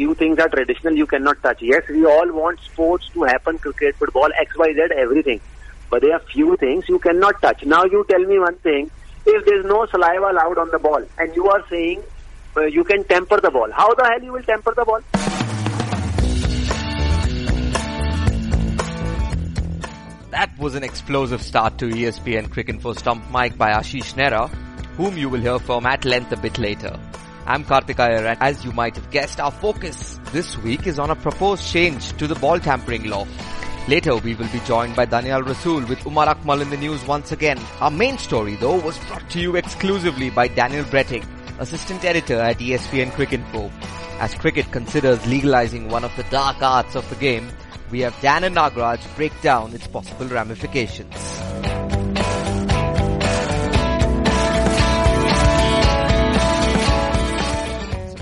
few 0.00 0.14
things 0.14 0.38
are 0.38 0.48
traditional 0.48 0.94
you 0.96 1.06
cannot 1.06 1.42
touch. 1.42 1.60
Yes, 1.60 1.82
we 1.86 2.06
all 2.06 2.32
want 2.32 2.58
sports 2.60 3.10
to 3.12 3.24
happen, 3.24 3.58
cricket, 3.58 3.94
football, 3.96 4.30
X, 4.40 4.56
Y, 4.56 4.72
Z, 4.72 4.94
everything. 4.96 5.40
But 5.90 6.00
there 6.00 6.14
are 6.14 6.20
few 6.20 6.56
things 6.56 6.88
you 6.88 6.98
cannot 6.98 7.42
touch. 7.42 7.66
Now 7.66 7.84
you 7.84 8.06
tell 8.08 8.20
me 8.20 8.38
one 8.38 8.56
thing. 8.68 8.90
If 9.26 9.44
there's 9.44 9.66
no 9.66 9.84
saliva 9.90 10.30
allowed 10.30 10.56
on 10.56 10.70
the 10.70 10.78
ball 10.78 11.04
and 11.18 11.36
you 11.36 11.50
are 11.50 11.62
saying 11.68 12.02
uh, 12.56 12.62
you 12.62 12.82
can 12.82 13.04
temper 13.04 13.42
the 13.42 13.50
ball, 13.50 13.70
how 13.72 13.92
the 13.92 14.06
hell 14.10 14.22
you 14.22 14.32
will 14.32 14.42
temper 14.42 14.72
the 14.74 14.86
ball? 14.86 15.02
That 20.30 20.58
was 20.58 20.76
an 20.76 20.82
explosive 20.82 21.42
start 21.42 21.76
to 21.76 21.90
ESPN 21.90 22.48
Cricinfo 22.48 22.98
Stump 22.98 23.30
Mic 23.30 23.58
by 23.58 23.72
Ashish 23.72 24.14
Nehra, 24.14 24.48
whom 24.96 25.18
you 25.18 25.28
will 25.28 25.40
hear 25.40 25.58
from 25.58 25.84
at 25.84 26.06
length 26.06 26.32
a 26.32 26.38
bit 26.38 26.56
later. 26.56 26.98
I'm 27.46 27.64
Kartik 27.64 27.98
Iyer 27.98 28.26
and 28.26 28.42
as 28.42 28.64
you 28.64 28.72
might 28.72 28.94
have 28.96 29.10
guessed, 29.10 29.40
our 29.40 29.50
focus 29.50 30.20
this 30.32 30.56
week 30.58 30.86
is 30.86 30.98
on 30.98 31.10
a 31.10 31.16
proposed 31.16 31.64
change 31.66 32.12
to 32.18 32.26
the 32.26 32.34
ball 32.34 32.60
tampering 32.60 33.04
law. 33.04 33.26
Later 33.88 34.16
we 34.16 34.34
will 34.34 34.48
be 34.48 34.60
joined 34.60 34.94
by 34.94 35.06
Danyal 35.06 35.42
Rasool 35.42 35.88
with 35.88 36.06
Umar 36.06 36.34
Akmal 36.34 36.60
in 36.60 36.70
the 36.70 36.76
news 36.76 37.04
once 37.06 37.32
again. 37.32 37.58
Our 37.80 37.90
main 37.90 38.18
story 38.18 38.56
though 38.56 38.78
was 38.78 38.98
brought 39.06 39.28
to 39.30 39.40
you 39.40 39.56
exclusively 39.56 40.30
by 40.30 40.48
Daniel 40.48 40.84
Brettig, 40.84 41.26
assistant 41.58 42.04
editor 42.04 42.38
at 42.38 42.58
ESPN 42.58 43.10
Cricinfo. 43.12 43.70
As 44.20 44.34
cricket 44.34 44.70
considers 44.70 45.26
legalizing 45.26 45.88
one 45.88 46.04
of 46.04 46.14
the 46.16 46.24
dark 46.24 46.62
arts 46.62 46.94
of 46.94 47.08
the 47.08 47.16
game, 47.16 47.48
we 47.90 48.00
have 48.00 48.14
Dan 48.20 48.44
and 48.44 48.54
Nagraj 48.54 49.00
break 49.16 49.32
down 49.40 49.74
its 49.74 49.86
possible 49.86 50.26
ramifications. 50.26 51.16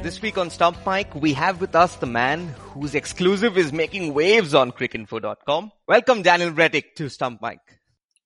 This 0.08 0.22
week 0.22 0.38
on 0.38 0.48
Stump 0.48 0.78
Mic, 0.86 1.14
we 1.14 1.34
have 1.34 1.60
with 1.60 1.76
us 1.76 1.96
the 1.96 2.06
man 2.06 2.48
whose 2.72 2.94
exclusive 2.94 3.58
is 3.58 3.74
making 3.74 4.14
waves 4.14 4.54
on 4.54 4.72
cricinfo.com. 4.72 5.70
Welcome 5.86 6.22
Daniel 6.22 6.50
Brettig 6.50 6.94
to 6.96 7.10
Stump 7.10 7.42
Mic. 7.42 7.58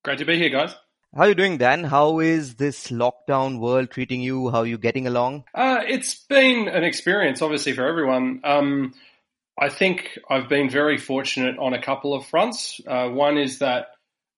Great 0.05 0.19
to 0.19 0.25
be 0.25 0.39
here, 0.39 0.49
guys. 0.49 0.77
How 1.13 1.23
are 1.23 1.31
you 1.31 1.35
doing, 1.35 1.59
Dan? 1.59 1.83
How 1.83 2.21
is 2.21 2.55
this 2.55 2.87
lockdown 2.93 3.59
world 3.59 3.91
treating 3.91 4.21
you? 4.21 4.49
How 4.49 4.59
are 4.59 4.67
you 4.67 4.79
getting 4.79 5.09
along? 5.09 5.43
Uh, 5.53 5.81
it's 5.85 6.15
been 6.27 6.69
an 6.69 6.85
experience, 6.85 7.43
obviously, 7.43 7.73
for 7.73 7.85
everyone. 7.85 8.43
Um, 8.45 8.95
I 9.61 9.69
think 9.69 10.17
I've 10.31 10.49
been 10.49 10.71
very 10.71 10.99
fortunate 10.99 11.59
on 11.59 11.75
a 11.75 11.83
couple 11.83 12.15
of 12.15 12.25
fronts. 12.27 12.81
Uh, 12.87 13.09
one 13.09 13.39
is 13.39 13.59
that 13.59 13.89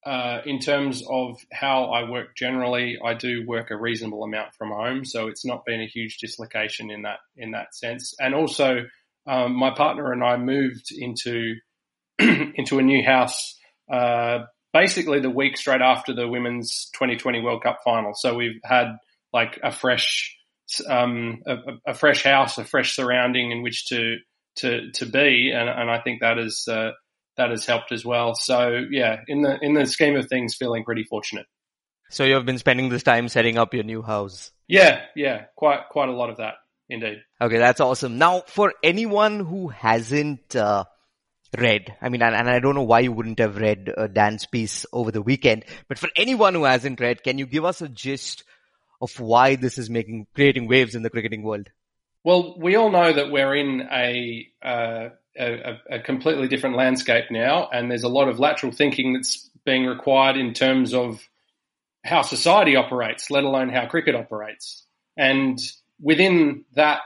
uh, 0.04 0.40
in 0.44 0.58
terms 0.58 1.02
of 1.08 1.38
how 1.52 1.86
I 1.86 2.08
work 2.08 2.36
generally, 2.36 2.98
I 3.02 3.14
do 3.14 3.44
work 3.46 3.70
a 3.70 3.76
reasonable 3.76 4.24
amount 4.24 4.54
from 4.54 4.70
home, 4.70 5.04
so 5.04 5.28
it's 5.28 5.44
not 5.44 5.64
been 5.64 5.80
a 5.80 5.86
huge 5.86 6.18
dislocation 6.18 6.90
in 6.90 7.02
that 7.02 7.18
in 7.36 7.52
that 7.52 7.74
sense. 7.74 8.14
And 8.20 8.34
also, 8.34 8.84
um, 9.26 9.54
my 9.54 9.70
partner 9.74 10.12
and 10.12 10.22
I 10.22 10.36
moved 10.36 10.90
into 10.90 11.54
into 12.18 12.78
a 12.78 12.82
new 12.82 13.02
house 13.02 13.58
uh, 13.90 14.40
basically 14.72 15.20
the 15.20 15.30
week 15.30 15.56
straight 15.56 15.80
after 15.80 16.14
the 16.14 16.28
women's 16.28 16.90
2020 16.94 17.40
World 17.40 17.62
Cup 17.62 17.78
final. 17.84 18.12
So 18.14 18.34
we've 18.34 18.60
had 18.64 18.96
like 19.32 19.58
a 19.62 19.72
fresh 19.72 20.36
um, 20.88 21.42
a, 21.46 21.56
a 21.86 21.94
fresh 21.94 22.24
house, 22.24 22.58
a 22.58 22.64
fresh 22.64 22.94
surrounding 22.94 23.50
in 23.50 23.62
which 23.62 23.86
to 23.86 24.16
to 24.56 24.90
to 24.92 25.06
be, 25.06 25.52
and, 25.54 25.68
and 25.68 25.90
I 25.90 26.00
think 26.00 26.20
that 26.20 26.38
is 26.38 26.66
uh, 26.68 26.92
that 27.36 27.50
has 27.50 27.66
helped 27.66 27.92
as 27.92 28.04
well. 28.04 28.34
So 28.34 28.84
yeah, 28.90 29.20
in 29.28 29.42
the 29.42 29.58
in 29.60 29.74
the 29.74 29.86
scheme 29.86 30.16
of 30.16 30.28
things, 30.28 30.54
feeling 30.54 30.84
pretty 30.84 31.04
fortunate. 31.04 31.46
So 32.10 32.24
you've 32.24 32.46
been 32.46 32.58
spending 32.58 32.90
this 32.90 33.02
time 33.02 33.28
setting 33.28 33.58
up 33.58 33.74
your 33.74 33.84
new 33.84 34.02
house. 34.02 34.52
Yeah, 34.68 35.02
yeah, 35.16 35.46
quite 35.56 35.88
quite 35.90 36.08
a 36.08 36.12
lot 36.12 36.30
of 36.30 36.38
that 36.38 36.54
indeed. 36.88 37.22
Okay, 37.40 37.58
that's 37.58 37.80
awesome. 37.80 38.18
Now, 38.18 38.42
for 38.46 38.72
anyone 38.82 39.40
who 39.40 39.68
hasn't 39.68 40.54
uh, 40.54 40.84
read, 41.56 41.94
I 42.00 42.08
mean, 42.08 42.22
and, 42.22 42.34
and, 42.34 42.48
I 42.48 42.60
don't 42.60 42.74
know 42.74 42.82
why 42.82 43.00
you 43.00 43.12
wouldn't 43.12 43.38
have 43.38 43.56
read 43.56 43.92
uh, 43.96 44.06
Dan's 44.06 44.46
piece 44.46 44.86
over 44.92 45.10
the 45.10 45.22
weekend, 45.22 45.64
but 45.88 45.98
for 45.98 46.08
anyone 46.16 46.54
who 46.54 46.64
hasn't 46.64 47.00
read, 47.00 47.22
can 47.22 47.38
you 47.38 47.46
give 47.46 47.64
us 47.64 47.82
a 47.82 47.88
gist 47.88 48.44
of 49.00 49.18
why 49.18 49.56
this 49.56 49.78
is 49.78 49.90
making 49.90 50.26
creating 50.34 50.68
waves 50.68 50.94
in 50.94 51.02
the 51.02 51.10
cricketing 51.10 51.42
world? 51.42 51.68
Well, 52.22 52.58
we 52.58 52.76
all 52.76 52.90
know 52.90 53.12
that 53.12 53.30
we're 53.30 53.54
in 53.54 53.82
a, 53.92 54.46
uh, 54.62 55.08
a, 55.38 55.80
a, 55.90 56.00
completely 56.00 56.48
different 56.48 56.76
landscape 56.76 57.24
now, 57.30 57.68
and 57.72 57.90
there's 57.90 58.04
a 58.04 58.08
lot 58.08 58.28
of 58.28 58.38
lateral 58.38 58.72
thinking 58.72 59.12
that's 59.12 59.50
being 59.64 59.86
required 59.86 60.36
in 60.36 60.52
terms 60.54 60.94
of 60.94 61.28
how 62.04 62.22
society 62.22 62.76
operates, 62.76 63.30
let 63.30 63.44
alone 63.44 63.68
how 63.68 63.86
cricket 63.86 64.14
operates. 64.14 64.86
And 65.16 65.58
within 66.00 66.64
that 66.74 67.00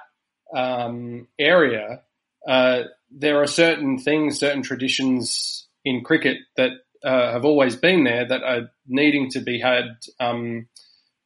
um, 0.54 1.28
area, 1.38 2.02
uh, 2.46 2.82
there 3.10 3.40
are 3.40 3.46
certain 3.46 3.98
things, 3.98 4.40
certain 4.40 4.62
traditions 4.62 5.66
in 5.84 6.02
cricket 6.02 6.38
that 6.56 6.72
uh, 7.04 7.32
have 7.32 7.44
always 7.44 7.76
been 7.76 8.04
there 8.04 8.26
that 8.26 8.42
are 8.42 8.70
needing 8.86 9.30
to 9.30 9.40
be 9.40 9.60
had 9.60 9.84
um, 10.18 10.68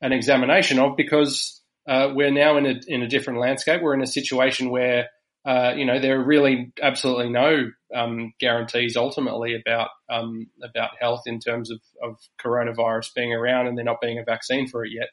an 0.01 0.13
examination 0.13 0.79
of 0.79 0.97
because 0.97 1.61
uh, 1.89 2.09
we're 2.15 2.31
now 2.31 2.57
in 2.59 2.67
a 2.67 2.75
in 2.87 3.03
a 3.03 3.09
different 3.09 3.41
landscape. 3.41 3.81
We're 3.83 3.95
in 3.95 4.03
a 4.03 4.07
situation 4.07 4.71
where 4.71 5.09
uh, 5.45 5.73
you 5.77 5.85
know 5.85 5.99
there 5.99 6.21
are 6.21 6.25
really 6.25 6.73
absolutely 6.83 7.29
no 7.29 7.71
um, 7.95 8.33
guarantees 8.39 8.97
ultimately 8.97 9.55
about 9.55 9.91
um, 10.11 10.47
about 10.63 10.91
health 11.01 11.23
in 11.27 11.41
terms 11.41 11.71
of, 11.71 11.81
of 12.03 12.17
coronavirus 12.45 13.15
being 13.15 13.33
around 13.33 13.67
and 13.67 13.77
there 13.77 13.85
not 13.85 14.01
being 14.01 14.19
a 14.19 14.25
vaccine 14.25 14.69
for 14.69 14.85
it 14.85 14.93
yet. 14.93 15.09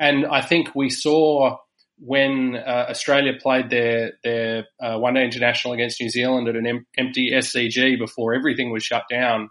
And 0.00 0.26
I 0.26 0.42
think 0.42 0.74
we 0.74 0.90
saw 0.90 1.56
when 1.98 2.56
uh, 2.56 2.86
Australia 2.90 3.32
played 3.40 3.70
their 3.70 4.12
their 4.22 4.66
uh, 4.82 4.98
one 4.98 5.14
day 5.14 5.24
international 5.24 5.74
against 5.74 6.00
New 6.00 6.10
Zealand 6.10 6.48
at 6.48 6.56
an 6.56 6.66
em- 6.66 6.86
empty 6.98 7.30
SCG 7.32 7.98
before 7.98 8.34
everything 8.34 8.70
was 8.70 8.82
shut 8.82 9.04
down, 9.10 9.48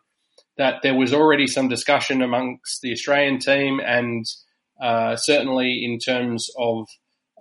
that 0.57 0.81
there 0.84 0.96
was 0.96 1.13
already 1.13 1.47
some 1.47 1.69
discussion 1.69 2.22
amongst 2.22 2.81
the 2.81 2.91
Australian 2.91 3.40
team 3.40 3.79
and 3.79 4.25
uh, 4.81 5.16
certainly 5.16 5.84
in 5.84 5.97
terms 5.97 6.50
of 6.57 6.88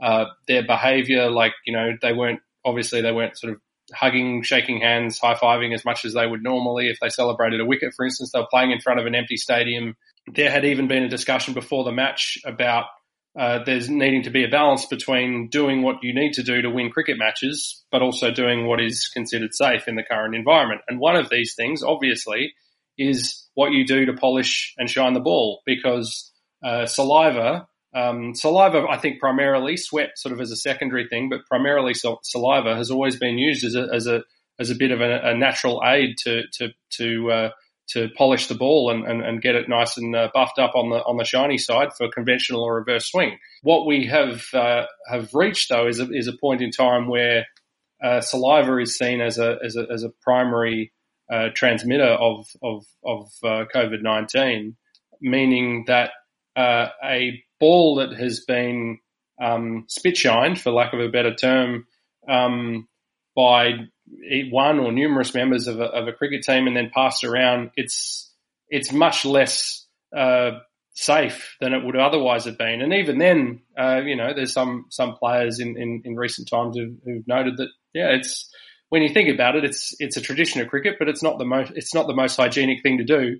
uh, 0.00 0.26
their 0.48 0.64
behaviour, 0.64 1.30
like 1.30 1.52
you 1.66 1.72
know 1.72 1.92
they 2.00 2.12
weren't 2.12 2.40
obviously 2.64 3.00
they 3.00 3.12
weren't 3.12 3.38
sort 3.38 3.54
of 3.54 3.60
hugging, 3.92 4.42
shaking 4.42 4.80
hands, 4.80 5.18
high 5.18 5.34
fiving 5.34 5.74
as 5.74 5.84
much 5.84 6.04
as 6.04 6.14
they 6.14 6.26
would 6.26 6.42
normally 6.42 6.88
if 6.88 6.98
they 7.00 7.08
celebrated 7.08 7.60
a 7.60 7.64
wicket, 7.64 7.92
for 7.96 8.04
instance. 8.04 8.30
They 8.32 8.38
were 8.38 8.46
playing 8.50 8.70
in 8.70 8.80
front 8.80 9.00
of 9.00 9.06
an 9.06 9.14
empty 9.14 9.36
stadium. 9.36 9.96
There 10.32 10.50
had 10.50 10.64
even 10.64 10.88
been 10.88 11.02
a 11.02 11.08
discussion 11.08 11.54
before 11.54 11.84
the 11.84 11.92
match 11.92 12.38
about 12.44 12.86
uh, 13.38 13.60
there's 13.64 13.88
needing 13.88 14.22
to 14.24 14.30
be 14.30 14.44
a 14.44 14.48
balance 14.48 14.84
between 14.86 15.48
doing 15.48 15.82
what 15.82 15.96
you 16.02 16.14
need 16.14 16.34
to 16.34 16.42
do 16.42 16.60
to 16.60 16.70
win 16.70 16.90
cricket 16.90 17.16
matches, 17.18 17.82
but 17.90 18.02
also 18.02 18.30
doing 18.30 18.66
what 18.66 18.80
is 18.80 19.08
considered 19.08 19.54
safe 19.54 19.88
in 19.88 19.96
the 19.96 20.02
current 20.02 20.34
environment. 20.34 20.82
And 20.86 21.00
one 21.00 21.16
of 21.16 21.30
these 21.30 21.54
things, 21.54 21.82
obviously, 21.82 22.52
is 22.98 23.48
what 23.54 23.72
you 23.72 23.86
do 23.86 24.04
to 24.06 24.12
polish 24.12 24.74
and 24.76 24.88
shine 24.88 25.14
the 25.14 25.20
ball 25.20 25.62
because 25.64 26.30
uh, 26.62 26.84
saliva, 26.84 27.66
um, 27.94 28.34
saliva, 28.34 28.86
I 28.88 28.96
think 28.98 29.20
primarily 29.20 29.76
sweat 29.76 30.12
sort 30.16 30.32
of 30.32 30.40
as 30.40 30.50
a 30.50 30.56
secondary 30.56 31.08
thing, 31.08 31.28
but 31.28 31.46
primarily 31.46 31.94
saliva 31.94 32.76
has 32.76 32.90
always 32.90 33.18
been 33.18 33.38
used 33.38 33.64
as 33.64 33.74
a, 33.74 33.88
as 33.92 34.06
a, 34.06 34.22
as 34.58 34.70
a 34.70 34.74
bit 34.74 34.90
of 34.90 35.00
a, 35.00 35.20
a 35.20 35.34
natural 35.36 35.82
aid 35.84 36.16
to, 36.24 36.42
to, 36.54 36.68
to, 36.98 37.30
uh, 37.30 37.50
to 37.88 38.08
polish 38.16 38.46
the 38.46 38.54
ball 38.54 38.90
and, 38.90 39.04
and, 39.04 39.22
and, 39.22 39.42
get 39.42 39.54
it 39.54 39.68
nice 39.68 39.98
and 39.98 40.14
uh, 40.16 40.30
buffed 40.32 40.58
up 40.58 40.74
on 40.74 40.90
the 40.90 40.96
on 41.04 41.16
the 41.16 41.24
shiny 41.24 41.58
side 41.58 41.88
for 41.96 42.08
conventional 42.08 42.62
or 42.62 42.76
reverse 42.76 43.10
swing. 43.10 43.38
What 43.62 43.86
we 43.86 44.06
have 44.06 44.44
uh, 44.54 44.86
have 45.08 45.34
reached 45.34 45.68
though 45.68 45.88
is 45.88 46.00
a, 46.00 46.08
is 46.10 46.28
a 46.28 46.32
point 46.32 46.62
in 46.62 46.70
time 46.70 47.08
where 47.08 47.44
uh, 48.02 48.20
saliva 48.20 48.78
is 48.78 48.96
seen 48.96 49.20
as 49.20 49.38
a 49.38 49.58
as 49.64 49.76
a, 49.76 49.86
as 49.92 50.04
a 50.04 50.12
primary 50.22 50.92
uh, 51.30 51.48
transmitter 51.54 52.04
of 52.04 52.46
of, 52.62 52.84
of 53.04 53.26
uh, 53.44 53.64
COVID 53.74 54.02
nineteen, 54.02 54.76
meaning 55.20 55.84
that 55.88 56.12
uh, 56.56 56.88
a 57.04 57.42
ball 57.62 57.94
that 57.94 58.12
has 58.18 58.40
been 58.40 58.98
um, 59.40 59.84
spit 59.88 60.16
shined, 60.16 60.60
for 60.60 60.72
lack 60.72 60.92
of 60.92 60.98
a 60.98 61.08
better 61.08 61.32
term, 61.32 61.86
um, 62.28 62.88
by 63.36 63.70
one 64.50 64.80
or 64.80 64.90
numerous 64.90 65.32
members 65.32 65.68
of 65.68 65.78
a, 65.78 65.84
of 65.84 66.08
a, 66.08 66.12
cricket 66.12 66.42
team 66.42 66.66
and 66.66 66.76
then 66.76 66.90
passed 66.92 67.22
around, 67.22 67.70
it's 67.76 68.34
it's 68.68 68.92
much 68.92 69.24
less 69.24 69.86
uh, 70.14 70.50
safe 70.94 71.56
than 71.60 71.72
it 71.72 71.84
would 71.84 71.96
otherwise 71.96 72.46
have 72.46 72.58
been. 72.58 72.82
And 72.82 72.92
even 72.92 73.18
then, 73.18 73.60
uh, 73.78 74.00
you 74.04 74.16
know, 74.16 74.34
there's 74.34 74.52
some 74.52 74.86
some 74.90 75.14
players 75.14 75.60
in, 75.60 75.76
in, 75.80 76.02
in 76.04 76.16
recent 76.16 76.48
times 76.48 76.76
who've, 76.76 76.96
who've, 77.04 77.28
noted 77.28 77.58
that 77.58 77.68
yeah, 77.94 78.08
it's 78.08 78.50
when 78.88 79.02
you 79.02 79.14
think 79.14 79.32
about 79.32 79.54
it, 79.54 79.64
it's 79.64 79.94
it's 80.00 80.16
a 80.16 80.20
tradition 80.20 80.60
of 80.60 80.68
cricket, 80.68 80.96
but 80.98 81.08
it's 81.08 81.22
not 81.22 81.38
the 81.38 81.44
most 81.44 81.72
it's 81.76 81.94
not 81.94 82.08
the 82.08 82.14
most 82.14 82.36
hygienic 82.36 82.82
thing 82.82 82.98
to 82.98 83.04
do. 83.04 83.38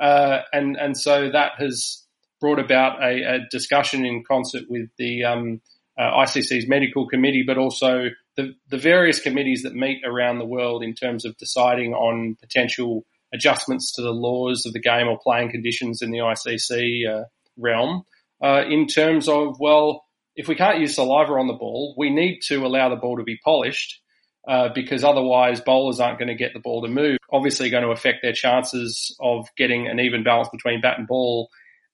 Uh, 0.00 0.40
and 0.54 0.76
and 0.78 0.96
so 0.96 1.30
that 1.30 1.52
has 1.58 2.07
brought 2.40 2.58
about 2.58 3.02
a, 3.02 3.22
a 3.22 3.38
discussion 3.50 4.04
in 4.04 4.24
concert 4.24 4.64
with 4.68 4.88
the 4.98 5.24
um, 5.24 5.60
uh, 5.98 6.10
ICC's 6.24 6.68
medical 6.68 7.08
committee, 7.08 7.42
but 7.46 7.58
also 7.58 8.10
the, 8.36 8.54
the 8.68 8.78
various 8.78 9.20
committees 9.20 9.62
that 9.62 9.74
meet 9.74 10.02
around 10.04 10.38
the 10.38 10.44
world 10.46 10.82
in 10.82 10.94
terms 10.94 11.24
of 11.24 11.36
deciding 11.38 11.92
on 11.92 12.36
potential 12.40 13.04
adjustments 13.34 13.92
to 13.94 14.02
the 14.02 14.10
laws 14.12 14.64
of 14.64 14.72
the 14.72 14.80
game 14.80 15.08
or 15.08 15.18
playing 15.18 15.50
conditions 15.50 16.00
in 16.00 16.10
the 16.10 16.18
ICC 16.18 17.02
uh, 17.08 17.24
realm. 17.56 18.04
Uh, 18.42 18.62
in 18.68 18.86
terms 18.86 19.28
of, 19.28 19.56
well, 19.58 20.04
if 20.36 20.46
we 20.46 20.54
can't 20.54 20.78
use 20.78 20.94
saliva 20.94 21.32
on 21.32 21.48
the 21.48 21.52
ball, 21.52 21.94
we 21.98 22.10
need 22.10 22.38
to 22.46 22.64
allow 22.64 22.88
the 22.88 22.96
ball 22.96 23.16
to 23.16 23.24
be 23.24 23.38
polished. 23.44 24.00
uh, 24.48 24.70
because 24.74 25.04
otherwise 25.04 25.60
bowlers 25.60 26.00
aren't 26.00 26.18
going 26.18 26.28
to 26.28 26.34
get 26.34 26.54
the 26.54 26.60
ball 26.60 26.80
to 26.82 26.88
move. 26.88 27.18
Obviously, 27.30 27.68
going 27.68 27.84
to 27.84 27.90
affect 27.90 28.18
their 28.22 28.32
chances 28.32 29.14
of 29.20 29.46
getting 29.56 29.86
an 29.88 30.00
even 30.00 30.24
balance 30.24 30.48
between 30.50 30.80
bat 30.80 30.98
and 30.98 31.06
ball 31.06 31.50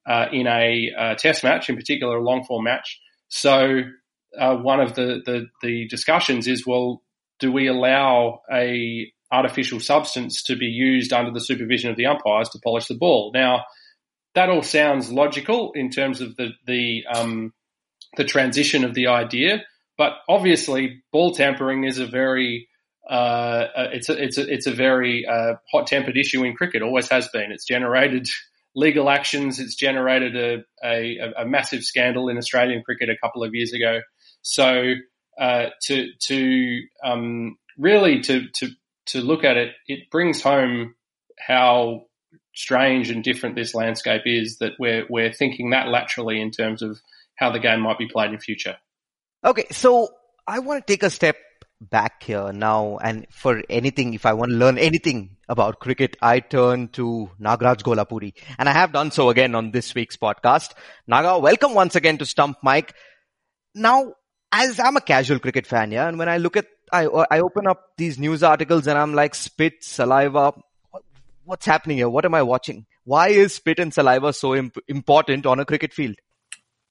uh, 0.06 0.26
in 0.32 0.46
a 0.46 0.90
uh, 0.96 1.14
test 1.14 1.44
match, 1.44 1.68
in 1.68 1.76
particular 1.76 2.16
a 2.16 2.22
long 2.22 2.44
form 2.44 2.64
match. 2.64 3.00
So 3.28 3.82
uh, 4.38 4.56
one 4.56 4.80
of 4.80 4.94
the, 4.94 5.22
the, 5.24 5.46
the 5.62 5.88
discussions 5.88 6.46
is, 6.46 6.66
well, 6.66 7.02
do 7.40 7.50
we 7.50 7.66
allow 7.66 8.42
a 8.52 9.10
artificial 9.32 9.80
substance 9.80 10.42
to 10.44 10.56
be 10.56 10.66
used 10.66 11.12
under 11.12 11.32
the 11.32 11.40
supervision 11.40 11.90
of 11.90 11.96
the 11.96 12.06
umpires 12.06 12.48
to 12.50 12.60
polish 12.62 12.86
the 12.86 12.94
ball? 12.94 13.32
Now, 13.34 13.64
that 14.34 14.50
all 14.50 14.62
sounds 14.62 15.12
logical 15.12 15.72
in 15.74 15.90
terms 15.90 16.20
of 16.20 16.36
the 16.36 16.50
the 16.66 17.04
um, 17.12 17.52
the 18.16 18.24
transition 18.24 18.84
of 18.84 18.94
the 18.94 19.08
idea. 19.08 19.62
But 19.96 20.12
obviously, 20.28 21.02
ball 21.12 21.32
tampering 21.34 21.84
is 21.84 21.98
a 21.98 22.06
very 22.06 22.68
uh, 23.08 23.66
it's 23.92 24.08
a 24.08 24.22
it's 24.22 24.38
a 24.38 24.52
it's 24.52 24.66
a 24.66 24.72
very 24.72 25.24
uh, 25.26 25.54
hot 25.70 25.86
tempered 25.86 26.16
issue 26.16 26.44
in 26.44 26.54
cricket. 26.54 26.82
Always 26.82 27.08
has 27.10 27.28
been. 27.28 27.52
It's 27.52 27.66
generated 27.66 28.28
legal 28.74 29.08
actions. 29.08 29.58
It's 29.58 29.74
generated 29.74 30.36
a, 30.36 30.64
a, 30.84 31.42
a 31.42 31.46
massive 31.46 31.84
scandal 31.84 32.28
in 32.28 32.38
Australian 32.38 32.82
cricket 32.82 33.08
a 33.08 33.16
couple 33.16 33.44
of 33.44 33.54
years 33.54 33.72
ago. 33.72 34.00
So 34.42 34.94
uh, 35.38 35.66
to 35.82 36.08
to 36.26 36.80
um, 37.02 37.56
really 37.78 38.20
to 38.22 38.48
to 38.56 38.68
to 39.06 39.20
look 39.20 39.44
at 39.44 39.56
it, 39.56 39.74
it 39.86 40.10
brings 40.10 40.42
home 40.42 40.94
how 41.38 42.06
strange 42.54 43.10
and 43.10 43.24
different 43.24 43.56
this 43.56 43.74
landscape 43.74 44.22
is 44.26 44.58
that 44.58 44.72
we're 44.78 45.06
we're 45.08 45.32
thinking 45.32 45.70
that 45.70 45.88
laterally 45.88 46.40
in 46.40 46.50
terms 46.50 46.82
of 46.82 46.98
how 47.36 47.50
the 47.50 47.58
game 47.58 47.80
might 47.80 47.98
be 47.98 48.08
played 48.08 48.32
in 48.32 48.38
future. 48.38 48.76
Okay, 49.44 49.66
so 49.70 50.08
I 50.46 50.60
want 50.60 50.86
to 50.86 50.92
take 50.92 51.02
a 51.02 51.10
step 51.10 51.36
back 51.80 52.22
here 52.22 52.52
now, 52.52 52.98
and 52.98 53.26
for 53.30 53.62
anything, 53.68 54.14
if 54.14 54.26
I 54.26 54.32
want 54.32 54.50
to 54.50 54.56
learn 54.56 54.78
anything 54.78 55.36
about 55.48 55.80
cricket, 55.80 56.16
I 56.22 56.40
turn 56.40 56.88
to 56.88 57.30
Nagaraj 57.40 57.82
Gollapudi, 57.82 58.34
and 58.58 58.68
I 58.68 58.72
have 58.72 58.92
done 58.92 59.10
so 59.10 59.28
again 59.30 59.54
on 59.54 59.70
this 59.70 59.94
week's 59.94 60.16
podcast. 60.16 60.72
Naga, 61.06 61.38
welcome 61.38 61.74
once 61.74 61.94
again 61.94 62.18
to 62.18 62.26
Stump 62.26 62.58
Mic 62.62 62.94
Now, 63.74 64.14
as 64.52 64.78
I'm 64.78 64.96
a 64.96 65.00
casual 65.00 65.38
cricket 65.38 65.66
fan, 65.66 65.90
yeah, 65.90 66.08
and 66.08 66.18
when 66.18 66.28
I 66.28 66.38
look 66.38 66.56
at, 66.56 66.66
I 66.92 67.06
I 67.06 67.40
open 67.40 67.66
up 67.66 67.82
these 67.98 68.18
news 68.18 68.42
articles 68.42 68.86
and 68.86 68.98
I'm 68.98 69.14
like, 69.14 69.34
spit, 69.34 69.82
saliva, 69.82 70.52
what's 71.44 71.66
happening 71.66 71.98
here? 71.98 72.08
What 72.08 72.24
am 72.24 72.34
I 72.34 72.42
watching? 72.42 72.86
Why 73.04 73.28
is 73.28 73.54
spit 73.54 73.78
and 73.78 73.92
saliva 73.92 74.32
so 74.32 74.54
imp- 74.54 74.78
important 74.88 75.44
on 75.46 75.60
a 75.60 75.64
cricket 75.64 75.92
field? 75.92 76.16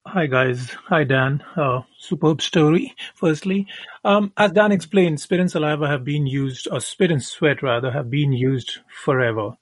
Hi 0.05 0.27
guys. 0.27 0.69
Hi 0.89 1.05
Dan. 1.05 1.41
Uh, 1.55 1.83
superb 1.97 2.41
story. 2.41 2.93
Firstly, 3.15 3.67
um, 4.03 4.33
as 4.35 4.51
Dan 4.51 4.73
explained, 4.73 5.21
spit 5.21 5.39
and 5.39 5.49
saliva 5.49 5.87
have 5.87 6.03
been 6.03 6.27
used, 6.27 6.67
or 6.69 6.81
spit 6.81 7.09
and 7.09 7.23
sweat 7.23 7.63
rather, 7.63 7.89
have 7.89 8.09
been 8.09 8.33
used 8.33 8.79
forever 9.05 9.57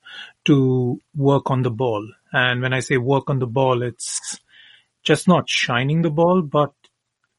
to 0.45 0.99
work 1.15 1.51
on 1.51 1.61
the 1.61 1.69
ball. 1.69 2.09
And 2.33 2.59
when 2.63 2.73
I 2.73 2.79
say 2.79 2.97
work 2.97 3.29
on 3.29 3.37
the 3.37 3.45
ball, 3.45 3.83
it's 3.83 4.39
just 5.03 5.27
not 5.27 5.47
shining 5.47 6.01
the 6.01 6.09
ball, 6.09 6.41
but 6.41 6.73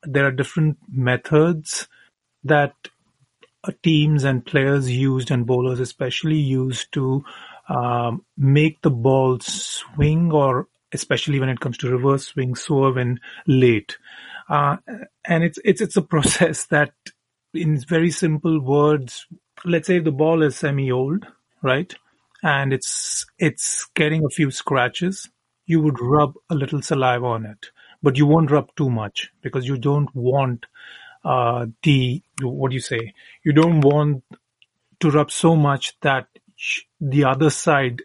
there 0.04 0.24
are 0.24 0.32
different 0.32 0.78
methods 0.88 1.88
that 2.44 2.72
teams 3.82 4.22
and 4.22 4.46
players 4.46 4.88
used, 4.88 5.32
and 5.32 5.44
bowlers 5.44 5.80
especially 5.80 6.38
used 6.38 6.92
to 6.92 7.24
um, 7.68 8.24
make 8.36 8.80
the 8.82 8.90
ball 8.90 9.40
swing 9.40 10.30
or 10.30 10.68
especially 10.92 11.40
when 11.40 11.48
it 11.48 11.60
comes 11.60 11.78
to 11.78 11.90
reverse 11.90 12.28
swing, 12.28 12.54
swerve, 12.54 12.96
and 12.96 13.20
late. 13.46 13.96
Uh, 14.48 14.76
and 15.24 15.44
it's 15.44 15.58
it's 15.64 15.80
it's 15.80 15.96
a 15.96 16.02
process 16.14 16.64
that, 16.66 16.92
in 17.54 17.78
very 17.80 18.10
simple 18.10 18.60
words, 18.60 19.26
let's 19.64 19.86
say 19.86 19.98
the 19.98 20.12
ball 20.12 20.42
is 20.42 20.56
semi-old, 20.56 21.26
right, 21.62 21.94
and 22.42 22.72
it's 22.72 23.26
it's 23.38 23.86
getting 23.94 24.24
a 24.24 24.30
few 24.30 24.50
scratches. 24.50 25.28
You 25.66 25.80
would 25.80 26.00
rub 26.00 26.34
a 26.50 26.54
little 26.54 26.82
saliva 26.82 27.24
on 27.24 27.46
it, 27.46 27.66
but 28.02 28.18
you 28.18 28.26
won't 28.26 28.50
rub 28.50 28.74
too 28.76 28.90
much 28.90 29.30
because 29.42 29.66
you 29.66 29.78
don't 29.78 30.14
want 30.14 30.66
uh, 31.24 31.66
the 31.82 32.22
what 32.42 32.70
do 32.70 32.74
you 32.74 32.80
say? 32.80 33.14
You 33.44 33.52
don't 33.52 33.80
want 33.80 34.24
to 35.00 35.10
rub 35.10 35.30
so 35.30 35.56
much 35.56 35.98
that 36.00 36.26
the 37.00 37.24
other 37.24 37.50
side 37.50 38.02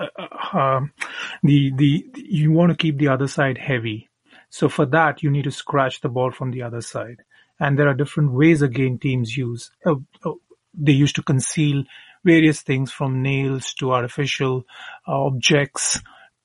uh, 0.00 0.58
um, 0.58 0.92
the 1.42 1.72
the 1.74 2.06
you 2.16 2.52
want 2.52 2.70
to 2.70 2.76
keep 2.76 2.98
the 2.98 3.08
other 3.08 3.28
side 3.28 3.58
heavy. 3.58 4.08
So 4.48 4.68
for 4.68 4.86
that, 4.86 5.22
you 5.22 5.30
need 5.30 5.44
to 5.44 5.50
scratch 5.50 6.00
the 6.00 6.08
ball 6.08 6.32
from 6.32 6.50
the 6.50 6.62
other 6.62 6.80
side. 6.80 7.22
And 7.58 7.78
there 7.78 7.88
are 7.88 7.94
different 7.94 8.32
ways 8.32 8.62
again 8.62 8.98
teams 8.98 9.36
use. 9.36 9.70
Uh, 9.84 9.96
uh, 10.24 10.32
they 10.74 10.92
used 10.92 11.16
to 11.16 11.22
conceal 11.22 11.84
various 12.24 12.62
things 12.62 12.90
from 12.90 13.22
nails 13.22 13.74
to 13.74 13.92
artificial 13.92 14.64
uh, 15.06 15.12
objects 15.12 16.00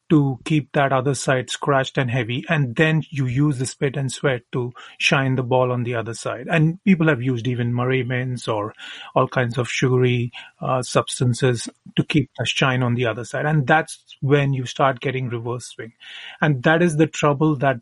to 0.10 0.40
keep 0.46 0.72
that 0.74 0.94
other 0.94 1.16
side 1.16 1.50
scratched 1.50 1.98
and 1.98 2.12
heavy. 2.12 2.46
And 2.48 2.76
then 2.76 3.02
you 3.10 3.26
use 3.26 3.58
the 3.58 3.66
spit 3.66 3.98
and 3.98 4.12
sweat 4.12 4.44
to 4.52 4.72
shine 5.00 5.36
the 5.36 5.44
ball 5.44 5.72
on 5.72 5.84
the 5.84 5.96
other 5.96 6.14
side. 6.14 6.48
And 6.50 6.84
people 6.84 7.08
have 7.08 7.22
used 7.22 7.48
even 7.48 7.74
murray 7.74 8.04
mints 8.04 8.48
or 8.48 8.74
all 9.16 9.28
kinds 9.28 9.58
of 9.58 9.70
sugary 9.70 10.32
uh, 10.62 10.84
substances 10.84 11.68
to 11.96 12.04
keep 12.04 12.30
the 12.38 12.46
shine 12.46 12.84
on 12.84 12.94
the 12.94 13.08
other 13.08 13.26
side. 13.26 13.46
And 13.46 13.66
that's 13.66 14.04
when 14.22 14.54
you 14.54 14.66
start 14.66 15.00
getting 15.00 15.30
reverse 15.30 15.68
swing. 15.68 15.94
And 16.40 16.62
that 16.64 16.82
is 16.84 16.98
the 16.98 17.08
trouble 17.08 17.56
that 17.58 17.78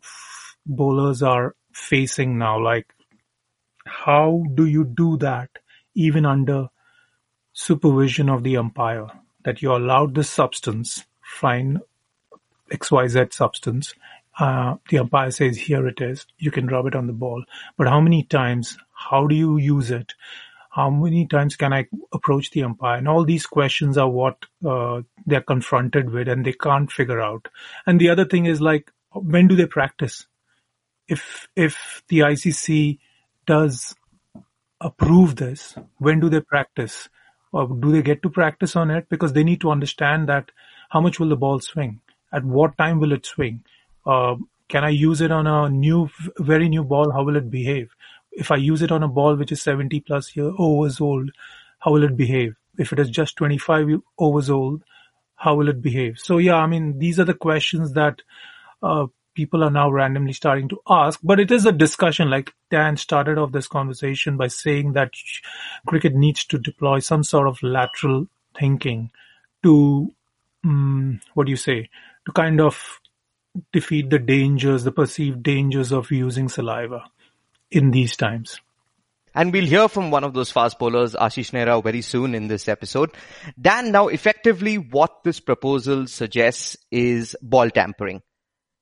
bowlers 0.64 1.22
are 1.22 1.54
facing 1.72 2.38
now. 2.38 2.58
Like, 2.58 2.94
how 3.84 4.44
do 4.54 4.64
you 4.64 4.84
do 4.84 5.18
that 5.18 5.50
even 5.94 6.24
under 6.24 6.68
supervision 7.52 8.30
of 8.30 8.42
the 8.44 8.56
umpire? 8.56 9.08
That 9.44 9.60
you're 9.60 9.76
allowed 9.76 10.14
this 10.14 10.30
substance, 10.30 11.04
fine 11.20 11.80
XYZ 12.70 13.32
substance. 13.32 13.94
Uh, 14.38 14.76
the 14.88 14.98
umpire 14.98 15.30
says, 15.30 15.56
here 15.56 15.86
it 15.86 16.00
is. 16.00 16.26
You 16.38 16.50
can 16.50 16.66
rub 16.66 16.86
it 16.86 16.96
on 16.96 17.06
the 17.06 17.12
ball. 17.12 17.44
But 17.76 17.88
how 17.88 18.00
many 18.00 18.24
times? 18.24 18.76
How 18.92 19.26
do 19.26 19.34
you 19.34 19.58
use 19.58 19.90
it? 19.90 20.14
How 20.70 20.90
many 20.90 21.26
times 21.26 21.54
can 21.54 21.72
I 21.72 21.86
approach 22.12 22.50
the 22.50 22.64
umpire? 22.64 22.98
And 22.98 23.06
all 23.06 23.24
these 23.24 23.46
questions 23.46 23.96
are 23.96 24.08
what 24.08 24.44
uh, 24.66 25.02
they're 25.24 25.40
confronted 25.40 26.10
with 26.10 26.26
and 26.26 26.44
they 26.44 26.52
can't 26.52 26.90
figure 26.90 27.20
out. 27.20 27.48
And 27.86 28.00
the 28.00 28.08
other 28.08 28.24
thing 28.24 28.46
is 28.46 28.60
like, 28.60 28.90
when 29.10 29.46
do 29.46 29.54
they 29.54 29.66
practice? 29.66 30.26
If, 31.06 31.46
if 31.54 32.02
the 32.08 32.20
ICC 32.20 32.98
does 33.46 33.94
approve 34.80 35.36
this, 35.36 35.76
when 35.98 36.18
do 36.18 36.28
they 36.28 36.40
practice? 36.40 37.08
Or 37.52 37.68
do 37.68 37.92
they 37.92 38.02
get 38.02 38.22
to 38.22 38.30
practice 38.30 38.74
on 38.74 38.90
it? 38.90 39.08
Because 39.08 39.32
they 39.32 39.44
need 39.44 39.60
to 39.60 39.70
understand 39.70 40.28
that 40.28 40.50
how 40.90 41.00
much 41.00 41.20
will 41.20 41.28
the 41.28 41.36
ball 41.36 41.60
swing? 41.60 42.00
At 42.34 42.44
what 42.44 42.76
time 42.76 43.00
will 43.00 43.12
it 43.12 43.24
swing? 43.24 43.64
Uh, 44.04 44.36
can 44.68 44.84
I 44.84 44.90
use 44.90 45.20
it 45.20 45.30
on 45.30 45.46
a 45.46 45.68
new, 45.68 46.10
very 46.38 46.68
new 46.68 46.84
ball? 46.84 47.12
How 47.12 47.22
will 47.22 47.36
it 47.36 47.50
behave? 47.50 47.94
If 48.32 48.50
I 48.50 48.56
use 48.56 48.82
it 48.82 48.90
on 48.90 49.02
a 49.02 49.08
ball 49.08 49.36
which 49.36 49.52
is 49.52 49.62
70 49.62 50.00
plus 50.00 50.34
year 50.34 50.52
overs 50.58 51.00
old, 51.00 51.30
how 51.78 51.92
will 51.92 52.04
it 52.04 52.16
behave? 52.16 52.56
If 52.76 52.92
it 52.92 52.98
is 52.98 53.10
just 53.10 53.36
25 53.36 54.00
overs 54.18 54.50
old, 54.50 54.82
how 55.36 55.54
will 55.54 55.68
it 55.68 55.80
behave? 55.80 56.18
So 56.18 56.38
yeah, 56.38 56.56
I 56.56 56.66
mean, 56.66 56.98
these 56.98 57.20
are 57.20 57.24
the 57.24 57.34
questions 57.34 57.92
that 57.92 58.22
uh, 58.82 59.06
people 59.34 59.62
are 59.62 59.70
now 59.70 59.90
randomly 59.90 60.32
starting 60.32 60.68
to 60.68 60.80
ask. 60.88 61.20
But 61.22 61.40
it 61.40 61.50
is 61.50 61.66
a 61.66 61.72
discussion. 61.72 62.30
Like 62.30 62.52
Dan 62.70 62.96
started 62.96 63.38
off 63.38 63.52
this 63.52 63.66
conversation 63.66 64.36
by 64.36 64.48
saying 64.48 64.94
that 64.94 65.12
cricket 65.86 66.14
needs 66.14 66.44
to 66.46 66.58
deploy 66.58 67.00
some 67.00 67.24
sort 67.24 67.48
of 67.48 67.62
lateral 67.62 68.26
thinking 68.58 69.10
to, 69.62 70.12
um, 70.64 71.20
what 71.34 71.44
do 71.44 71.50
you 71.50 71.56
say, 71.56 71.90
to 72.26 72.32
kind 72.32 72.60
of 72.60 73.00
defeat 73.72 74.10
the 74.10 74.18
dangers, 74.18 74.84
the 74.84 74.92
perceived 74.92 75.42
dangers 75.42 75.92
of 75.92 76.10
using 76.10 76.48
saliva 76.48 77.04
in 77.70 77.90
these 77.90 78.16
times. 78.16 78.60
And 79.34 79.52
we'll 79.52 79.66
hear 79.66 79.88
from 79.88 80.12
one 80.12 80.22
of 80.22 80.32
those 80.32 80.52
fast 80.52 80.78
bowlers, 80.78 81.14
Ashish 81.14 81.50
Nehra, 81.50 81.82
very 81.82 82.02
soon 82.02 82.34
in 82.36 82.46
this 82.46 82.68
episode. 82.68 83.10
Dan, 83.60 83.90
now 83.90 84.06
effectively 84.06 84.78
what 84.78 85.24
this 85.24 85.40
proposal 85.40 86.06
suggests 86.06 86.76
is 86.92 87.36
ball 87.42 87.68
tampering. 87.70 88.22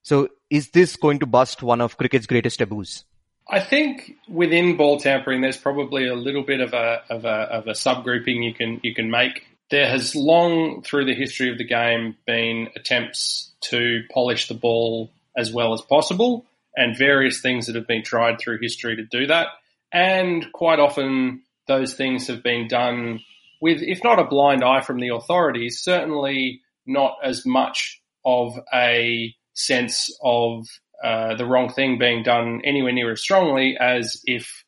So 0.02 0.28
is 0.50 0.70
this 0.70 0.96
going 0.96 1.20
to 1.20 1.26
bust 1.26 1.62
one 1.62 1.80
of 1.80 1.96
cricket's 1.96 2.26
greatest 2.26 2.58
taboos? 2.58 3.04
I 3.48 3.60
think 3.60 4.12
within 4.28 4.76
ball 4.76 5.00
tampering, 5.00 5.40
there's 5.40 5.56
probably 5.56 6.06
a 6.06 6.14
little 6.14 6.42
bit 6.42 6.60
of 6.60 6.74
a, 6.74 7.02
of 7.08 7.24
a, 7.24 7.28
of 7.28 7.66
a 7.66 7.72
subgrouping 7.72 8.44
you 8.44 8.52
can, 8.52 8.80
you 8.82 8.94
can 8.94 9.10
make 9.10 9.46
there 9.72 9.88
has 9.88 10.14
long 10.14 10.82
through 10.82 11.06
the 11.06 11.14
history 11.14 11.50
of 11.50 11.56
the 11.56 11.64
game 11.64 12.14
been 12.26 12.68
attempts 12.76 13.52
to 13.62 14.02
polish 14.12 14.46
the 14.46 14.54
ball 14.54 15.10
as 15.34 15.50
well 15.50 15.72
as 15.72 15.80
possible 15.80 16.44
and 16.76 16.96
various 16.96 17.40
things 17.40 17.66
that 17.66 17.74
have 17.74 17.86
been 17.86 18.02
tried 18.02 18.38
through 18.38 18.58
history 18.60 18.96
to 18.96 19.04
do 19.04 19.26
that. 19.26 19.46
And 19.90 20.46
quite 20.52 20.78
often 20.78 21.44
those 21.66 21.94
things 21.94 22.26
have 22.26 22.42
been 22.42 22.68
done 22.68 23.20
with, 23.62 23.80
if 23.80 24.04
not 24.04 24.18
a 24.18 24.24
blind 24.24 24.62
eye 24.62 24.82
from 24.82 25.00
the 25.00 25.08
authorities, 25.08 25.80
certainly 25.80 26.60
not 26.86 27.16
as 27.24 27.46
much 27.46 28.02
of 28.26 28.58
a 28.74 29.34
sense 29.54 30.14
of 30.22 30.66
uh, 31.02 31.34
the 31.36 31.46
wrong 31.46 31.72
thing 31.72 31.98
being 31.98 32.22
done 32.22 32.60
anywhere 32.62 32.92
near 32.92 33.12
as 33.12 33.22
strongly 33.22 33.78
as 33.80 34.20
if 34.24 34.64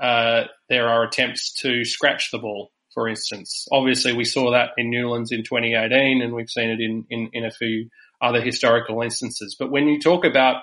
uh, 0.00 0.44
there 0.68 0.88
are 0.88 1.02
attempts 1.02 1.54
to 1.54 1.84
scratch 1.84 2.30
the 2.30 2.38
ball, 2.38 2.70
for 2.94 3.08
instance. 3.08 3.66
Obviously, 3.72 4.12
we 4.12 4.24
saw 4.24 4.52
that 4.52 4.70
in 4.78 4.88
Newlands 4.88 5.32
in 5.32 5.42
2018, 5.42 6.22
and 6.22 6.32
we've 6.32 6.48
seen 6.48 6.70
it 6.70 6.80
in, 6.80 7.04
in, 7.10 7.28
in 7.32 7.44
a 7.44 7.50
few 7.50 7.90
other 8.22 8.40
historical 8.40 9.02
instances. 9.02 9.56
But 9.58 9.70
when 9.70 9.88
you 9.88 10.00
talk 10.00 10.24
about 10.24 10.62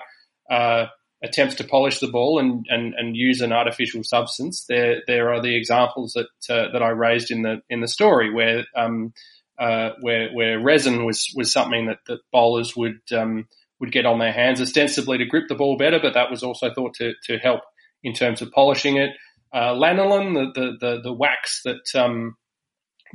uh, 0.50 0.86
attempts 1.22 1.56
to 1.56 1.64
polish 1.64 2.00
the 2.00 2.08
ball 2.08 2.38
and, 2.38 2.66
and, 2.68 2.94
and 2.94 3.16
use 3.16 3.40
an 3.40 3.52
artificial 3.52 4.02
substance, 4.02 4.64
there 4.68 5.02
there 5.06 5.32
are 5.32 5.40
the 5.40 5.56
examples 5.56 6.14
that 6.14 6.52
uh, 6.52 6.72
that 6.72 6.82
I 6.82 6.88
raised 6.88 7.30
in 7.30 7.42
the 7.42 7.62
in 7.70 7.80
the 7.80 7.88
story 7.88 8.32
where 8.32 8.64
um, 8.76 9.12
uh, 9.58 9.90
where 10.00 10.30
where 10.32 10.58
resin 10.58 11.04
was 11.04 11.32
was 11.36 11.52
something 11.52 11.86
that, 11.86 11.98
that 12.08 12.18
bowlers 12.32 12.76
would 12.76 13.00
um, 13.12 13.46
would 13.78 13.92
get 13.92 14.06
on 14.06 14.18
their 14.18 14.32
hands 14.32 14.60
ostensibly 14.60 15.18
to 15.18 15.26
grip 15.26 15.48
the 15.48 15.54
ball 15.54 15.76
better, 15.76 16.00
but 16.00 16.14
that 16.14 16.30
was 16.30 16.42
also 16.42 16.72
thought 16.72 16.94
to 16.94 17.12
to 17.24 17.38
help 17.38 17.60
in 18.02 18.12
terms 18.12 18.42
of 18.42 18.50
polishing 18.50 18.96
it. 18.96 19.10
Uh, 19.52 19.74
lanolin, 19.74 20.34
the, 20.34 20.60
the, 20.60 20.76
the, 20.80 21.00
the, 21.02 21.12
wax 21.12 21.62
that, 21.64 21.94
um, 21.94 22.36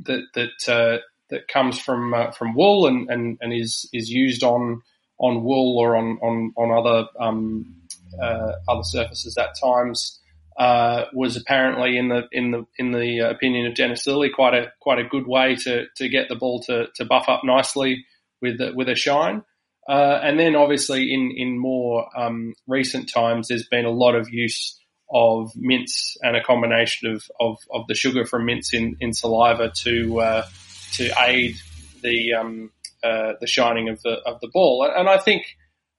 that, 0.04 0.22
that, 0.34 0.72
uh, 0.72 0.98
that 1.30 1.48
comes 1.48 1.80
from, 1.80 2.14
uh, 2.14 2.30
from 2.30 2.54
wool 2.54 2.86
and, 2.86 3.10
and, 3.10 3.38
and 3.40 3.52
is, 3.52 3.88
is 3.92 4.08
used 4.08 4.44
on, 4.44 4.80
on 5.18 5.42
wool 5.42 5.78
or 5.78 5.96
on, 5.96 6.18
on, 6.22 6.52
on 6.56 6.78
other, 6.78 7.08
um, 7.18 7.74
uh, 8.22 8.52
other 8.68 8.84
surfaces 8.84 9.36
at 9.36 9.58
times, 9.60 10.20
uh, 10.58 11.06
was 11.12 11.36
apparently 11.36 11.98
in 11.98 12.08
the, 12.08 12.22
in 12.30 12.52
the, 12.52 12.64
in 12.78 12.92
the 12.92 13.18
opinion 13.18 13.66
of 13.66 13.74
Dennis 13.74 14.06
Lillee 14.06 14.32
quite 14.32 14.54
a, 14.54 14.72
quite 14.80 14.98
a 15.00 15.08
good 15.08 15.26
way 15.26 15.56
to, 15.56 15.86
to 15.96 16.08
get 16.08 16.28
the 16.28 16.36
ball 16.36 16.62
to, 16.62 16.86
to 16.94 17.04
buff 17.04 17.28
up 17.28 17.42
nicely 17.42 18.04
with, 18.40 18.60
with 18.74 18.88
a 18.88 18.94
shine. 18.94 19.42
Uh, 19.88 20.20
and 20.22 20.38
then 20.38 20.54
obviously 20.54 21.12
in, 21.12 21.32
in 21.36 21.58
more 21.58 22.06
um, 22.16 22.54
recent 22.68 23.10
times, 23.12 23.48
there's 23.48 23.66
been 23.66 23.86
a 23.86 23.90
lot 23.90 24.14
of 24.14 24.28
use 24.30 24.78
of 25.10 25.52
mints 25.56 26.16
and 26.22 26.36
a 26.36 26.42
combination 26.42 27.14
of, 27.14 27.24
of, 27.40 27.58
of 27.72 27.86
the 27.86 27.94
sugar 27.94 28.24
from 28.26 28.44
mints 28.44 28.74
in, 28.74 28.96
in 29.00 29.12
saliva 29.12 29.70
to 29.70 30.20
uh, 30.20 30.46
to 30.92 31.10
aid 31.20 31.56
the 32.02 32.34
um, 32.34 32.70
uh, 33.02 33.32
the 33.40 33.46
shining 33.46 33.88
of 33.88 34.00
the 34.02 34.20
of 34.26 34.40
the 34.40 34.48
ball. 34.52 34.90
And 34.94 35.08
I 35.08 35.18
think 35.18 35.44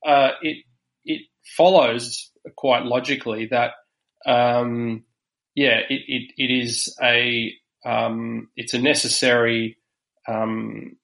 uh, 0.05 0.31
it 0.41 0.63
it 1.05 1.21
follows 1.57 2.31
quite 2.55 2.83
logically 2.83 3.47
that 3.47 3.71
um, 4.25 5.03
yeah, 5.55 5.79
it, 5.89 6.01
it, 6.07 6.31
it 6.37 6.51
is 6.51 6.95
a 7.01 7.53
um, 7.85 8.49
it's 8.55 8.73
a 8.73 8.79
necessary 8.79 9.77
um, 10.27 10.97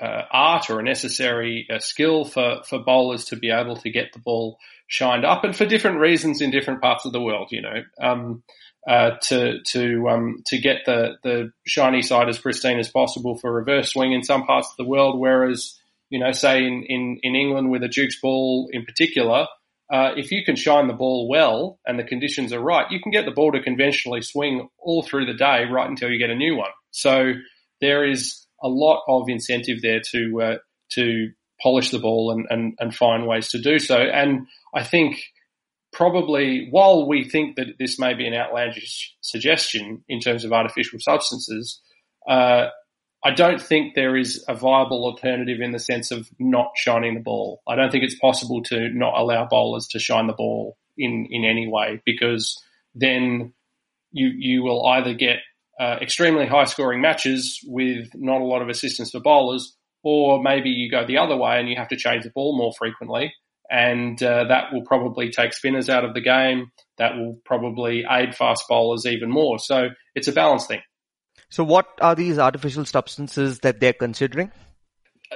uh, 0.00 0.22
art 0.30 0.70
or 0.70 0.80
a 0.80 0.82
necessary 0.82 1.66
uh, 1.72 1.78
skill 1.78 2.24
for, 2.24 2.62
for 2.68 2.78
bowlers 2.78 3.26
to 3.26 3.36
be 3.36 3.50
able 3.50 3.76
to 3.76 3.90
get 3.90 4.12
the 4.12 4.18
ball 4.18 4.58
shined 4.86 5.24
up, 5.24 5.44
and 5.44 5.56
for 5.56 5.66
different 5.66 6.00
reasons 6.00 6.40
in 6.40 6.50
different 6.50 6.80
parts 6.80 7.04
of 7.04 7.12
the 7.12 7.20
world. 7.20 7.48
You 7.50 7.62
know, 7.62 7.82
um, 8.00 8.42
uh, 8.88 9.12
to 9.22 9.60
to 9.68 10.08
um, 10.08 10.42
to 10.46 10.58
get 10.58 10.84
the 10.86 11.16
the 11.22 11.52
shiny 11.66 12.02
side 12.02 12.28
as 12.28 12.38
pristine 12.38 12.78
as 12.78 12.90
possible 12.90 13.36
for 13.36 13.52
reverse 13.52 13.92
swing 13.92 14.12
in 14.12 14.22
some 14.22 14.44
parts 14.44 14.70
of 14.70 14.76
the 14.76 14.88
world, 14.88 15.18
whereas 15.18 15.78
you 16.10 16.18
know, 16.18 16.32
say 16.32 16.58
in 16.58 16.84
in, 16.88 17.18
in 17.22 17.34
England 17.34 17.70
with 17.70 17.82
a 17.82 17.88
Duke's 17.88 18.20
ball 18.20 18.68
in 18.72 18.84
particular. 18.84 19.46
Uh, 19.92 20.14
if 20.16 20.32
you 20.32 20.42
can 20.42 20.56
shine 20.56 20.86
the 20.86 20.94
ball 20.94 21.28
well 21.28 21.78
and 21.84 21.98
the 21.98 22.04
conditions 22.04 22.50
are 22.50 22.60
right, 22.60 22.90
you 22.90 22.98
can 22.98 23.12
get 23.12 23.26
the 23.26 23.30
ball 23.30 23.52
to 23.52 23.60
conventionally 23.60 24.22
swing 24.22 24.66
all 24.78 25.02
through 25.02 25.26
the 25.26 25.34
day 25.34 25.64
right 25.70 25.86
until 25.86 26.08
you 26.08 26.18
get 26.18 26.30
a 26.30 26.34
new 26.34 26.56
one. 26.56 26.70
So 26.92 27.34
there 27.82 28.08
is 28.08 28.46
a 28.62 28.68
lot 28.68 29.02
of 29.08 29.28
incentive 29.28 29.82
there 29.82 30.00
to 30.12 30.42
uh, 30.42 30.56
to 30.92 31.30
polish 31.62 31.90
the 31.90 31.98
ball 31.98 32.32
and, 32.32 32.46
and, 32.50 32.74
and 32.80 32.94
find 32.94 33.26
ways 33.26 33.48
to 33.50 33.60
do 33.60 33.78
so. 33.78 33.96
And 33.96 34.46
I 34.74 34.82
think 34.82 35.22
probably 35.92 36.68
while 36.70 37.06
we 37.06 37.28
think 37.28 37.56
that 37.56 37.78
this 37.78 37.98
may 37.98 38.14
be 38.14 38.26
an 38.26 38.34
outlandish 38.34 39.14
suggestion 39.20 40.02
in 40.08 40.20
terms 40.20 40.44
of 40.44 40.52
artificial 40.52 40.98
substances, 40.98 41.80
uh, 42.28 42.68
I 43.24 43.30
don't 43.30 43.62
think 43.62 43.94
there 43.94 44.16
is 44.16 44.44
a 44.48 44.54
viable 44.54 45.04
alternative 45.04 45.60
in 45.60 45.70
the 45.70 45.78
sense 45.78 46.10
of 46.10 46.28
not 46.40 46.72
shining 46.74 47.14
the 47.14 47.20
ball. 47.20 47.62
I 47.68 47.76
don't 47.76 47.92
think 47.92 48.02
it's 48.02 48.18
possible 48.18 48.62
to 48.64 48.88
not 48.88 49.16
allow 49.16 49.46
bowlers 49.48 49.86
to 49.88 50.00
shine 50.00 50.26
the 50.26 50.32
ball 50.32 50.76
in, 50.98 51.28
in 51.30 51.44
any 51.44 51.68
way 51.68 52.02
because 52.04 52.60
then 52.94 53.52
you 54.10 54.28
you 54.28 54.62
will 54.62 54.86
either 54.86 55.14
get 55.14 55.38
uh, 55.82 55.98
extremely 56.00 56.46
high 56.46 56.64
scoring 56.64 57.00
matches 57.00 57.58
with 57.66 58.08
not 58.14 58.40
a 58.40 58.44
lot 58.44 58.62
of 58.62 58.68
assistance 58.68 59.10
for 59.10 59.20
bowlers, 59.20 59.76
or 60.04 60.40
maybe 60.40 60.70
you 60.70 60.88
go 60.88 61.04
the 61.04 61.18
other 61.18 61.36
way 61.36 61.58
and 61.58 61.68
you 61.68 61.74
have 61.76 61.88
to 61.88 61.96
change 61.96 62.22
the 62.22 62.30
ball 62.30 62.56
more 62.56 62.72
frequently. 62.78 63.32
And 63.68 64.22
uh, 64.22 64.44
that 64.44 64.72
will 64.72 64.84
probably 64.84 65.30
take 65.30 65.52
spinners 65.52 65.88
out 65.88 66.04
of 66.04 66.14
the 66.14 66.20
game. 66.20 66.70
That 66.98 67.16
will 67.16 67.40
probably 67.44 68.04
aid 68.08 68.36
fast 68.36 68.64
bowlers 68.68 69.06
even 69.06 69.28
more. 69.28 69.58
So 69.58 69.88
it's 70.14 70.28
a 70.28 70.32
balance 70.32 70.66
thing. 70.66 70.82
So, 71.48 71.64
what 71.64 71.86
are 72.00 72.14
these 72.14 72.38
artificial 72.38 72.84
substances 72.84 73.58
that 73.60 73.80
they're 73.80 73.92
considering? 73.92 74.52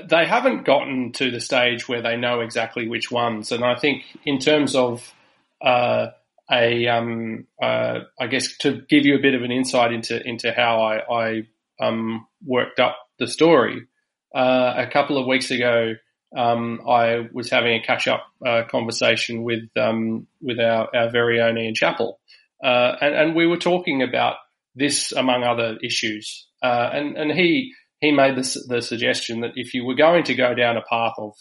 They 0.08 0.26
haven't 0.26 0.64
gotten 0.64 1.12
to 1.14 1.30
the 1.30 1.40
stage 1.40 1.88
where 1.88 2.02
they 2.02 2.16
know 2.16 2.40
exactly 2.40 2.86
which 2.86 3.10
ones. 3.10 3.50
And 3.50 3.64
I 3.64 3.74
think, 3.74 4.04
in 4.24 4.38
terms 4.38 4.76
of 4.76 5.12
uh, 5.60 6.08
a, 6.50 6.86
um, 6.86 7.46
uh, 7.62 8.00
I 8.20 8.26
guess 8.28 8.56
to 8.58 8.82
give 8.88 9.04
you 9.04 9.16
a 9.16 9.20
bit 9.20 9.34
of 9.34 9.42
an 9.42 9.50
insight 9.50 9.92
into 9.92 10.20
into 10.26 10.52
how 10.52 10.80
I, 10.80 11.12
I 11.12 11.42
um, 11.80 12.26
worked 12.44 12.80
up 12.80 12.96
the 13.18 13.26
story. 13.26 13.86
Uh, 14.34 14.74
a 14.76 14.86
couple 14.86 15.18
of 15.18 15.26
weeks 15.26 15.50
ago, 15.50 15.94
um, 16.36 16.82
I 16.88 17.28
was 17.32 17.50
having 17.50 17.74
a 17.74 17.82
catch 17.82 18.06
up 18.06 18.26
uh, 18.44 18.62
conversation 18.70 19.42
with 19.42 19.68
um, 19.76 20.26
with 20.40 20.58
our, 20.60 20.88
our 20.94 21.10
very 21.10 21.40
own 21.40 21.58
Ian 21.58 21.74
Chappell, 21.74 22.20
uh, 22.62 22.96
and, 23.00 23.14
and, 23.14 23.34
we 23.34 23.46
were 23.46 23.56
talking 23.56 24.02
about 24.02 24.36
this 24.74 25.12
among 25.12 25.44
other 25.44 25.78
issues. 25.82 26.46
Uh, 26.62 26.90
and 26.92 27.16
and 27.16 27.32
he 27.32 27.72
he 28.00 28.12
made 28.12 28.36
the, 28.36 28.64
the 28.68 28.82
suggestion 28.82 29.40
that 29.40 29.52
if 29.54 29.72
you 29.72 29.84
were 29.84 29.94
going 29.94 30.24
to 30.24 30.34
go 30.34 30.54
down 30.54 30.76
a 30.76 30.82
path 30.82 31.14
of 31.18 31.32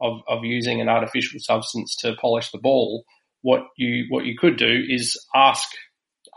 of, 0.00 0.20
of 0.28 0.44
using 0.44 0.80
an 0.80 0.88
artificial 0.88 1.40
substance 1.40 1.96
to 1.96 2.14
polish 2.20 2.50
the 2.50 2.58
ball, 2.58 3.04
what 3.42 3.68
you 3.76 4.06
what 4.08 4.24
you 4.24 4.36
could 4.36 4.56
do 4.56 4.84
is 4.88 5.18
ask 5.34 5.68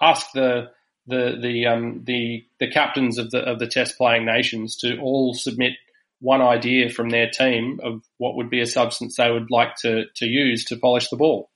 ask 0.02 0.28
the 0.34 0.70
the 1.08 1.38
the 1.42 1.66
um, 1.68 2.04
the 2.06 2.46
the 2.60 2.70
captains 2.70 3.18
of 3.18 3.32
the 3.32 3.40
of 3.40 3.60
the 3.60 3.68
test 3.68 3.98
playing 3.98 4.26
nations 4.26 4.78
to 4.78 4.98
all 5.00 5.34
submit 5.34 5.74
one 6.20 6.42
idea 6.42 6.90
from 6.90 7.10
their 7.10 7.30
team 7.30 7.80
of 7.84 8.04
what 8.18 8.36
would 8.36 8.50
be 8.50 8.62
a 8.62 8.68
substance 8.68 9.16
they 9.16 9.32
would 9.32 9.50
like 9.50 9.76
to 9.76 10.06
to 10.16 10.26
use 10.26 10.66
to 10.66 10.78
polish 10.78 11.10
the 11.10 11.18
ball, 11.18 11.50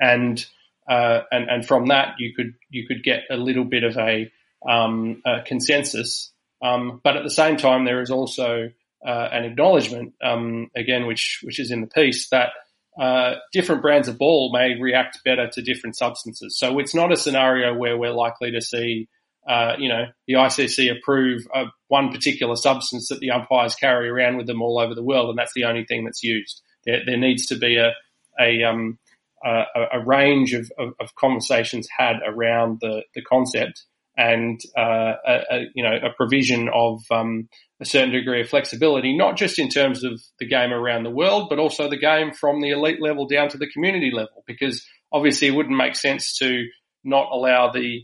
and 0.00 0.44
uh, 0.88 1.20
and 1.30 1.48
and 1.48 1.66
from 1.66 1.86
that 1.86 2.14
you 2.18 2.34
could 2.34 2.54
you 2.70 2.86
could 2.86 3.02
get 3.02 3.24
a 3.30 3.36
little 3.36 3.64
bit 3.64 3.84
of 3.84 3.96
a, 3.96 4.30
um, 4.68 5.22
a 5.24 5.42
consensus. 5.42 6.32
Um, 6.60 7.00
but 7.04 7.16
at 7.16 7.22
the 7.22 7.30
same 7.30 7.56
time, 7.56 7.84
there 7.84 8.02
is 8.02 8.10
also 8.10 8.70
uh, 9.06 9.28
an 9.30 9.44
acknowledgement, 9.44 10.14
um, 10.22 10.70
again, 10.74 11.06
which 11.06 11.40
which 11.44 11.60
is 11.60 11.70
in 11.70 11.80
the 11.80 11.86
piece 11.86 12.30
that 12.30 12.50
uh, 12.98 13.34
different 13.52 13.82
brands 13.82 14.08
of 14.08 14.18
ball 14.18 14.52
may 14.52 14.80
react 14.80 15.18
better 15.24 15.48
to 15.52 15.62
different 15.62 15.96
substances. 15.96 16.58
So 16.58 16.78
it's 16.78 16.94
not 16.94 17.12
a 17.12 17.16
scenario 17.16 17.74
where 17.74 17.96
we're 17.96 18.12
likely 18.12 18.50
to 18.52 18.60
see, 18.60 19.08
uh, 19.48 19.74
you 19.78 19.88
know, 19.88 20.06
the 20.26 20.34
ICC 20.34 20.90
approve 20.96 21.46
of 21.54 21.68
one 21.86 22.10
particular 22.10 22.56
substance 22.56 23.08
that 23.08 23.20
the 23.20 23.30
umpires 23.30 23.74
carry 23.74 24.08
around 24.08 24.36
with 24.36 24.46
them 24.46 24.62
all 24.62 24.80
over 24.80 24.94
the 24.94 25.02
world, 25.02 25.30
and 25.30 25.38
that's 25.38 25.54
the 25.54 25.64
only 25.64 25.84
thing 25.84 26.04
that's 26.04 26.22
used. 26.22 26.60
There, 26.84 27.00
there 27.06 27.16
needs 27.16 27.46
to 27.46 27.56
be 27.56 27.76
a 27.76 27.92
a, 28.38 28.62
um, 28.62 28.98
a, 29.44 29.64
a 29.94 30.04
range 30.04 30.54
of, 30.54 30.70
of, 30.78 30.94
of, 31.00 31.14
conversations 31.14 31.88
had 31.96 32.16
around 32.26 32.78
the, 32.80 33.02
the 33.14 33.22
concept 33.22 33.84
and 34.18 34.60
uh, 34.76 35.14
a, 35.26 35.60
you 35.74 35.82
know 35.82 35.96
a 35.96 36.12
provision 36.14 36.68
of 36.74 37.00
um, 37.10 37.48
a 37.80 37.84
certain 37.84 38.10
degree 38.10 38.40
of 38.40 38.48
flexibility, 38.48 39.16
not 39.16 39.36
just 39.36 39.58
in 39.58 39.68
terms 39.68 40.04
of 40.04 40.20
the 40.40 40.46
game 40.46 40.72
around 40.72 41.04
the 41.04 41.10
world, 41.10 41.48
but 41.48 41.60
also 41.60 41.88
the 41.88 41.96
game 41.96 42.32
from 42.32 42.60
the 42.60 42.70
elite 42.70 43.00
level 43.00 43.26
down 43.26 43.48
to 43.48 43.56
the 43.56 43.68
community 43.68 44.10
level. 44.12 44.42
Because 44.46 44.84
obviously, 45.12 45.46
it 45.46 45.52
wouldn't 45.52 45.76
make 45.76 45.94
sense 45.94 46.36
to 46.38 46.66
not 47.04 47.30
allow 47.30 47.70
the 47.70 48.02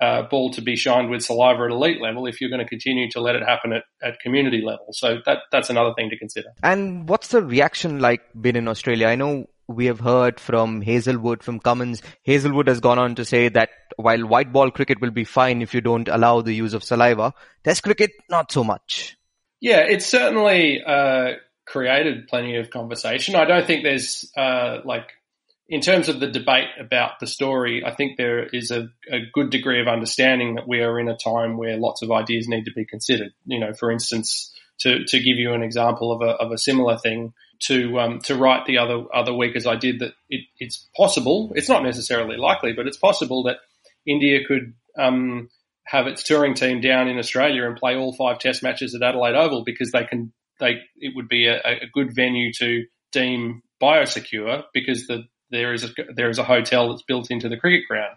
uh, 0.00 0.22
ball 0.22 0.50
to 0.52 0.62
be 0.62 0.76
shined 0.76 1.10
with 1.10 1.22
saliva 1.22 1.64
at 1.64 1.70
elite 1.70 2.00
level 2.00 2.26
if 2.26 2.40
you're 2.40 2.48
going 2.48 2.62
to 2.62 2.68
continue 2.68 3.10
to 3.10 3.20
let 3.20 3.36
it 3.36 3.42
happen 3.42 3.72
at, 3.72 3.82
at 4.02 4.18
community 4.20 4.62
level. 4.64 4.86
So 4.92 5.18
that 5.26 5.38
that's 5.50 5.68
another 5.68 5.92
thing 5.94 6.10
to 6.10 6.16
consider. 6.16 6.48
And 6.62 7.08
what's 7.08 7.28
the 7.28 7.42
reaction 7.42 7.98
like 7.98 8.22
been 8.40 8.56
in 8.56 8.68
Australia? 8.68 9.08
I 9.08 9.16
know 9.16 9.46
we 9.70 9.86
have 9.86 10.00
heard 10.00 10.40
from 10.40 10.82
Hazlewood, 10.82 11.42
from 11.42 11.60
Cummins. 11.60 12.02
Hazlewood 12.26 12.68
has 12.68 12.80
gone 12.80 12.98
on 12.98 13.14
to 13.14 13.24
say 13.24 13.48
that 13.48 13.70
while 13.96 14.26
white 14.26 14.52
ball 14.52 14.70
cricket 14.70 15.00
will 15.00 15.10
be 15.10 15.24
fine 15.24 15.62
if 15.62 15.74
you 15.74 15.80
don't 15.80 16.08
allow 16.08 16.40
the 16.40 16.54
use 16.54 16.74
of 16.74 16.84
saliva, 16.84 17.32
test 17.62 17.82
cricket, 17.82 18.10
not 18.28 18.50
so 18.50 18.64
much. 18.64 19.16
Yeah, 19.60 19.80
it's 19.80 20.06
certainly 20.06 20.82
uh, 20.84 21.32
created 21.66 22.26
plenty 22.28 22.56
of 22.56 22.70
conversation. 22.70 23.34
I 23.34 23.44
don't 23.44 23.66
think 23.66 23.84
there's 23.84 24.30
uh, 24.36 24.78
like, 24.84 25.08
in 25.68 25.80
terms 25.80 26.08
of 26.08 26.18
the 26.18 26.26
debate 26.26 26.68
about 26.80 27.20
the 27.20 27.28
story, 27.28 27.84
I 27.84 27.94
think 27.94 28.16
there 28.16 28.44
is 28.44 28.72
a, 28.72 28.88
a 29.08 29.20
good 29.32 29.50
degree 29.50 29.80
of 29.80 29.86
understanding 29.86 30.56
that 30.56 30.66
we 30.66 30.80
are 30.80 30.98
in 30.98 31.08
a 31.08 31.16
time 31.16 31.56
where 31.56 31.76
lots 31.76 32.02
of 32.02 32.10
ideas 32.10 32.48
need 32.48 32.64
to 32.64 32.72
be 32.72 32.84
considered. 32.84 33.32
You 33.44 33.60
know, 33.60 33.72
for 33.72 33.92
instance, 33.92 34.52
to, 34.80 35.04
to 35.04 35.18
give 35.18 35.36
you 35.36 35.52
an 35.52 35.62
example 35.62 36.10
of 36.10 36.22
a, 36.22 36.32
of 36.32 36.50
a 36.50 36.58
similar 36.58 36.98
thing, 36.98 37.34
to 37.60 38.00
um, 38.00 38.18
to 38.20 38.36
write 38.36 38.66
the 38.66 38.78
other 38.78 39.04
other 39.14 39.34
week 39.34 39.56
as 39.56 39.66
I 39.66 39.76
did 39.76 40.00
that 40.00 40.12
it, 40.28 40.46
it's 40.58 40.88
possible. 40.96 41.52
It's 41.54 41.68
not 41.68 41.82
necessarily 41.82 42.36
likely, 42.36 42.72
but 42.72 42.86
it's 42.86 42.96
possible 42.96 43.44
that 43.44 43.58
India 44.06 44.40
could 44.46 44.74
um, 44.98 45.50
have 45.84 46.06
its 46.06 46.22
touring 46.22 46.54
team 46.54 46.80
down 46.80 47.08
in 47.08 47.18
Australia 47.18 47.66
and 47.66 47.76
play 47.76 47.96
all 47.96 48.14
five 48.14 48.38
Test 48.38 48.62
matches 48.62 48.94
at 48.94 49.02
Adelaide 49.02 49.34
Oval 49.34 49.64
because 49.64 49.90
they 49.92 50.04
can. 50.04 50.32
They 50.58 50.80
it 50.96 51.14
would 51.16 51.28
be 51.28 51.46
a, 51.46 51.58
a 51.58 51.86
good 51.92 52.14
venue 52.14 52.52
to 52.58 52.84
deem 53.12 53.62
biosecure 53.82 54.64
because 54.74 55.06
the 55.06 55.24
there 55.50 55.72
is 55.72 55.84
a, 55.84 55.88
there 56.14 56.30
is 56.30 56.38
a 56.38 56.44
hotel 56.44 56.90
that's 56.90 57.02
built 57.02 57.30
into 57.30 57.48
the 57.48 57.56
cricket 57.56 57.88
ground. 57.88 58.16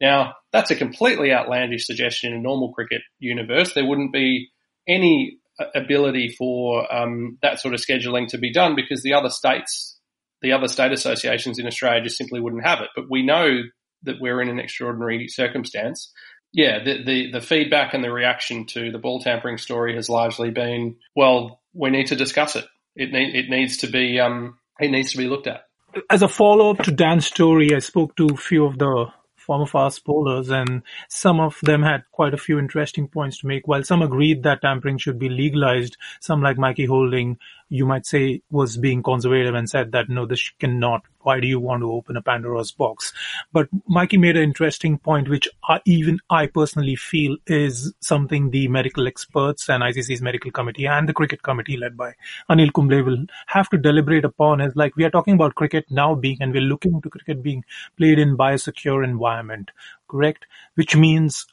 Now 0.00 0.34
that's 0.52 0.70
a 0.70 0.76
completely 0.76 1.32
outlandish 1.32 1.86
suggestion 1.86 2.32
in 2.32 2.38
a 2.38 2.42
normal 2.42 2.72
cricket 2.72 3.02
universe. 3.18 3.72
There 3.72 3.86
wouldn't 3.86 4.12
be 4.12 4.50
any 4.86 5.38
ability 5.74 6.34
for 6.36 6.92
um, 6.94 7.38
that 7.42 7.60
sort 7.60 7.74
of 7.74 7.80
scheduling 7.80 8.28
to 8.28 8.38
be 8.38 8.52
done 8.52 8.74
because 8.74 9.02
the 9.02 9.14
other 9.14 9.30
states, 9.30 9.98
the 10.42 10.52
other 10.52 10.68
state 10.68 10.92
associations 10.92 11.58
in 11.58 11.66
Australia 11.66 12.02
just 12.02 12.18
simply 12.18 12.40
wouldn't 12.40 12.66
have 12.66 12.80
it. 12.80 12.88
But 12.94 13.06
we 13.10 13.24
know 13.24 13.62
that 14.02 14.16
we're 14.20 14.40
in 14.40 14.48
an 14.48 14.58
extraordinary 14.58 15.28
circumstance. 15.28 16.12
Yeah, 16.52 16.82
the, 16.84 17.02
the, 17.04 17.32
the 17.32 17.40
feedback 17.40 17.92
and 17.92 18.02
the 18.02 18.12
reaction 18.12 18.66
to 18.66 18.90
the 18.90 18.98
ball 18.98 19.20
tampering 19.20 19.58
story 19.58 19.94
has 19.96 20.08
largely 20.08 20.50
been, 20.50 20.96
well, 21.14 21.60
we 21.74 21.90
need 21.90 22.06
to 22.08 22.16
discuss 22.16 22.56
it. 22.56 22.64
It 22.94 23.12
need, 23.12 23.34
it 23.34 23.50
needs 23.50 23.78
to 23.78 23.88
be 23.88 24.18
um, 24.20 24.58
it 24.80 24.90
needs 24.90 25.12
to 25.12 25.18
be 25.18 25.26
looked 25.26 25.46
at. 25.46 25.64
As 26.10 26.22
a 26.22 26.28
follow 26.28 26.70
up 26.70 26.78
to 26.84 26.92
Dan's 26.92 27.26
story, 27.26 27.74
I 27.74 27.78
spoke 27.78 28.16
to 28.16 28.28
a 28.28 28.36
few 28.36 28.64
of 28.64 28.78
the 28.78 29.06
former 29.46 29.66
fast 29.66 30.04
bowlers, 30.04 30.50
and 30.50 30.82
some 31.08 31.40
of 31.40 31.58
them 31.62 31.82
had 31.82 32.04
quite 32.10 32.34
a 32.34 32.38
few 32.38 32.58
interesting 32.58 33.06
points 33.06 33.38
to 33.38 33.46
make. 33.46 33.68
While 33.68 33.84
some 33.84 34.02
agreed 34.02 34.42
that 34.42 34.60
tampering 34.60 34.98
should 34.98 35.18
be 35.18 35.28
legalized, 35.28 35.96
some 36.20 36.42
like 36.42 36.58
Mikey 36.58 36.86
Holding 36.86 37.38
you 37.68 37.86
might 37.86 38.06
say 38.06 38.42
was 38.50 38.76
being 38.76 39.02
conservative 39.02 39.54
and 39.54 39.68
said 39.68 39.92
that 39.92 40.08
no, 40.08 40.26
this 40.26 40.50
cannot. 40.60 41.02
Why 41.20 41.40
do 41.40 41.48
you 41.48 41.58
want 41.58 41.82
to 41.82 41.90
open 41.90 42.16
a 42.16 42.22
Pandora's 42.22 42.70
box? 42.70 43.12
But 43.52 43.68
Mikey 43.88 44.16
made 44.16 44.36
an 44.36 44.44
interesting 44.44 44.98
point, 44.98 45.28
which 45.28 45.48
I, 45.68 45.80
even 45.84 46.20
I 46.30 46.46
personally 46.46 46.94
feel 46.94 47.36
is 47.46 47.92
something 48.00 48.50
the 48.50 48.68
medical 48.68 49.08
experts 49.08 49.68
and 49.68 49.82
ICC's 49.82 50.22
medical 50.22 50.52
committee 50.52 50.86
and 50.86 51.08
the 51.08 51.12
cricket 51.12 51.42
committee 51.42 51.76
led 51.76 51.96
by 51.96 52.14
Anil 52.48 52.72
Kumble 52.72 53.02
will 53.02 53.24
have 53.48 53.68
to 53.70 53.78
deliberate 53.78 54.24
upon. 54.24 54.60
Is 54.60 54.76
like 54.76 54.94
we 54.96 55.04
are 55.04 55.10
talking 55.10 55.34
about 55.34 55.56
cricket 55.56 55.86
now 55.90 56.14
being, 56.14 56.38
and 56.40 56.52
we're 56.52 56.60
looking 56.60 57.00
to 57.02 57.10
cricket 57.10 57.42
being 57.42 57.64
played 57.96 58.18
in 58.18 58.36
biosecure 58.36 59.02
environment, 59.02 59.72
correct? 60.08 60.46
Which 60.74 60.94
means 60.94 61.46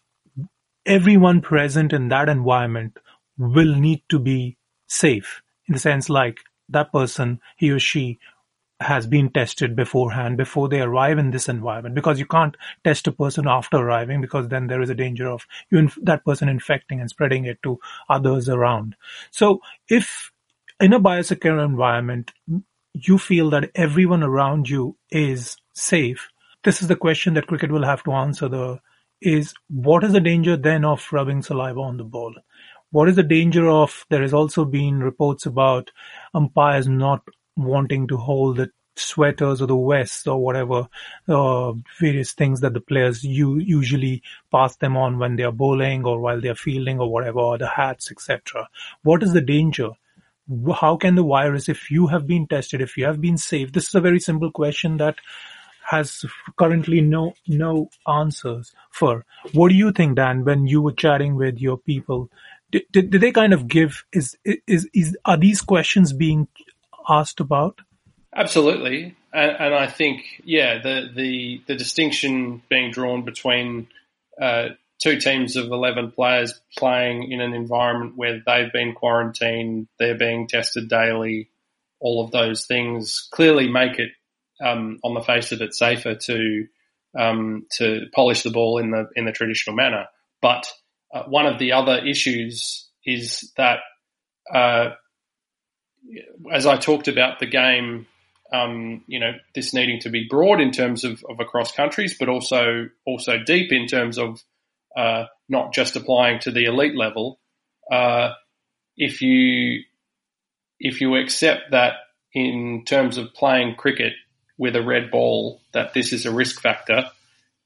everyone 0.86 1.41
present 1.41 1.93
in 1.93 2.10
that 2.10 2.29
environment 2.29 3.00
will 3.38 3.75
need 3.75 4.03
to 4.10 4.20
be 4.20 4.58
safe 4.88 5.42
in 5.67 5.74
the 5.74 5.79
sense 5.79 6.10
like 6.10 6.39
that 6.70 6.91
person, 6.91 7.39
he 7.58 7.72
or 7.72 7.79
she 7.79 8.20
has 8.79 9.08
been 9.08 9.29
tested 9.29 9.75
beforehand 9.75 10.36
before 10.36 10.67
they 10.67 10.82
arrive 10.82 11.17
in 11.17 11.32
this 11.32 11.48
environment. 11.48 11.96
Because 11.96 12.20
you 12.20 12.25
can't 12.25 12.58
test 12.84 13.08
a 13.08 13.12
person 13.12 13.48
after 13.48 13.77
arriving 13.77 14.20
because 14.20 14.50
then 14.50 14.67
there 14.67 14.82
is 14.82 14.89
a 14.89 14.96
danger 14.96 15.29
of 15.29 15.46
you 15.70 15.77
inf- 15.77 16.00
that 16.01 16.25
person 16.25 16.50
infecting 16.50 17.00
and 17.00 17.10
spreading 17.10 17.46
it 17.46 17.62
to 17.63 17.79
others 18.10 18.50
around. 18.50 18.96
So 19.32 19.62
if 19.88 20.32
in 20.79 20.93
a 20.93 21.00
biosecure 21.00 21.63
environment 21.63 22.32
you 22.93 23.17
feel 23.17 23.50
that 23.50 23.72
everyone 23.75 24.24
around 24.24 24.70
you 24.70 24.98
is 25.12 25.58
safe 25.74 26.29
this 26.63 26.82
is 26.82 26.88
the 26.88 26.96
question 26.96 27.34
that 27.34 27.48
cricket 27.48 27.72
will 27.72 27.86
have 27.86 28.03
to 28.03 28.12
answer 28.12 28.48
the 28.48 28.79
is 29.22 29.53
what 29.70 30.03
is 30.03 30.12
the 30.12 30.20
danger 30.20 30.58
then 30.58 30.84
of 30.84 31.08
rubbing 31.12 31.41
saliva 31.41 31.79
on 31.79 31.98
the 31.98 32.03
ball 32.03 32.34
what 32.93 33.09
is 33.09 33.15
the 33.15 33.23
danger 33.23 33.67
of 33.67 34.05
there 34.09 34.21
has 34.21 34.33
also 34.33 34.63
been 34.63 35.00
reports 35.00 35.47
about 35.47 35.89
umpires 36.33 36.88
not 36.88 37.27
wanting 37.57 38.07
to 38.07 38.17
hold 38.17 38.57
the 38.57 38.69
sweaters 38.95 39.62
or 39.63 39.65
the 39.65 39.75
vests 39.75 40.27
or 40.27 40.38
whatever 40.39 40.88
uh, 41.27 41.73
various 42.00 42.33
things 42.33 42.62
that 42.62 42.73
the 42.73 42.79
players 42.79 43.23
u- 43.23 43.57
usually 43.57 44.21
pass 44.51 44.75
them 44.75 44.95
on 44.95 45.17
when 45.17 45.35
they 45.35 45.43
are 45.43 45.51
bowling 45.51 46.05
or 46.05 46.19
while 46.19 46.39
they 46.39 46.50
are 46.50 46.63
fielding 46.67 47.00
or 47.00 47.12
whatever 47.12 47.39
or 47.39 47.57
the 47.57 47.67
hats 47.67 48.12
etc 48.12 48.69
what 49.01 49.23
is 49.23 49.34
the 49.34 49.41
danger? 49.41 49.89
How 50.75 50.97
can 50.97 51.15
the 51.15 51.23
virus 51.23 51.69
if 51.69 51.89
you 51.89 52.08
have 52.08 52.27
been 52.27 52.45
tested 52.45 52.82
if 52.82 52.95
you 52.95 53.06
have 53.06 53.19
been 53.19 53.38
safe 53.38 53.71
this 53.71 53.88
is 53.88 53.95
a 53.95 54.01
very 54.01 54.19
simple 54.19 54.51
question 54.51 54.97
that 54.97 55.15
has 55.86 56.25
currently 56.58 57.01
no 57.01 57.34
no 57.47 57.89
answers 58.08 58.73
for. 58.91 59.25
What 59.51 59.69
do 59.69 59.75
you 59.75 59.91
think 59.91 60.15
dan 60.15 60.45
when 60.45 60.65
you 60.67 60.82
were 60.82 60.93
chatting 60.93 61.36
with 61.36 61.60
your 61.60 61.77
people 61.77 62.29
did, 62.91 63.12
did, 63.12 63.21
they 63.21 63.31
kind 63.31 63.53
of 63.53 63.67
give 63.67 64.03
is, 64.12 64.36
is 64.43 64.89
is 64.93 65.17
are 65.25 65.38
these 65.38 65.62
questions 65.62 66.12
being 66.12 66.47
asked 67.07 67.39
about? 67.39 67.81
Absolutely, 68.36 69.15
and, 69.31 69.51
and 69.59 69.75
I 69.75 69.88
think 69.88 70.41
yeah, 70.43 70.81
the 70.81 71.09
the 71.15 71.62
the 71.67 71.75
distinction 71.75 72.63
being 72.69 72.91
drawn 72.91 73.23
between 73.23 73.88
uh, 74.41 74.69
two 75.01 75.19
teams 75.19 75.55
of 75.55 75.67
eleven 75.71 76.12
players 76.12 76.59
playing 76.77 77.31
in 77.31 77.41
an 77.41 77.53
environment 77.53 78.13
where 78.15 78.41
they've 78.45 78.71
been 78.73 78.93
quarantined, 78.93 79.88
they're 79.99 80.17
being 80.17 80.47
tested 80.47 80.89
daily, 80.89 81.49
all 81.99 82.23
of 82.23 82.31
those 82.31 82.65
things 82.65 83.27
clearly 83.31 83.69
make 83.69 83.99
it 83.99 84.12
um, 84.63 84.99
on 85.03 85.13
the 85.13 85.21
face 85.21 85.51
of 85.51 85.62
it 85.62 85.75
safer 85.75 86.15
to 86.15 86.67
um, 87.17 87.67
to 87.71 88.07
polish 88.15 88.41
the 88.43 88.49
ball 88.49 88.79
in 88.79 88.91
the 88.91 89.07
in 89.15 89.25
the 89.25 89.31
traditional 89.31 89.75
manner, 89.75 90.07
but 90.41 90.71
uh, 91.13 91.23
one 91.23 91.45
of 91.45 91.60
the 91.60 91.73
other 91.73 92.04
issues 92.06 92.89
is 93.06 93.52
that, 93.56 93.80
uh, 94.54 94.91
as 96.52 96.65
I 96.65 96.78
talked 96.78 97.08
about 97.08 97.39
the 97.39 97.45
game, 97.45 98.08
um, 98.52 99.04
you 99.08 99.19
know, 99.19 99.32
this 99.56 99.73
needing 99.73 99.99
to 100.02 100.10
be 100.10 100.28
broad 100.30 100.60
in 100.60 100.71
terms 100.71 101.04
of, 101.04 101.23
of 101.30 101.39
across 101.39 101.71
countries, 101.71 102.17
but 102.19 102.30
also 102.30 102.89
also 103.06 103.38
deep 103.43 103.71
in 103.71 103.88
terms 103.88 104.17
of 104.17 104.41
uh, 104.95 105.26
not 105.49 105.73
just 105.73 105.95
applying 105.95 106.39
to 106.41 106.52
the 106.52 106.65
elite 106.65 106.95
level. 106.95 107.39
Uh, 107.91 108.34
if 108.95 109.21
you 109.21 109.84
if 110.80 111.02
you 111.02 111.15
accept 111.15 111.71
that 111.71 111.93
in 112.34 112.84
terms 112.86 113.17
of 113.17 113.34
playing 113.34 113.76
cricket 113.76 114.13
with 114.58 114.76
a 114.76 114.84
red 114.84 115.10
ball, 115.10 115.62
that 115.73 115.93
this 115.93 116.13
is 116.13 116.26
a 116.26 116.32
risk 116.32 116.62
factor, 116.62 117.10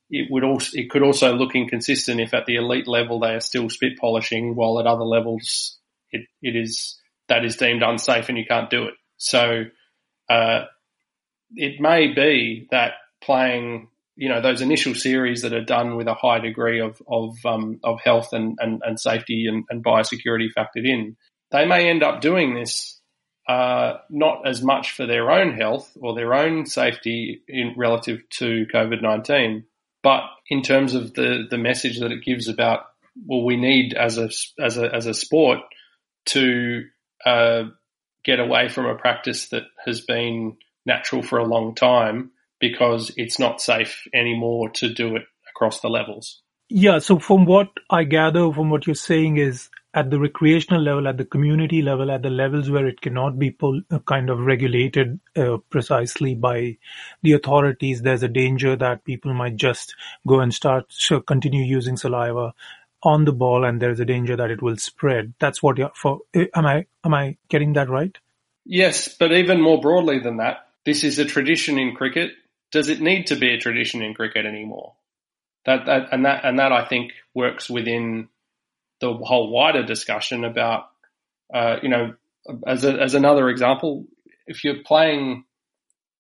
it 0.10 0.28
would 0.32 0.44
also 0.44 0.70
it 0.74 0.90
could 0.90 1.04
also 1.04 1.34
look 1.34 1.56
inconsistent 1.56 2.22
if 2.22 2.34
at 2.34 2.46
the 2.46 2.56
elite 2.56 2.88
level 2.88 3.20
they 3.20 3.34
are 3.34 3.42
still 3.42 3.70
spit 3.70 3.98
polishing, 4.00 4.56
while 4.56 4.80
at 4.80 4.88
other 4.88 5.04
levels 5.04 5.78
it, 6.12 6.26
it 6.42 6.56
is 6.56 7.00
that 7.28 7.44
is 7.44 7.58
deemed 7.58 7.84
unsafe 7.84 8.30
and 8.30 8.38
you 8.38 8.46
can't 8.46 8.70
do 8.70 8.84
it. 8.84 8.94
So 9.18 9.66
uh, 10.30 10.66
it 11.56 11.80
may 11.80 12.14
be 12.14 12.68
that 12.72 12.94
playing 13.22 13.90
you 14.16 14.30
know 14.30 14.42
those 14.42 14.62
initial 14.62 14.96
series 14.96 15.44
that 15.44 15.54
are 15.54 15.64
done 15.64 15.96
with 15.96 16.08
a 16.08 16.14
high 16.14 16.40
degree 16.40 16.80
of 16.82 17.02
of 17.08 17.36
um, 17.46 17.80
of 17.84 18.00
health 18.02 18.34
and, 18.34 18.58
and, 18.60 18.82
and 18.86 19.00
safety 19.00 19.46
and, 19.48 19.64
and, 19.70 19.84
biosecurity 19.84 20.48
factored 20.58 20.86
in, 20.86 21.16
they 21.52 21.66
may 21.66 21.90
end 21.90 22.02
up 22.04 22.20
doing 22.20 22.56
this 22.56 23.00
uh, 23.48 23.98
not 24.10 24.48
as 24.48 24.62
much 24.62 24.92
for 24.92 25.06
their 25.06 25.32
own 25.32 25.54
health 25.54 25.96
or 26.02 26.16
their 26.16 26.34
own 26.34 26.66
safety 26.66 27.42
in 27.48 27.74
relative 27.78 28.22
to 28.30 28.66
COVID 28.74 29.02
nineteen, 29.02 29.66
but 30.08 30.24
in 30.50 30.62
terms 30.62 30.94
of 30.94 31.16
the, 31.16 31.46
the 31.50 31.58
message 31.58 32.00
that 32.00 32.14
it 32.14 32.24
gives 32.24 32.48
about, 32.48 32.86
well, 33.26 33.44
we 33.44 33.58
need 33.58 33.94
as 33.94 34.18
a, 34.18 34.30
as 34.58 34.78
a, 34.78 34.96
as 34.96 35.06
a 35.06 35.14
sport 35.14 35.60
to 36.28 36.86
uh, 37.26 37.64
get 38.24 38.40
away 38.40 38.70
from 38.70 38.86
a 38.86 38.96
practice 38.96 39.50
that 39.50 39.64
has 39.86 40.00
been 40.00 40.56
natural 40.86 41.22
for 41.22 41.40
a 41.40 41.46
long 41.46 41.76
time 41.76 42.32
because 42.62 43.12
it's 43.18 43.38
not 43.38 43.60
safe 43.60 44.08
anymore 44.14 44.70
to 44.70 44.94
do 44.94 45.18
it 45.18 45.24
across 45.54 45.82
the 45.82 45.90
levels. 45.90 46.42
Yeah, 46.70 47.00
so 47.00 47.20
from 47.20 47.44
what 47.44 47.68
I 47.90 48.06
gather 48.06 48.50
from 48.54 48.70
what 48.70 48.88
you're 48.88 48.96
saying 48.96 49.36
is 49.36 49.70
at 49.98 50.12
the 50.12 50.20
recreational 50.20 50.80
level, 50.80 51.08
at 51.08 51.18
the 51.18 51.26
community 51.26 51.82
level, 51.82 52.12
at 52.12 52.22
the 52.22 52.30
levels 52.30 52.70
where 52.70 52.86
it 52.86 53.02
cannot 53.02 53.40
be 53.40 53.58
uh, 53.64 53.98
kind 54.06 54.30
of 54.30 54.42
regulated 54.42 55.20
uh, 55.36 55.58
precisely 55.72 56.36
by 56.36 56.78
the 57.24 57.34
authorities, 57.34 58.04
there's 58.04 58.22
a 58.22 58.28
danger 58.28 58.76
that 58.76 59.04
people 59.06 59.34
might 59.34 59.56
just 59.56 59.96
go 60.28 60.40
and 60.40 60.54
start 60.54 60.86
so 60.90 61.20
continue 61.20 61.64
using 61.64 61.98
saliva 61.98 62.54
on 63.02 63.26
the 63.26 63.34
ball, 63.34 63.66
and 63.66 63.82
there's 63.82 64.00
a 64.00 64.06
danger 64.06 64.36
that 64.36 64.52
it 64.52 64.62
will 64.62 64.78
spread. 64.78 65.34
That's 65.40 65.64
what 65.64 65.80
you're 65.80 65.92
for. 65.96 66.20
Uh, 66.36 66.46
am 66.54 66.68
I 66.68 66.86
am 67.04 67.16
I 67.16 67.38
getting 67.50 67.74
that 67.74 67.90
right? 67.90 68.16
Yes, 68.66 69.08
but 69.08 69.32
even 69.32 69.60
more 69.62 69.82
broadly 69.82 70.20
than 70.20 70.38
that, 70.38 70.68
this 70.86 71.04
is 71.04 71.18
a 71.18 71.26
tradition 71.26 71.80
in 71.80 71.96
cricket. 71.96 72.34
Does 72.72 72.90
it 72.90 73.02
need 73.02 73.28
to 73.28 73.36
be 73.36 73.50
a 73.50 73.58
tradition 73.58 74.04
in 74.04 74.14
cricket 74.14 74.46
anymore? 74.46 74.94
That, 75.66 75.88
that 75.88 76.10
and 76.12 76.24
that 76.26 76.46
and 76.46 76.60
that 76.60 76.72
I 76.72 76.86
think 76.86 77.14
works 77.34 77.68
within 77.68 78.30
the 79.00 79.14
whole 79.14 79.52
wider 79.52 79.84
discussion 79.84 80.44
about, 80.44 80.86
uh, 81.54 81.78
you 81.82 81.90
know, 81.90 82.14
as 82.66 82.84
a, 82.84 82.94
as 82.94 83.14
another 83.14 83.50
example, 83.50 84.06
if 84.46 84.64
you're 84.64 84.84
playing, 84.86 85.44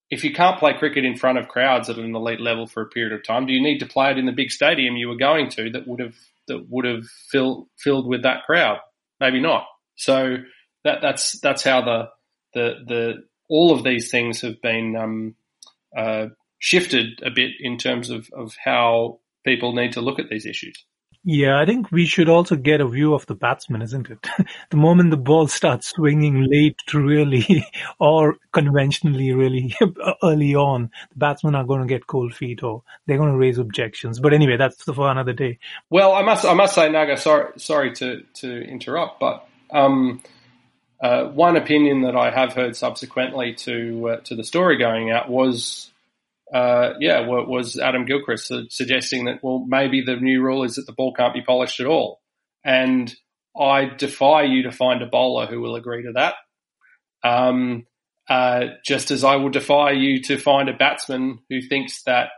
if 0.09 0.23
you 0.23 0.33
can't 0.33 0.59
play 0.59 0.73
cricket 0.73 1.05
in 1.05 1.15
front 1.15 1.37
of 1.37 1.47
crowds 1.47 1.89
at 1.89 1.97
an 1.97 2.15
elite 2.15 2.41
level 2.41 2.67
for 2.67 2.83
a 2.83 2.87
period 2.89 3.13
of 3.13 3.25
time, 3.25 3.45
do 3.45 3.53
you 3.53 3.61
need 3.61 3.79
to 3.79 3.85
play 3.85 4.11
it 4.11 4.17
in 4.17 4.25
the 4.25 4.31
big 4.31 4.51
stadium 4.51 4.95
you 4.95 5.07
were 5.07 5.17
going 5.17 5.49
to 5.51 5.69
that 5.71 5.87
would 5.87 5.99
have 5.99 6.15
that 6.47 6.69
would 6.69 6.85
have 6.85 7.05
filled 7.29 7.67
filled 7.77 8.07
with 8.07 8.23
that 8.23 8.43
crowd? 8.45 8.79
Maybe 9.19 9.39
not. 9.39 9.65
So 9.95 10.37
that 10.83 10.99
that's 11.01 11.39
that's 11.39 11.63
how 11.63 11.81
the 11.81 12.09
the 12.53 12.75
the 12.85 13.13
all 13.49 13.73
of 13.73 13.83
these 13.83 14.11
things 14.11 14.41
have 14.41 14.61
been 14.61 14.95
um, 14.95 15.35
uh, 15.97 16.27
shifted 16.59 17.21
a 17.23 17.31
bit 17.31 17.51
in 17.59 17.77
terms 17.77 18.09
of 18.09 18.29
of 18.33 18.55
how 18.63 19.19
people 19.45 19.73
need 19.73 19.93
to 19.93 20.01
look 20.01 20.19
at 20.19 20.29
these 20.29 20.45
issues. 20.45 20.83
Yeah, 21.29 21.59
I 21.59 21.65
think 21.65 21.91
we 21.91 22.05
should 22.05 22.29
also 22.29 22.55
get 22.55 22.79
a 22.79 22.87
view 22.87 23.13
of 23.13 23.25
the 23.25 23.35
batsman, 23.35 23.81
isn't 23.81 24.09
it? 24.09 24.25
the 24.69 24.77
moment 24.77 25.11
the 25.11 25.17
ball 25.17 25.45
starts 25.47 25.89
swinging 25.89 26.47
late 26.49 26.79
really 26.93 27.67
or 27.99 28.37
conventionally 28.53 29.33
really 29.33 29.75
early 30.23 30.55
on, 30.55 30.89
the 31.09 31.17
batsmen 31.17 31.53
are 31.53 31.65
going 31.65 31.81
to 31.81 31.85
get 31.85 32.07
cold 32.07 32.33
feet 32.33 32.63
or 32.63 32.81
they're 33.05 33.17
going 33.17 33.33
to 33.33 33.37
raise 33.37 33.57
objections. 33.57 34.21
But 34.21 34.33
anyway, 34.33 34.55
that's 34.55 34.81
for 34.81 35.11
another 35.11 35.33
day. 35.33 35.59
Well, 35.89 36.13
I 36.13 36.21
must 36.21 36.45
I 36.45 36.53
must 36.53 36.73
say, 36.73 36.89
Naga, 36.89 37.17
sorry 37.17 37.59
sorry 37.59 37.93
to 37.95 38.21
to 38.35 38.61
interrupt, 38.61 39.19
but 39.19 39.45
um, 39.71 40.23
uh, 41.01 41.25
one 41.25 41.57
opinion 41.57 42.03
that 42.03 42.15
I 42.15 42.31
have 42.31 42.53
heard 42.53 42.77
subsequently 42.77 43.53
to 43.55 44.11
uh, 44.11 44.17
to 44.21 44.35
the 44.35 44.45
story 44.45 44.77
going 44.77 45.11
out 45.11 45.29
was 45.29 45.91
uh, 46.53 46.93
yeah, 46.99 47.27
was 47.27 47.77
Adam 47.77 48.05
Gilchrist 48.05 48.51
suggesting 48.69 49.25
that, 49.25 49.43
well, 49.43 49.65
maybe 49.67 50.01
the 50.01 50.15
new 50.15 50.41
rule 50.41 50.63
is 50.63 50.75
that 50.75 50.85
the 50.85 50.93
ball 50.93 51.13
can't 51.13 51.33
be 51.33 51.41
polished 51.41 51.79
at 51.79 51.87
all. 51.87 52.21
And 52.63 53.13
I 53.59 53.85
defy 53.85 54.43
you 54.43 54.63
to 54.63 54.71
find 54.71 55.01
a 55.01 55.07
bowler 55.07 55.47
who 55.47 55.61
will 55.61 55.75
agree 55.75 56.03
to 56.03 56.13
that. 56.13 56.35
Um, 57.23 57.85
uh, 58.29 58.65
just 58.85 59.11
as 59.11 59.23
I 59.23 59.37
will 59.37 59.49
defy 59.49 59.91
you 59.91 60.21
to 60.23 60.37
find 60.37 60.69
a 60.69 60.73
batsman 60.73 61.39
who 61.49 61.61
thinks 61.61 62.03
that 62.03 62.29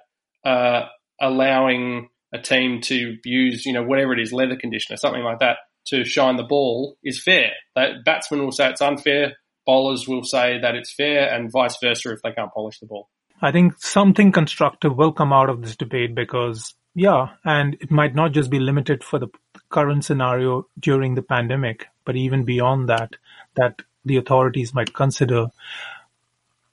uh, 0.46 0.86
allowing 1.20 2.10
a 2.34 2.40
team 2.40 2.82
to 2.82 3.18
use, 3.26 3.66
you 3.66 3.74
know, 3.74 3.84
whatever 3.84 4.14
it 4.14 4.20
is, 4.20 4.32
leather 4.32 4.56
conditioner, 4.56 4.98
something 4.98 5.24
like 5.24 5.40
that, 5.40 5.58
to 5.88 6.04
shine 6.06 6.38
the 6.38 6.44
ball 6.44 6.98
is 7.04 7.22
fair. 7.22 7.52
That 7.76 8.06
batsmen 8.06 8.44
will 8.44 8.52
say 8.52 8.70
it's 8.70 8.82
unfair, 8.82 9.38
bowlers 9.66 10.08
will 10.08 10.24
say 10.24 10.60
that 10.62 10.76
it's 10.76 10.94
fair, 10.94 11.34
and 11.34 11.52
vice 11.52 11.78
versa 11.82 12.12
if 12.14 12.22
they 12.22 12.32
can't 12.32 12.54
polish 12.54 12.80
the 12.80 12.86
ball. 12.86 13.10
I 13.42 13.52
think 13.52 13.80
something 13.80 14.32
constructive 14.32 14.98
will 14.98 15.12
come 15.12 15.32
out 15.32 15.50
of 15.50 15.62
this 15.62 15.76
debate 15.76 16.14
because, 16.14 16.76
yeah, 16.94 17.30
and 17.46 17.76
it 17.80 17.92
might 17.92 18.16
not 18.16 18.34
just 18.34 18.50
be 18.50 18.60
limited 18.60 19.04
for 19.04 19.20
the 19.20 19.30
current 19.70 20.04
scenario 20.04 20.68
during 20.80 21.16
the 21.16 21.22
pandemic, 21.22 21.88
but 22.06 22.16
even 22.16 22.44
beyond 22.44 22.90
that, 22.90 23.16
that 23.56 23.82
the 24.04 24.18
authorities 24.18 24.74
might 24.74 24.94
consider 24.94 25.48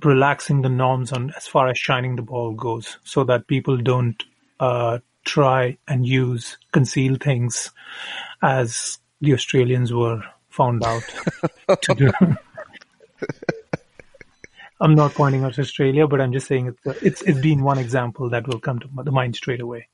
relaxing 0.05 0.63
the 0.63 0.69
norms 0.69 1.13
on 1.13 1.33
as 1.37 1.47
far 1.47 1.69
as 1.69 1.79
shining 1.79 2.17
the 2.17 2.23
ball 2.23 2.53
goes 2.53 2.99
so 3.05 3.25
that 3.25 3.47
people 3.47 3.77
don't 3.77 4.25
uh, 4.61 4.99
try 5.25 5.77
and 5.89 6.07
use 6.07 6.59
conceal 6.73 7.17
things 7.17 7.71
as 8.43 8.99
the 9.21 9.33
Australians 9.33 9.93
were 9.93 10.23
found 10.49 10.85
out 10.85 11.03
to 11.83 11.95
do. 11.95 12.13
I'm 14.81 14.95
not 14.95 15.15
pointing 15.15 15.45
out 15.45 15.59
Australia, 15.59 16.07
but 16.07 16.21
I'm 16.21 16.33
just 16.33 16.47
saying 16.47 16.75
it's, 16.85 17.03
it's, 17.03 17.23
it's 17.23 17.41
been 17.41 17.63
one 17.63 17.79
example 17.79 18.31
that 18.31 18.47
will 18.47 18.61
come 18.61 18.79
to 18.81 18.89
the 19.05 19.11
mind 19.11 19.37
straight 19.37 19.61
away. 19.61 19.89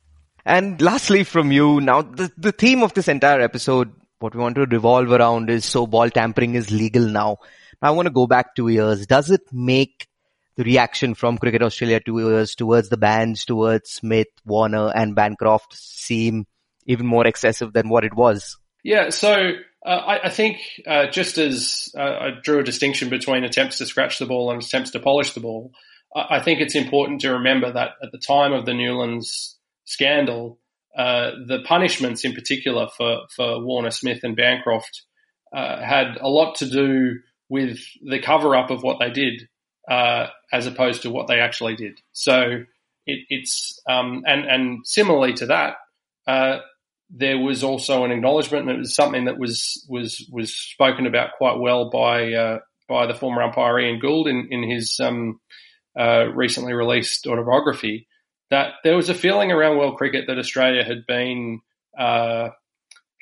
And 0.45 0.81
lastly 0.83 1.23
from 1.25 1.53
you, 1.53 1.81
now 1.81 2.03
the, 2.03 2.33
the 2.37 2.53
theme 2.53 2.83
of 2.83 2.95
this 2.95 3.09
entire 3.09 3.40
episode, 3.40 3.92
what 4.18 4.35
we 4.35 4.40
want 4.40 4.57
to 4.57 4.66
revolve 4.66 5.11
around 5.11 5.51
is 5.51 5.64
so 5.64 5.87
ball 5.87 6.11
tampering 6.11 6.55
is 6.55 6.71
legal 6.71 7.07
now. 7.07 7.38
I 7.81 7.90
want 7.90 8.07
to 8.07 8.12
go 8.12 8.27
back 8.27 8.55
two 8.55 8.68
years. 8.68 9.07
Does 9.07 9.31
it 9.31 9.42
make 9.53 10.07
the 10.57 10.64
reaction 10.64 11.14
from 11.14 11.38
Cricket 11.38 11.62
Australia 11.62 12.01
two 12.01 12.18
years 12.18 12.55
towards 12.55 12.88
the 12.88 12.97
bans, 12.97 13.45
towards 13.45 13.90
Smith, 13.90 14.29
Warner 14.45 14.92
and 14.95 15.14
Bancroft 15.14 15.75
seem 15.75 16.47
even 16.87 17.07
more 17.07 17.27
excessive 17.27 17.73
than 17.73 17.88
what 17.88 18.05
it 18.05 18.14
was? 18.14 18.57
Yeah, 18.85 19.11
so 19.11 19.53
uh, 19.85 19.88
I, 19.88 20.27
I, 20.27 20.29
think 20.31 20.59
uh, 20.87 21.07
just 21.09 21.38
as 21.38 21.88
uh, 21.97 22.01
I 22.01 22.31
drew 22.42 22.61
a 22.61 22.64
distinction 22.64 23.09
between 23.09 23.45
attempts 23.45 23.79
to 23.79 23.87
scratch 23.87 24.18
the 24.18 24.27
ball 24.27 24.51
and 24.51 24.62
attempts 24.62 24.90
to 24.90 25.01
polish 25.01 25.33
the 25.33 25.40
ball, 25.40 25.73
I, 26.14 26.37
I 26.37 26.42
think 26.42 26.61
it's 26.61 26.77
important 26.77 27.21
to 27.23 27.33
remember 27.33 27.73
that 27.73 27.90
at 28.03 28.12
the 28.12 28.18
time 28.18 28.53
of 28.53 28.64
the 28.64 28.75
Newlands 28.75 29.57
scandal, 29.85 30.59
uh, 30.97 31.33
the 31.47 31.61
punishments 31.66 32.25
in 32.25 32.33
particular 32.33 32.88
for, 32.97 33.23
for 33.35 33.61
Warner 33.64 33.90
Smith 33.90 34.21
and 34.23 34.37
Bancroft 34.37 35.03
uh, 35.53 35.83
had 35.83 36.16
a 36.21 36.29
lot 36.29 36.57
to 36.57 36.68
do 36.68 37.21
with 37.49 37.79
the 38.03 38.21
cover 38.21 38.55
up 38.55 38.71
of 38.71 38.83
what 38.83 38.99
they 39.01 39.11
did 39.11 39.49
uh, 39.90 40.29
as 40.53 40.66
opposed 40.66 41.03
to 41.03 41.11
what 41.11 41.27
they 41.27 41.40
actually 41.40 41.77
did. 41.77 42.01
So 42.12 42.64
it, 43.07 43.27
it's 43.29 43.81
um, 43.88 44.23
and 44.27 44.45
and 44.45 44.87
similarly 44.87 45.35
to 45.35 45.47
that, 45.47 45.77
there 47.14 47.38
was 47.38 47.62
also 47.62 48.05
an 48.05 48.11
acknowledgement, 48.11 48.68
and 48.68 48.77
it 48.77 48.79
was 48.79 48.94
something 48.94 49.27
that 49.27 49.38
was 49.38 49.85
was 49.88 50.27
was 50.33 50.57
spoken 50.57 51.07
about 51.07 51.33
quite 51.37 51.59
well 51.59 51.90
by 51.90 52.33
uh, 52.33 52.59
by 52.88 53.07
the 53.07 53.14
former 53.14 53.42
umpire 53.42 53.79
Ian 53.79 54.01
Gould 54.01 54.29
in 54.29 54.48
in 54.51 54.68
his 54.68 54.98
um, 55.01 55.38
uh, 55.98 56.27
recently 56.35 56.72
released 56.72 57.27
autobiography. 57.27 58.09
That 58.51 58.75
there 58.83 58.96
was 58.96 59.09
a 59.09 59.14
feeling 59.14 59.53
around 59.53 59.79
world 59.79 59.96
cricket 59.96 60.25
that 60.27 60.38
Australia 60.38 60.85
had 60.85 61.07
been 61.07 61.61
uh, 61.98 62.48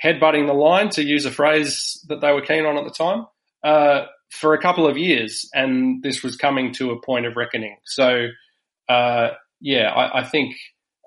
headbutting 0.02 0.46
the 0.46 0.54
line, 0.54 0.88
to 0.90 1.04
use 1.04 1.24
a 1.26 1.30
phrase 1.30 2.04
that 2.08 2.20
they 2.20 2.32
were 2.32 2.42
keen 2.42 2.64
on 2.64 2.78
at 2.78 2.84
the 2.84 2.90
time, 2.90 3.26
uh, 3.62 4.06
for 4.30 4.54
a 4.54 4.62
couple 4.62 4.86
of 4.86 4.96
years, 4.96 5.48
and 5.52 6.02
this 6.02 6.22
was 6.22 6.36
coming 6.36 6.72
to 6.74 6.90
a 6.90 7.00
point 7.00 7.26
of 7.26 7.36
reckoning. 7.36 7.76
So, 7.84 8.28
uh, 8.88 9.30
yeah, 9.60 9.90
I, 9.90 10.20
I 10.20 10.24
think 10.24 10.54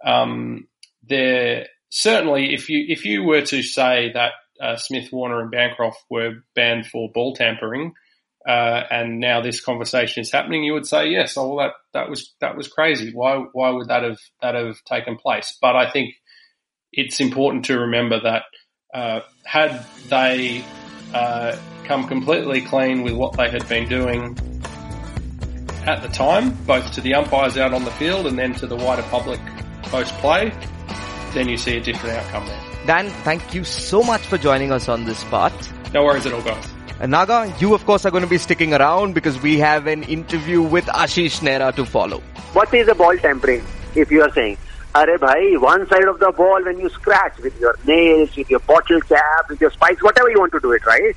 um, 0.05 0.67
there 1.01 1.67
certainly, 1.93 2.53
if 2.53 2.69
you 2.69 2.85
if 2.89 3.05
you 3.05 3.23
were 3.23 3.43
to 3.43 3.61
say 3.61 4.11
that 4.13 4.31
uh, 4.59 4.75
Smith, 4.75 5.11
Warner, 5.11 5.41
and 5.41 5.51
Bancroft 5.51 6.03
were 6.09 6.43
banned 6.55 6.87
for 6.87 7.11
ball 7.11 7.35
tampering, 7.35 7.93
uh, 8.47 8.81
and 8.89 9.19
now 9.19 9.41
this 9.41 9.61
conversation 9.61 10.21
is 10.21 10.31
happening, 10.31 10.63
you 10.63 10.73
would 10.73 10.87
say 10.87 11.09
yes. 11.09 11.37
Oh, 11.37 11.53
well, 11.53 11.67
that 11.67 11.73
that 11.93 12.09
was 12.09 12.33
that 12.41 12.57
was 12.57 12.67
crazy. 12.67 13.11
Why 13.13 13.45
why 13.53 13.69
would 13.69 13.89
that 13.89 14.03
have 14.03 14.19
that 14.41 14.55
have 14.55 14.83
taken 14.85 15.17
place? 15.17 15.55
But 15.61 15.75
I 15.75 15.89
think 15.91 16.15
it's 16.91 17.19
important 17.19 17.65
to 17.65 17.79
remember 17.79 18.19
that 18.21 18.43
uh, 18.93 19.21
had 19.45 19.85
they 20.09 20.63
uh, 21.13 21.55
come 21.85 22.07
completely 22.07 22.61
clean 22.61 23.03
with 23.03 23.13
what 23.13 23.37
they 23.37 23.49
had 23.49 23.67
been 23.69 23.87
doing 23.87 24.37
at 25.85 26.01
the 26.01 26.07
time, 26.07 26.51
both 26.65 26.91
to 26.93 27.01
the 27.01 27.13
umpires 27.13 27.57
out 27.57 27.73
on 27.73 27.83
the 27.85 27.91
field 27.91 28.25
and 28.25 28.39
then 28.39 28.53
to 28.53 28.65
the 28.65 28.75
wider 28.75 29.03
public 29.03 29.39
post 29.83 30.13
play, 30.15 30.51
then 31.33 31.49
you 31.49 31.57
see 31.57 31.77
a 31.77 31.81
different 31.81 32.17
outcome 32.17 32.45
there. 32.47 32.61
Dan, 32.85 33.09
thank 33.23 33.53
you 33.53 33.63
so 33.63 34.03
much 34.03 34.21
for 34.21 34.37
joining 34.37 34.71
us 34.71 34.89
on 34.89 35.05
this 35.05 35.23
part. 35.25 35.53
No 35.93 36.03
worries 36.03 36.25
at 36.25 36.33
all, 36.33 36.41
guys. 36.41 36.69
And 36.99 37.11
Naga, 37.11 37.53
you 37.59 37.73
of 37.73 37.85
course 37.85 38.05
are 38.05 38.11
going 38.11 38.23
to 38.23 38.29
be 38.29 38.37
sticking 38.37 38.73
around 38.73 39.13
because 39.13 39.41
we 39.41 39.57
have 39.59 39.87
an 39.87 40.03
interview 40.03 40.61
with 40.61 40.85
Ashish 40.85 41.39
Nehra 41.39 41.75
to 41.75 41.85
follow. 41.85 42.21
What 42.53 42.73
is 42.73 42.87
a 42.87 42.95
ball 42.95 43.17
tampering, 43.17 43.63
if 43.95 44.11
you 44.11 44.21
are 44.21 44.31
saying? 44.31 44.57
Are 44.95 45.17
bhai, 45.17 45.57
one 45.57 45.87
side 45.87 46.07
of 46.07 46.19
the 46.19 46.31
ball 46.31 46.63
when 46.63 46.79
you 46.79 46.87
scratch 46.89 47.39
with 47.39 47.59
your 47.59 47.75
nails, 47.85 48.35
with 48.35 48.49
your 48.49 48.59
bottle 48.59 49.01
cap, 49.01 49.49
with 49.49 49.59
your 49.59 49.71
spikes, 49.71 50.03
whatever 50.03 50.29
you 50.29 50.39
want 50.39 50.51
to 50.51 50.59
do 50.59 50.71
it, 50.71 50.85
right? 50.85 51.15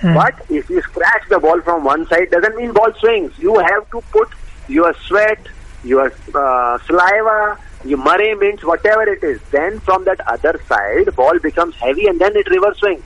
Hmm. 0.00 0.14
But 0.14 0.34
if 0.50 0.68
you 0.68 0.82
scratch 0.82 1.28
the 1.28 1.38
ball 1.38 1.60
from 1.60 1.84
one 1.84 2.06
side, 2.08 2.30
doesn't 2.30 2.56
mean 2.56 2.72
ball 2.72 2.92
swings. 2.98 3.32
You 3.38 3.56
have 3.58 3.88
to 3.90 4.00
put 4.10 4.28
your 4.68 4.92
sweat, 5.06 5.38
your 5.84 6.12
uh, 6.34 6.78
saliva, 6.86 7.56
your 7.56 7.58
murray 7.84 8.34
means 8.34 8.64
whatever 8.64 9.02
it 9.02 9.22
is. 9.22 9.40
Then 9.50 9.80
from 9.80 10.04
that 10.04 10.20
other 10.28 10.60
side, 10.68 11.14
ball 11.14 11.38
becomes 11.38 11.74
heavy 11.76 12.06
and 12.06 12.20
then 12.20 12.36
it 12.36 12.48
reverse 12.48 12.78
swings. 12.78 13.02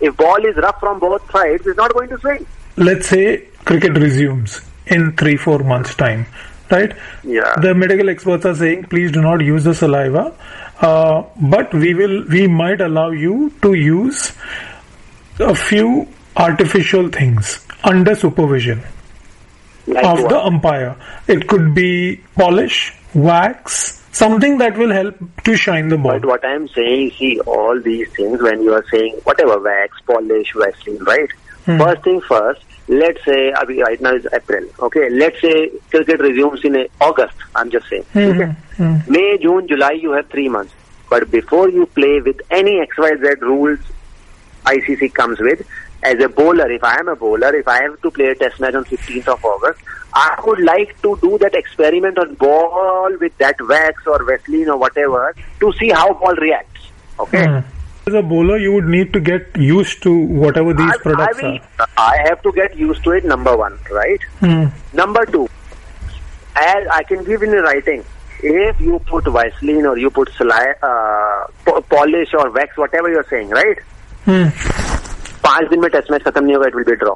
If 0.00 0.16
ball 0.16 0.44
is 0.44 0.56
rough 0.56 0.78
from 0.80 0.98
both 0.98 1.30
sides, 1.30 1.66
it's 1.66 1.76
not 1.76 1.92
going 1.94 2.08
to 2.10 2.18
swing. 2.18 2.46
Let's 2.76 3.08
say 3.08 3.46
cricket 3.64 3.96
resumes 3.96 4.60
in 4.86 5.16
three, 5.16 5.36
four 5.36 5.60
months' 5.60 5.94
time, 5.94 6.26
right? 6.70 6.92
Yeah. 7.24 7.54
The 7.60 7.74
medical 7.74 8.10
experts 8.10 8.44
are 8.44 8.54
saying, 8.54 8.84
please 8.84 9.10
do 9.12 9.22
not 9.22 9.40
use 9.40 9.64
the 9.64 9.74
saliva, 9.74 10.34
uh, 10.80 11.22
but 11.40 11.72
we 11.72 11.94
will, 11.94 12.24
we 12.28 12.46
might 12.46 12.80
allow 12.80 13.10
you 13.10 13.50
to 13.62 13.72
use 13.74 14.32
a 15.40 15.54
few 15.54 16.08
artificial 16.36 17.08
things 17.08 17.66
under 17.84 18.14
supervision 18.14 18.82
like 19.86 20.04
of 20.04 20.20
what? 20.22 20.28
the 20.28 20.38
umpire. 20.38 20.96
It 21.26 21.48
could 21.48 21.74
be 21.74 22.20
polish, 22.34 22.92
wax, 23.14 24.02
something 24.16 24.58
that 24.58 24.76
will 24.78 24.92
help 24.92 25.16
to 25.44 25.56
shine 25.56 25.88
the 25.88 25.98
ball. 25.98 26.12
But 26.12 26.26
what 26.26 26.44
I'm 26.44 26.68
saying, 26.68 27.12
see, 27.18 27.38
all 27.40 27.80
these 27.80 28.08
things 28.12 28.40
when 28.40 28.62
you 28.62 28.72
are 28.72 28.84
saying 28.90 29.20
whatever 29.24 29.58
wax, 29.60 30.00
polish, 30.06 30.52
Vaseline, 30.54 31.04
right? 31.04 31.30
Hmm. 31.66 31.78
First 31.78 32.04
thing 32.04 32.20
first, 32.22 32.62
let's 32.88 33.24
say 33.24 33.52
right 33.52 34.00
now 34.00 34.14
is 34.14 34.26
April. 34.32 34.64
Okay, 34.80 35.10
let's 35.10 35.40
say 35.40 35.70
cricket 35.90 36.20
resumes 36.20 36.64
in 36.64 36.88
August. 37.00 37.36
I'm 37.54 37.70
just 37.70 37.88
saying. 37.88 38.04
Hmm. 38.12 38.18
Okay? 38.18 38.52
Hmm. 38.76 39.12
May, 39.12 39.38
June, 39.38 39.68
July, 39.68 39.92
you 39.92 40.12
have 40.12 40.28
three 40.30 40.48
months. 40.48 40.72
But 41.10 41.30
before 41.30 41.68
you 41.68 41.86
play 41.86 42.20
with 42.20 42.40
any 42.50 42.84
XYZ 42.86 43.40
rules 43.40 43.78
ICC 44.64 45.14
comes 45.14 45.38
with, 45.40 45.66
as 46.02 46.22
a 46.22 46.28
bowler, 46.28 46.70
if 46.70 46.82
I 46.82 46.98
am 46.98 47.08
a 47.08 47.16
bowler, 47.16 47.54
if 47.54 47.66
I 47.68 47.82
have 47.82 48.00
to 48.02 48.10
play 48.10 48.26
a 48.26 48.34
test 48.34 48.60
match 48.60 48.74
on 48.74 48.84
15th 48.84 49.28
of 49.28 49.44
August, 49.44 49.80
I 50.15 50.41
would 50.45 50.59
like 50.59 51.01
to 51.03 51.17
do 51.21 51.37
that 51.37 51.55
experiment 51.55 52.17
on 52.17 52.33
ball 52.35 53.11
with 53.19 53.37
that 53.37 53.61
wax 53.67 54.07
or 54.07 54.23
Vaseline 54.23 54.69
or 54.69 54.77
whatever 54.77 55.35
to 55.61 55.71
see 55.73 55.89
how 55.89 56.13
ball 56.13 56.35
reacts. 56.35 56.89
Okay. 57.19 57.45
Hmm. 57.47 57.59
As 58.07 58.13
a 58.15 58.21
bowler, 58.21 58.57
you 58.57 58.73
would 58.73 58.85
need 58.85 59.13
to 59.13 59.19
get 59.19 59.55
used 59.55 60.01
to 60.03 60.11
whatever 60.43 60.73
these 60.73 60.91
I, 60.91 60.97
products 60.97 61.39
I 61.39 61.47
will, 61.47 61.59
are. 61.79 61.87
I 61.97 62.17
have 62.27 62.41
to 62.43 62.51
get 62.51 62.75
used 62.75 63.03
to 63.03 63.11
it. 63.11 63.25
Number 63.25 63.55
one, 63.55 63.77
right? 63.91 64.19
Hmm. 64.39 64.65
Number 64.93 65.25
two, 65.25 65.47
as 66.55 66.87
I 66.91 67.03
can 67.03 67.23
give 67.23 67.43
in 67.43 67.51
writing, 67.51 68.03
if 68.41 68.81
you 68.81 68.99
put 69.07 69.25
Vaseline 69.25 69.85
or 69.85 69.97
you 69.97 70.09
put 70.09 70.31
sali- 70.37 70.79
uh, 70.81 71.45
po- 71.63 71.81
polish 71.81 72.33
or 72.33 72.49
wax, 72.49 72.75
whatever 72.77 73.09
you're 73.09 73.27
saying, 73.29 73.49
right? 73.49 73.77
Hmm. 74.25 74.47
पांच 75.45 75.69
दिन 75.69 75.79
में 75.81 75.89
test 75.91 76.11
match 76.11 76.21
खत्म 76.23 76.43
नहीं 76.43 76.55
होगा 76.55 76.67
it 76.67 76.75
will 76.75 76.83
be 76.89 76.95
draw 77.03 77.13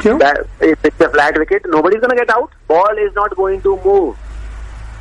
that, 0.00 0.46
if 0.60 0.84
it's 0.84 1.00
a 1.00 1.08
flat 1.10 1.36
wicket, 1.38 1.62
nobody's 1.66 2.00
going 2.00 2.10
to 2.10 2.16
get 2.16 2.30
out. 2.30 2.50
Ball 2.66 2.98
is 2.98 3.14
not 3.14 3.34
going 3.36 3.60
to 3.62 3.80
move. 3.84 4.16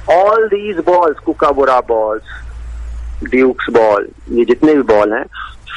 All 0.08 0.50
these 0.50 0.82
balls, 0.82 1.18
Kookaburra 1.18 1.86
balls, 1.86 2.24
Duke's 3.30 3.70
ball, 3.70 4.04
these 4.28 4.48
जितने 4.48 4.86
ball 4.86 5.10
hai. 5.10 5.26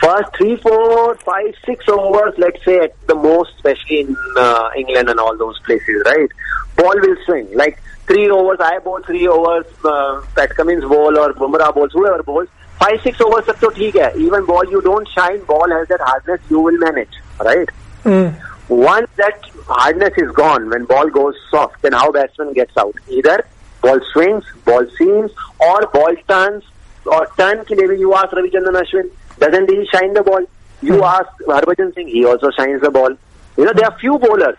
first 0.00 0.37
three, 0.37 0.57
four, 0.57 1.14
five, 1.16 1.55
six 1.64 1.85
overs, 1.88 2.35
let's 2.37 2.62
say 2.64 2.79
at 2.79 3.07
the 3.07 3.14
most, 3.14 3.53
especially 3.57 4.00
in 4.00 4.16
uh, 4.37 4.70
England 4.77 5.09
and 5.09 5.20
all 5.20 5.37
those 5.37 5.59
places, 5.61 6.03
right? 6.07 6.29
Ball 6.77 6.94
will 6.96 7.16
swing. 7.24 7.48
Like 7.55 7.81
three 8.07 8.29
overs, 8.29 8.59
I 8.61 8.79
bowl 8.81 9.00
three 9.03 9.27
overs, 9.29 9.66
uh, 9.85 10.22
Pat 10.35 10.50
Cummins 10.57 10.85
bowl 10.85 11.18
or 11.18 11.33
Bumrah 11.35 11.74
bowls, 11.74 11.92
whoever 11.92 12.22
bowls. 12.22 12.48
Five, 12.79 13.00
six 13.03 13.20
overs, 13.20 13.44
तक 13.44 13.61
तो 13.61 14.16
Even 14.18 14.44
ball 14.44 14.64
you 14.70 14.83
don't 14.83 15.09
shine, 15.09 15.42
ball 15.44 15.70
has 15.70 15.87
that 15.88 16.00
hardness, 16.00 16.40
you 16.50 16.61
will 16.61 16.77
manage, 16.79 17.14
right? 17.40 17.68
Mm 18.05 18.53
once 18.68 19.11
that 19.16 19.44
hardness 19.66 20.14
is 20.16 20.31
gone, 20.33 20.70
when 20.70 20.85
ball 20.85 21.09
goes 21.11 21.35
soft, 21.50 21.83
then 21.83 21.92
how 21.92 22.11
batsman 22.11 22.53
gets 22.53 22.77
out? 22.77 22.94
Either 23.09 23.46
ball 23.83 24.00
swings, 24.12 24.44
ball 24.64 24.87
seams, 24.96 25.31
or 25.61 25.87
ball 25.92 26.14
turns, 26.29 26.64
or 27.05 27.27
turn 27.37 27.64
ke 27.64 27.77
liye 27.81 27.98
you 27.98 28.14
ask 28.14 28.29
Ravichandran 28.31 28.83
Ashwin, 28.83 29.11
doesn't 29.38 29.70
he 29.70 29.87
shine 29.92 30.14
the 30.14 30.22
ball? 30.22 30.44
You 30.81 31.03
ask 31.05 31.29
Harbhajan 31.46 31.94
Singh, 31.94 32.09
he 32.09 32.24
also 32.24 32.50
shines 32.50 32.81
the 32.81 32.90
ball. 32.90 33.11
You 33.57 33.64
know, 33.64 33.72
there 33.74 33.87
are 33.87 33.98
few 33.98 34.18
bowlers, 34.18 34.57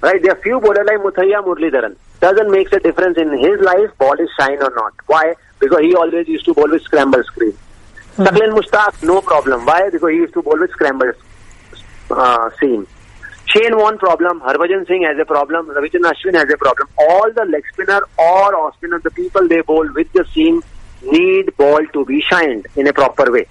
right? 0.00 0.22
There 0.22 0.32
are 0.32 0.42
few 0.42 0.60
bowlers 0.60 0.86
like 0.86 0.98
Muttiah 0.98 1.44
Muralidharan. 1.44 1.96
Doesn't 2.20 2.50
make 2.50 2.72
a 2.72 2.80
difference 2.80 3.18
in 3.18 3.30
his 3.36 3.60
life, 3.60 3.96
ball 3.98 4.14
is 4.14 4.28
shine 4.38 4.62
or 4.62 4.72
not. 4.74 4.94
Why? 5.06 5.34
Because 5.58 5.80
he 5.80 5.94
always 5.94 6.26
used 6.28 6.46
to 6.46 6.54
bowl 6.54 6.70
with 6.70 6.82
scramble 6.82 7.22
screen. 7.24 7.56
Mushtaq, 8.16 9.02
no 9.02 9.20
problem. 9.20 9.66
Why? 9.66 9.90
Because 9.90 10.10
he 10.10 10.16
used 10.16 10.34
to 10.34 10.42
bowl 10.42 10.58
with 10.58 10.70
scramble 10.70 11.12
uh, 12.10 12.50
seam. 12.60 12.86
Shane 13.53 13.75
Warne 13.75 13.97
problem, 13.97 14.41
Harbhajan 14.41 14.87
Singh 14.87 15.03
has 15.03 15.17
a 15.19 15.25
problem, 15.25 15.67
Ravichandran 15.67 16.13
Ashwin 16.13 16.35
has 16.35 16.49
a 16.51 16.57
problem. 16.57 16.87
All 16.97 17.31
the 17.33 17.45
leg 17.45 17.63
spinner 17.73 18.01
or 18.17 18.55
off 18.55 18.75
spinner, 18.75 18.99
the 18.99 19.09
people 19.11 19.47
they 19.47 19.61
bowl 19.61 19.87
with 19.93 20.11
the 20.13 20.25
seam 20.33 20.61
need 21.01 21.55
ball 21.57 21.79
to 21.93 22.05
be 22.05 22.21
shined 22.29 22.67
in 22.75 22.87
a 22.87 22.93
proper 22.93 23.31
way. 23.31 23.47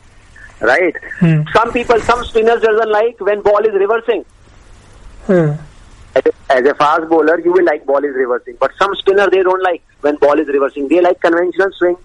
Right? 0.61 0.95
Hmm. 1.19 1.43
Some 1.53 1.73
people, 1.73 2.01
some 2.01 2.25
spinners 2.25 2.61
doesn't 2.63 2.91
like 2.91 3.21
when 3.21 3.43
ball 3.43 3.59
is 3.59 3.75
reversing. 3.75 4.25
Hmm. 5.27 5.53
As 6.15 6.23
a, 6.27 6.53
as 6.53 6.65
a 6.65 6.75
fast 6.75 7.09
bowler, 7.09 7.39
you 7.41 7.53
will 7.53 7.65
like 7.65 7.85
ball 7.85 8.05
is 8.05 8.15
reversing. 8.15 8.57
But 8.61 8.73
some 8.79 8.95
spinner 8.97 9.29
they 9.31 9.43
don't 9.43 9.63
like 9.63 9.83
when 10.01 10.17
ball 10.17 10.39
is 10.39 10.49
reversing. 10.49 10.89
They 10.89 11.01
like 11.01 11.21
conventional 11.21 11.71
swing. 11.77 11.97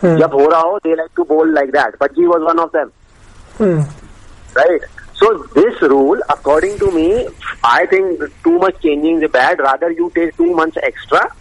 Hmm. 0.00 0.16
जब 0.16 0.30
हो 0.32 0.46
रहा 0.48 0.60
हो, 0.60 0.80
they 0.84 0.94
like 0.94 1.14
to 1.16 1.24
bowl 1.24 1.48
like 1.52 1.72
that. 1.72 1.98
But 1.98 2.12
he 2.14 2.26
was 2.26 2.42
one 2.42 2.58
of 2.60 2.70
them. 2.72 2.92
Hmm. 3.56 3.80
So 5.23 5.37
this 5.55 5.81
rule, 5.81 6.19
according 6.27 6.79
to 6.79 6.91
me, 6.91 7.25
I 7.63 7.85
think 7.85 8.19
too 8.43 8.59
much 8.59 8.81
changing 8.81 9.23
is 9.23 9.31
bad. 9.31 9.59
Rather, 9.59 9.89
you 9.89 10.11
take 10.13 10.35
two 10.35 10.53
months 10.53 10.75
extra, 10.83 11.33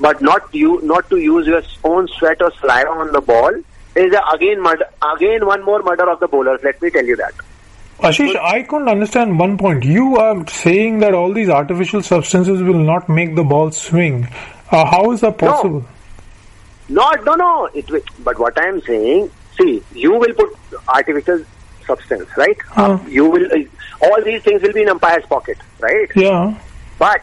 but 0.00 0.22
not 0.22 0.54
you 0.54 0.80
not 0.82 1.10
to 1.10 1.18
use 1.18 1.46
your 1.46 1.60
own 1.84 2.08
sweat 2.08 2.40
or 2.40 2.50
saliva 2.60 2.88
on 2.88 3.12
the 3.12 3.20
ball 3.20 3.52
is 3.94 4.14
a, 4.14 4.22
again 4.34 4.62
murder, 4.62 4.86
again 5.14 5.44
one 5.44 5.62
more 5.66 5.82
murder 5.82 6.08
of 6.08 6.20
the 6.20 6.28
bowlers. 6.28 6.60
Let 6.62 6.80
me 6.80 6.88
tell 6.88 7.04
you 7.04 7.16
that. 7.16 7.34
Ashish, 8.00 8.34
I 8.36 8.62
couldn't 8.62 8.88
understand 8.88 9.38
one 9.38 9.58
point. 9.58 9.84
You 9.84 10.16
are 10.16 10.46
saying 10.48 11.00
that 11.00 11.12
all 11.12 11.34
these 11.34 11.50
artificial 11.50 12.02
substances 12.02 12.62
will 12.62 12.82
not 12.92 13.10
make 13.10 13.34
the 13.34 13.44
ball 13.44 13.70
swing. 13.70 14.28
Uh, 14.70 14.86
how 14.86 15.10
is 15.12 15.20
that 15.20 15.36
possible? 15.36 15.84
Not 16.88 17.22
no 17.26 17.34
no. 17.34 17.66
It 17.74 17.90
will, 17.90 18.00
but 18.20 18.38
what 18.38 18.58
I 18.58 18.68
am 18.68 18.80
saying, 18.80 19.30
see, 19.58 19.82
you 19.92 20.14
will 20.14 20.32
put 20.32 20.56
artificial 20.88 21.44
substance, 21.86 22.28
right? 22.36 22.56
Huh. 22.68 22.98
You 23.08 23.24
will 23.30 23.46
uh, 23.52 24.06
all 24.06 24.22
these 24.22 24.42
things 24.42 24.62
will 24.62 24.72
be 24.72 24.82
in 24.82 24.88
umpire's 24.88 25.24
pocket, 25.26 25.58
right? 25.80 26.08
Yeah. 26.14 26.58
But 26.98 27.22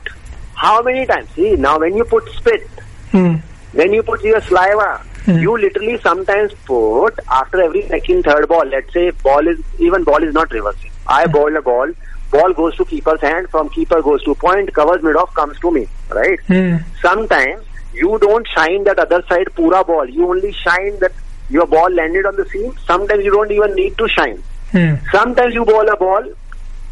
how 0.56 0.82
many 0.82 1.06
times? 1.06 1.30
See, 1.36 1.56
now 1.56 1.80
when 1.80 1.96
you 1.96 2.04
put 2.06 2.28
spit, 2.30 2.68
Hmm. 3.14 3.36
When 3.74 3.94
you 3.94 4.02
put 4.02 4.24
your 4.24 4.42
saliva, 4.42 5.06
you 5.28 5.56
literally 5.56 6.00
sometimes 6.00 6.52
put 6.66 7.20
after 7.30 7.62
every 7.62 7.88
second, 7.88 8.24
third 8.24 8.48
ball. 8.50 8.66
Let's 8.66 8.92
say 8.92 9.12
ball 9.12 9.48
is 9.48 9.60
even 9.80 10.04
ball 10.04 10.24
is 10.24 10.34
not 10.34 10.52
reversing. 10.52 10.90
I 11.08 11.28
bowl 11.28 11.56
a 11.56 11.62
ball, 11.62 11.92
ball 12.32 12.54
goes 12.54 12.76
to 12.78 12.86
keeper's 12.86 13.22
hand, 13.22 13.50
from 13.50 13.70
keeper 13.70 14.02
goes 14.02 14.24
to 14.24 14.34
point, 14.34 14.74
covers 14.74 15.04
mid 15.04 15.16
off, 15.16 15.32
comes 15.36 15.60
to 15.60 15.72
me. 15.72 15.88
Right? 16.10 16.40
Hmm. 16.48 16.78
Sometimes 17.04 17.64
you 17.94 18.18
don't 18.20 18.48
shine 18.48 18.84
that 18.86 18.98
other 18.98 19.24
side 19.30 19.54
pura 19.54 19.84
ball. 19.84 20.10
You 20.10 20.28
only 20.30 20.52
shine 20.54 20.98
that 21.00 21.12
your 21.52 21.68
ball 21.68 21.92
landed 21.92 22.26
on 22.26 22.36
the 22.36 22.46
seam. 22.50 22.74
Sometimes 22.88 23.24
you 23.24 23.32
don't 23.32 23.52
even 23.52 23.76
need 23.76 23.96
to 24.00 24.08
shine. 24.08 24.42
Hmm. 24.74 24.96
Sometimes 25.12 25.54
you 25.54 25.64
bowl 25.64 25.88
a 25.88 25.96
ball, 25.96 26.24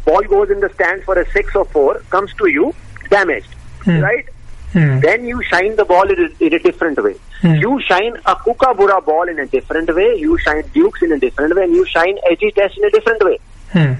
ball 0.06 0.22
goes 0.22 0.50
in 0.50 0.60
the 0.60 0.70
stand 0.70 1.02
for 1.02 1.18
a 1.18 1.30
six 1.32 1.54
or 1.54 1.64
four, 1.66 1.98
comes 2.10 2.32
to 2.34 2.46
you, 2.46 2.74
damaged. 3.10 3.54
Right? 4.00 4.24
Hmm. 4.72 5.00
Then 5.00 5.26
you 5.26 5.42
shine 5.42 5.76
the 5.76 5.84
ball 5.84 6.08
in 6.10 6.18
a, 6.18 6.44
in 6.44 6.54
a 6.54 6.58
different 6.58 7.02
way. 7.02 7.16
Hmm. 7.40 7.56
You 7.56 7.80
shine 7.82 8.16
a 8.24 8.36
kookaburra 8.36 9.02
ball 9.02 9.28
in 9.28 9.38
a 9.38 9.46
different 9.46 9.94
way. 9.94 10.14
You 10.16 10.38
shine 10.38 10.62
dukes 10.72 11.02
in 11.02 11.12
a 11.12 11.18
different 11.18 11.54
way. 11.56 11.64
And 11.64 11.74
you 11.74 11.84
shine 11.84 12.16
SG 12.30 12.54
test 12.54 12.78
in 12.78 12.84
a 12.84 12.90
different 12.90 13.22
way. 13.24 13.38
Hmm. 13.72 13.92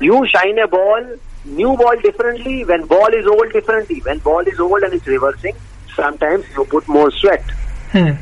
You 0.00 0.26
shine 0.28 0.58
a 0.60 0.68
ball, 0.68 1.04
new 1.44 1.76
ball 1.76 1.96
differently. 2.00 2.64
When 2.64 2.86
ball 2.86 3.12
is 3.12 3.26
old 3.26 3.52
differently. 3.52 4.00
When 4.00 4.18
ball 4.20 4.46
is 4.46 4.58
old 4.60 4.82
and 4.82 4.94
it's 4.94 5.06
reversing, 5.06 5.56
sometimes 5.94 6.44
you 6.56 6.64
put 6.64 6.86
more 6.88 7.10
sweat. 7.10 7.44
Hmm. 7.90 8.12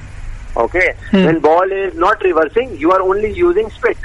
Okay. 0.57 0.95
When 1.27 1.39
ball 1.41 1.71
is 1.71 1.95
not 1.95 2.21
reversing, 2.23 2.77
you 2.79 2.91
are 2.91 3.03
only 3.03 3.33
using 3.33 3.71
spit. 3.71 3.99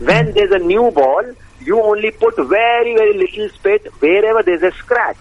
When 0.00 0.32
there's 0.32 0.50
a 0.50 0.58
new 0.58 0.90
ball, 0.90 1.22
you 1.60 1.80
only 1.80 2.10
put 2.10 2.36
very 2.36 2.94
very 2.96 3.14
little 3.18 3.48
spit 3.50 3.86
wherever 4.00 4.42
there's 4.42 4.62
a 4.62 4.72
scratch. 4.72 5.18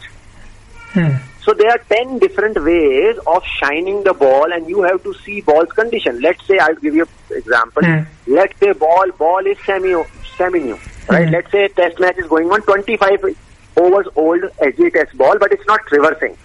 Hmm. 0.93 1.17
So 1.41 1.53
there 1.53 1.69
are 1.69 1.77
10 1.77 2.19
different 2.19 2.63
ways 2.63 3.17
of 3.25 3.43
shining 3.43 4.03
the 4.03 4.13
ball 4.13 4.51
and 4.51 4.69
you 4.69 4.83
have 4.83 5.03
to 5.03 5.13
see 5.15 5.41
ball's 5.41 5.71
condition. 5.71 6.21
Let's 6.21 6.45
say 6.45 6.59
I'll 6.59 6.75
give 6.75 6.95
you 6.95 7.07
an 7.31 7.37
example. 7.37 7.83
Hmm. 7.83 8.03
Let's 8.27 8.57
say 8.59 8.71
ball 8.73 9.11
ball 9.17 9.45
is 9.45 9.57
semi 9.65 10.01
semi 10.37 10.59
new. 10.59 10.79
Right? 11.09 11.27
Hmm. 11.27 11.33
Let's 11.33 11.51
say 11.51 11.67
test 11.69 11.99
match 11.99 12.17
is 12.17 12.27
going 12.27 12.49
on 12.51 12.61
25 12.61 13.35
overs 13.77 14.07
old 14.15 14.41
SG 14.41 14.93
test 14.93 15.17
ball 15.17 15.37
but 15.39 15.51
it's 15.51 15.65
not 15.67 15.81
reversing. 15.91 16.37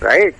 Right? 0.00 0.34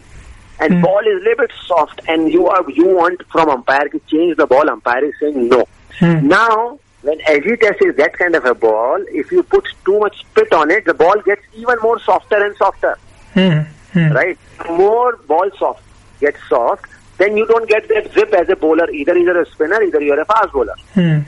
And 0.59 0.83
ball 0.83 1.01
is 1.01 1.21
a 1.21 1.25
little 1.25 1.47
bit 1.47 1.53
soft 1.67 2.01
and 2.09 2.33
you 2.33 2.47
are 2.47 2.69
you 2.71 2.89
want 2.89 3.23
from 3.31 3.51
umpire 3.51 3.89
to 3.89 4.01
change 4.11 4.37
the 4.37 4.47
ball, 4.47 4.69
umpire 4.71 5.05
is 5.05 5.15
saying 5.21 5.49
no. 5.49 5.67
Now 6.01 6.79
when 7.07 7.19
test 7.21 7.83
is 7.83 7.97
that 7.97 8.13
kind 8.19 8.35
of 8.35 8.45
a 8.45 8.55
ball, 8.55 8.99
if 9.09 9.31
you 9.31 9.43
put 9.43 9.65
too 9.85 9.99
much 10.01 10.21
spit 10.21 10.53
on 10.53 10.71
it, 10.71 10.85
the 10.85 10.95
ball 10.95 11.21
gets 11.23 11.43
even 11.55 11.77
more 11.83 11.99
softer 12.01 12.45
and 12.45 12.57
softer 12.57 12.99
Hmm. 13.35 13.61
Hmm. 13.93 14.13
right? 14.13 14.39
More 14.69 15.17
ball 15.29 15.51
soft 15.59 15.83
gets 16.21 16.39
soft, 16.49 16.87
then 17.19 17.37
you 17.37 17.47
don't 17.47 17.69
get 17.69 17.89
that 17.89 18.13
zip 18.13 18.33
as 18.33 18.49
a 18.49 18.57
bowler. 18.57 18.91
Either 18.91 19.17
you're 19.19 19.41
a 19.41 19.47
spinner, 19.47 19.83
either 19.83 20.01
you're 20.01 20.21
a 20.21 20.25
fast 20.25 20.53
bowler. 20.53 20.75
Hmm. 20.95 21.19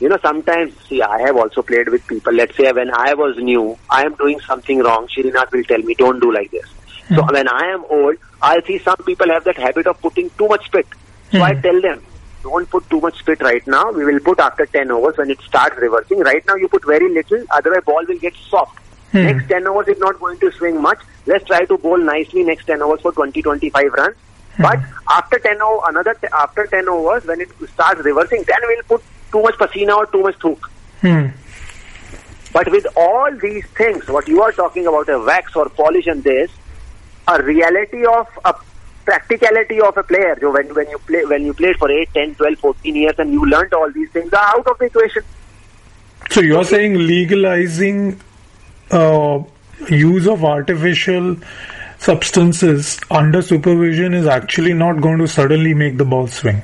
You 0.00 0.08
know, 0.08 0.18
sometimes, 0.22 0.74
see, 0.88 1.00
I 1.02 1.20
have 1.22 1.36
also 1.36 1.62
played 1.62 1.88
with 1.88 2.04
people. 2.06 2.32
Let's 2.32 2.56
say 2.56 2.70
when 2.72 2.90
I 2.92 3.14
was 3.14 3.36
new, 3.36 3.78
I 3.90 4.04
am 4.04 4.14
doing 4.14 4.40
something 4.40 4.78
wrong. 4.80 5.06
Srinath 5.08 5.52
will 5.52 5.62
tell 5.64 5.78
me, 5.78 5.94
don't 5.94 6.18
do 6.20 6.32
like 6.32 6.50
this. 6.50 6.66
So 7.14 7.22
when 7.30 7.46
I 7.46 7.66
am 7.72 7.84
old, 7.90 8.16
I 8.40 8.62
see 8.62 8.78
some 8.78 8.96
people 9.04 9.28
have 9.28 9.44
that 9.44 9.58
habit 9.58 9.86
of 9.86 10.00
putting 10.00 10.30
too 10.30 10.48
much 10.48 10.64
spit. 10.66 10.86
So 11.30 11.42
I 11.42 11.54
tell 11.54 11.80
them, 11.80 12.02
don't 12.42 12.68
put 12.70 12.88
too 12.90 13.00
much 13.00 13.18
spit 13.18 13.40
right 13.42 13.66
now. 13.66 13.90
We 13.92 14.04
will 14.04 14.20
put 14.20 14.38
after 14.40 14.66
10 14.66 14.90
overs 14.90 15.16
when 15.16 15.30
it 15.30 15.40
starts 15.42 15.76
reversing. 15.78 16.20
Right 16.20 16.44
now 16.46 16.54
you 16.56 16.68
put 16.68 16.84
very 16.84 17.08
little, 17.12 17.44
otherwise 17.50 17.84
ball 17.84 18.04
will 18.06 18.18
get 18.18 18.34
soft. 18.34 18.78
Hmm. 19.12 19.24
Next 19.24 19.48
10 19.48 19.66
overs 19.66 19.88
is 19.88 19.98
not 19.98 20.18
going 20.20 20.38
to 20.40 20.50
swing 20.52 20.80
much. 20.80 20.98
Let's 21.26 21.44
try 21.44 21.64
to 21.64 21.78
bowl 21.78 21.98
nicely 21.98 22.42
next 22.44 22.64
10 22.66 22.82
overs 22.82 23.00
for 23.02 23.12
20-25 23.12 23.72
runs. 23.92 24.16
But 24.58 24.80
after 25.08 25.38
10 25.38 25.62
o- 25.62 25.82
another 25.86 26.14
t- 26.14 26.28
after 26.32 26.66
10 26.66 26.88
overs, 26.88 27.24
when 27.24 27.40
it 27.40 27.48
starts 27.72 28.02
reversing, 28.04 28.42
then 28.46 28.58
we'll 28.66 28.82
put 28.84 29.02
too 29.30 29.42
much 29.42 29.54
pasina 29.54 29.96
or 29.96 30.06
too 30.06 30.22
much 30.22 30.36
thuk. 30.40 30.70
Hmm. 31.00 31.28
But 32.52 32.70
with 32.70 32.86
all 32.96 33.34
these 33.40 33.64
things, 33.68 34.06
what 34.08 34.28
you 34.28 34.42
are 34.42 34.52
talking 34.52 34.86
about, 34.86 35.08
a 35.08 35.18
wax 35.18 35.56
or 35.56 35.68
polish 35.70 36.06
and 36.06 36.22
this, 36.22 36.50
a 37.26 37.42
reality 37.42 38.04
of 38.04 38.26
a 38.44 38.54
practicality 39.04 39.80
of 39.80 39.96
a 39.96 40.02
player. 40.02 40.36
So 40.40 40.52
when, 40.52 40.74
when 40.74 40.88
you 40.90 40.98
play 40.98 41.24
when 41.24 41.44
you 41.44 41.54
played 41.54 41.76
for 41.76 41.90
8, 41.90 42.08
10, 42.14 42.34
12, 42.36 42.58
14 42.58 42.94
years 42.96 43.14
and 43.18 43.32
you 43.32 43.44
learnt 43.46 43.72
all 43.72 43.90
these 43.92 44.10
things 44.10 44.32
are 44.32 44.56
out 44.56 44.66
of 44.66 44.78
the 44.78 44.86
equation. 44.86 45.22
So 46.30 46.40
you're 46.40 46.64
saying 46.64 46.94
legalizing 46.98 48.20
uh, 48.90 49.42
use 49.88 50.26
of 50.28 50.44
artificial 50.44 51.36
substances 51.98 52.98
under 53.10 53.42
supervision 53.42 54.14
is 54.14 54.26
actually 54.26 54.74
not 54.74 55.00
going 55.00 55.18
to 55.18 55.28
suddenly 55.28 55.72
make 55.74 55.98
the 55.98 56.04
ball 56.04 56.26
swing 56.26 56.62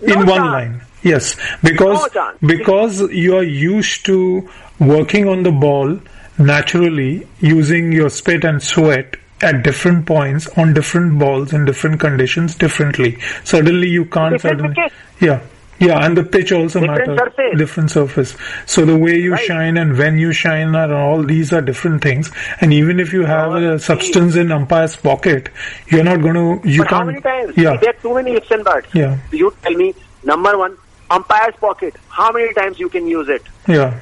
No 0.00 0.14
in 0.14 0.26
one 0.26 0.28
chance. 0.28 0.52
line. 0.52 0.82
Yes, 1.02 1.36
because 1.62 2.08
No 2.14 2.32
because 2.46 3.00
you 3.10 3.36
are 3.36 3.42
used 3.42 4.04
to 4.06 4.48
working 4.78 5.28
on 5.28 5.42
the 5.42 5.52
ball 5.52 5.98
naturally 6.38 7.26
using 7.40 7.92
your 7.92 8.08
spit 8.10 8.44
and 8.44 8.62
sweat 8.62 9.16
at 9.42 9.62
different 9.62 10.06
points 10.06 10.46
on 10.58 10.74
different 10.74 11.18
balls 11.18 11.52
in 11.52 11.64
different 11.64 12.00
conditions 12.00 12.54
differently. 12.54 13.18
Suddenly 13.44 13.88
you 13.88 14.04
can't 14.04 14.32
Different 14.34 14.60
suddenly, 14.60 14.76
wicket. 14.76 14.92
yeah. 15.20 15.40
Yeah, 15.82 16.04
and 16.04 16.14
the 16.14 16.24
pitch 16.24 16.52
also 16.52 16.80
Different 16.80 17.08
matters. 17.16 17.18
surface. 17.18 17.58
Different 17.58 17.90
surface. 17.90 18.36
So 18.66 18.84
the 18.84 18.98
way 18.98 19.16
you 19.18 19.32
Right. 19.32 19.46
shine 19.46 19.78
and 19.78 19.96
when 19.96 20.18
you 20.18 20.30
shine 20.30 20.74
are 20.76 20.92
all 20.94 21.22
these 21.22 21.54
are 21.54 21.62
different 21.62 22.02
things. 22.02 22.30
And 22.60 22.70
even 22.74 23.00
if 23.00 23.14
you 23.14 23.24
have 23.24 23.52
Oh, 23.52 23.72
a 23.74 23.78
substance 23.78 24.36
in 24.36 24.52
umpire's 24.52 24.96
pocket, 24.96 25.48
you're 25.88 26.04
not 26.04 26.20
going 26.20 26.34
to. 26.34 26.68
You 26.68 26.80
But 26.82 26.90
how 26.90 26.96
can't. 26.98 27.06
many 27.06 27.20
times? 27.22 27.56
Yeah. 27.56 27.78
There 27.78 27.88
are 27.90 28.00
too 28.02 28.14
many 28.14 28.34
ifs 28.36 28.50
and 28.50 28.62
buts. 28.62 28.88
Yeah. 28.94 29.16
You 29.32 29.54
tell 29.62 29.72
me, 29.72 29.94
number 30.22 30.58
one, 30.58 30.76
umpire's 31.10 31.54
pocket. 31.56 31.96
How 32.10 32.30
many 32.30 32.52
times 32.52 32.78
you 32.78 32.90
can 32.90 33.06
use 33.06 33.30
it? 33.30 33.42
Yeah. 33.66 33.94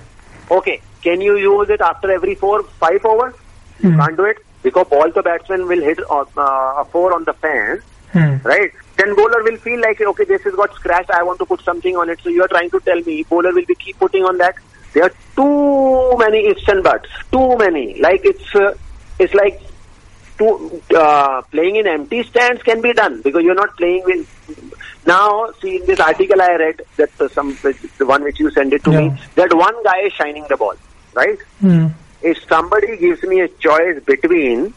Okay, 0.51 0.81
can 1.05 1.21
you 1.21 1.37
use 1.37 1.71
it 1.71 1.81
after 1.81 2.11
every 2.11 2.35
four, 2.35 2.65
five 2.81 3.05
overs? 3.05 3.35
You 3.85 3.93
Hmm. 3.93 4.01
can't 4.01 4.17
do 4.17 4.25
it 4.25 4.39
because 4.63 4.87
ball 4.89 5.11
the 5.11 5.23
batsman 5.23 5.67
will 5.67 5.81
hit 5.81 5.99
uh, 6.11 6.25
uh, 6.37 6.75
a 6.83 6.85
four 6.91 7.15
on 7.15 7.25
the 7.25 7.33
fan, 7.35 7.83
Hmm. 8.13 8.37
right? 8.47 8.73
Then 8.97 9.15
bowler 9.15 9.43
will 9.45 9.59
feel 9.59 9.81
like, 9.81 10.01
okay, 10.01 10.25
this 10.25 10.43
has 10.43 10.55
got 10.55 10.75
scratched. 10.75 11.11
I 11.11 11.23
want 11.23 11.39
to 11.41 11.47
put 11.47 11.61
something 11.63 11.97
on 11.97 12.09
it. 12.09 12.21
So 12.23 12.31
you 12.31 12.43
are 12.43 12.49
trying 12.49 12.71
to 12.71 12.81
tell 12.81 13.01
me 13.03 13.23
bowler 13.25 13.53
will 13.53 13.67
be 13.67 13.75
keep 13.75 13.99
putting 13.99 14.25
on 14.25 14.39
that. 14.39 14.55
There 14.95 15.05
are 15.05 15.13
too 15.37 16.17
many 16.19 16.47
ifs 16.49 16.67
and 16.69 16.83
buts. 16.83 17.09
Too 17.31 17.57
many. 17.59 18.01
Like 18.01 18.23
it's 18.25 18.55
uh, 18.57 18.75
it's 19.19 19.35
like 19.35 19.61
to 20.39 20.83
uh, 20.97 21.43
playing 21.51 21.77
in 21.77 21.87
empty 21.87 22.23
stands 22.23 22.63
can 22.63 22.81
be 22.81 22.93
done 22.95 23.21
because 23.23 23.43
you're 23.45 23.55
not 23.55 23.77
playing 23.77 24.03
with. 24.07 24.27
Now, 25.07 25.51
see 25.61 25.77
in 25.77 25.87
this 25.87 26.01
article 26.01 26.41
I 26.41 26.57
read 26.57 26.83
that 26.97 27.11
uh, 27.21 27.29
some 27.29 27.57
the 27.63 28.07
one 28.07 28.25
which 28.25 28.41
you 28.41 28.51
sent 28.51 28.73
it 28.73 28.83
to 28.85 28.91
Yeah. 28.93 29.01
me 29.09 29.21
that 29.37 29.53
one 29.55 29.83
guy 29.85 30.01
is 30.07 30.13
shining 30.15 30.47
the 30.49 30.57
ball, 30.57 30.75
right? 31.15 31.39
Hmm. 31.61 31.89
If 32.23 32.43
somebody 32.49 32.97
gives 32.97 33.23
me 33.23 33.41
a 33.41 33.49
choice 33.49 34.03
between, 34.05 34.75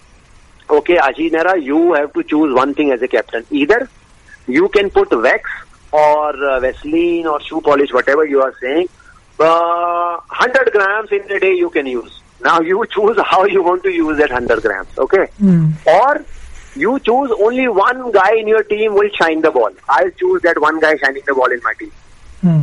okay, 0.70 0.98
Ajinera, 0.98 1.62
you 1.62 1.94
have 1.94 2.14
to 2.14 2.24
choose 2.24 2.54
one 2.54 2.74
thing 2.74 2.92
as 2.92 3.02
a 3.02 3.08
captain. 3.08 3.46
Either 3.50 3.90
you 4.48 4.70
can 4.70 4.90
put 4.90 5.12
wax 5.12 5.50
or 5.92 6.30
uh, 6.46 6.60
Vaseline 6.60 7.28
or 7.28 7.42
shoe 7.42 7.62
polish, 7.62 7.92
whatever 7.92 8.26
you 8.26 8.42
are 8.42 8.54
saying, 8.62 8.88
uh, 9.40 10.18
100 10.28 10.72
grams 10.72 11.12
in 11.12 11.32
a 11.32 11.40
day 11.40 11.54
you 11.54 11.70
can 11.70 11.86
use. 11.86 12.22
Now 12.44 12.62
you 12.62 12.86
choose 12.94 13.18
how 13.26 13.46
you 13.46 13.64
want 13.64 13.84
to 13.84 13.90
use 13.90 14.18
that 14.18 14.32
100 14.32 14.62
grams, 14.62 14.98
okay? 14.98 15.26
Hmm. 15.38 15.72
Or 15.86 16.26
you 16.76 17.00
choose 17.00 17.32
only 17.32 17.68
one 17.68 18.12
guy 18.12 18.36
in 18.36 18.48
your 18.48 18.64
team 18.64 18.94
will 18.94 19.10
shine 19.10 19.42
the 19.42 19.52
ball. 19.52 19.72
I'll 19.90 20.12
choose 20.12 20.42
that 20.44 20.62
one 20.62 20.80
guy 20.80 20.96
shining 20.98 21.24
the 21.26 21.34
ball 21.34 21.52
in 21.52 21.60
my 21.64 21.74
team. 21.74 21.92
Hmm. 22.42 22.62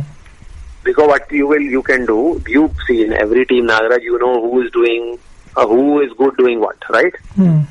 Because 0.83 1.07
what 1.07 1.31
you 1.31 1.47
will, 1.47 1.61
you 1.61 1.81
can 1.83 2.05
do, 2.05 2.41
you 2.47 2.73
see 2.87 3.03
in 3.03 3.13
every 3.13 3.45
team, 3.45 3.67
Nagraj, 3.67 4.01
you 4.01 4.17
know 4.17 4.41
who 4.41 4.61
is 4.61 4.71
doing, 4.71 5.19
uh, 5.55 5.67
who 5.67 5.99
is 6.01 6.11
good 6.13 6.37
doing 6.37 6.59
what, 6.59 6.77
right? 6.89 7.13
Hmm. 7.35 7.61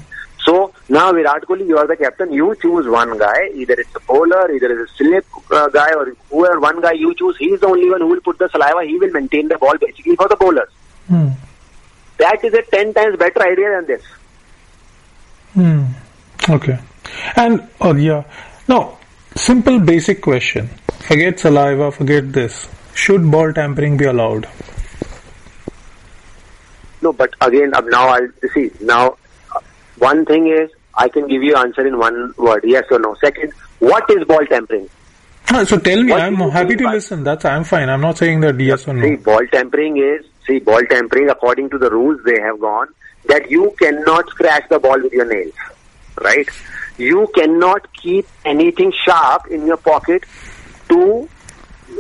So 0.44 0.72
now 0.88 1.12
Virat 1.12 1.42
Kohli, 1.42 1.66
you 1.66 1.76
are 1.76 1.86
the 1.86 1.96
captain. 1.96 2.32
You 2.32 2.54
choose 2.60 2.86
one 2.86 3.18
guy. 3.18 3.50
Either 3.54 3.74
it's 3.74 3.94
a 3.94 4.00
bowler, 4.00 4.50
either 4.50 4.80
it's 4.80 4.90
a 4.90 4.96
slip 4.96 5.26
uh, 5.50 5.68
guy, 5.68 5.92
or 5.92 6.14
whoever 6.30 6.60
one 6.60 6.80
guy 6.80 6.92
you 6.92 7.14
choose. 7.14 7.36
He 7.38 7.46
is 7.46 7.60
the 7.60 7.66
only 7.66 7.90
one 7.90 8.00
who 8.00 8.06
will 8.06 8.20
put 8.20 8.38
the 8.38 8.48
saliva. 8.48 8.84
He 8.84 8.98
will 8.98 9.10
maintain 9.10 9.48
the 9.48 9.58
ball 9.58 9.76
basically 9.78 10.16
for 10.16 10.28
the 10.28 10.36
bowlers. 10.36 10.70
Hmm. 11.08 11.28
That 12.18 12.42
is 12.44 12.54
a 12.54 12.62
ten 12.62 12.94
times 12.94 13.16
better 13.18 13.42
idea 13.42 13.70
than 13.76 13.86
this. 13.86 14.02
Hmm. 15.54 15.84
Okay. 16.48 16.78
And 17.36 17.68
oh 17.80 17.94
yeah. 17.94 18.24
Now, 18.68 18.98
simple 19.34 19.80
basic 19.80 20.22
question. 20.22 20.68
Forget 21.00 21.40
saliva, 21.40 21.90
forget 21.90 22.32
this. 22.32 22.68
Should 22.98 23.30
ball 23.30 23.52
tampering 23.52 23.96
be 23.96 24.06
allowed? 24.06 24.48
No, 27.00 27.12
but 27.12 27.32
again, 27.40 27.70
now 27.70 28.08
I'll 28.08 28.28
see. 28.52 28.70
Now, 28.80 29.16
uh, 29.54 29.60
one 29.98 30.24
thing 30.26 30.48
is 30.48 30.68
I 30.94 31.08
can 31.08 31.28
give 31.28 31.42
you 31.44 31.54
answer 31.54 31.86
in 31.86 31.96
one 31.98 32.34
word, 32.36 32.64
yes 32.66 32.84
or 32.90 32.98
no. 32.98 33.14
Second, 33.20 33.52
what 33.78 34.10
is 34.10 34.24
ball 34.26 34.44
tampering? 34.46 34.88
Ah, 35.50 35.62
So 35.64 35.78
tell 35.78 36.02
me, 36.02 36.10
What 36.12 36.20
I'm 36.22 36.34
happy 36.50 36.74
to 36.74 36.84
by- 36.84 36.94
listen. 36.94 37.22
That's 37.22 37.44
I'm 37.44 37.62
fine. 37.64 37.88
I'm 37.88 38.00
not 38.00 38.18
saying 38.18 38.40
that 38.40 38.58
yes 38.58 38.88
or 38.88 38.94
no. 38.94 39.06
See, 39.08 39.14
ball 39.14 39.46
tampering 39.52 39.96
is 39.96 40.26
see 40.46 40.58
ball 40.58 40.82
tampering 40.90 41.30
according 41.30 41.70
to 41.70 41.78
the 41.78 41.90
rules 41.90 42.20
they 42.24 42.40
have 42.40 42.58
gone 42.60 42.88
that 43.28 43.48
you 43.50 43.72
cannot 43.80 44.28
scratch 44.30 44.68
the 44.68 44.78
ball 44.80 45.00
with 45.00 45.12
your 45.12 45.26
nails, 45.32 45.54
right? 46.20 46.48
You 46.98 47.28
cannot 47.34 47.92
keep 47.94 48.26
anything 48.44 48.92
sharp 49.06 49.46
in 49.46 49.66
your 49.66 49.76
pocket 49.76 50.24
to 50.88 51.28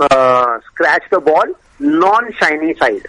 uh, 0.00 0.60
scratch 0.72 1.02
the 1.10 1.20
ball 1.20 1.46
non-shiny 1.78 2.74
side, 2.74 3.06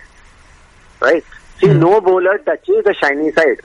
right? 1.01 1.23
See, 1.59 1.67
no 1.67 1.99
bowler 2.01 2.37
touches 2.39 2.83
the 2.85 2.93
shiny 2.93 3.31
side. 3.31 3.59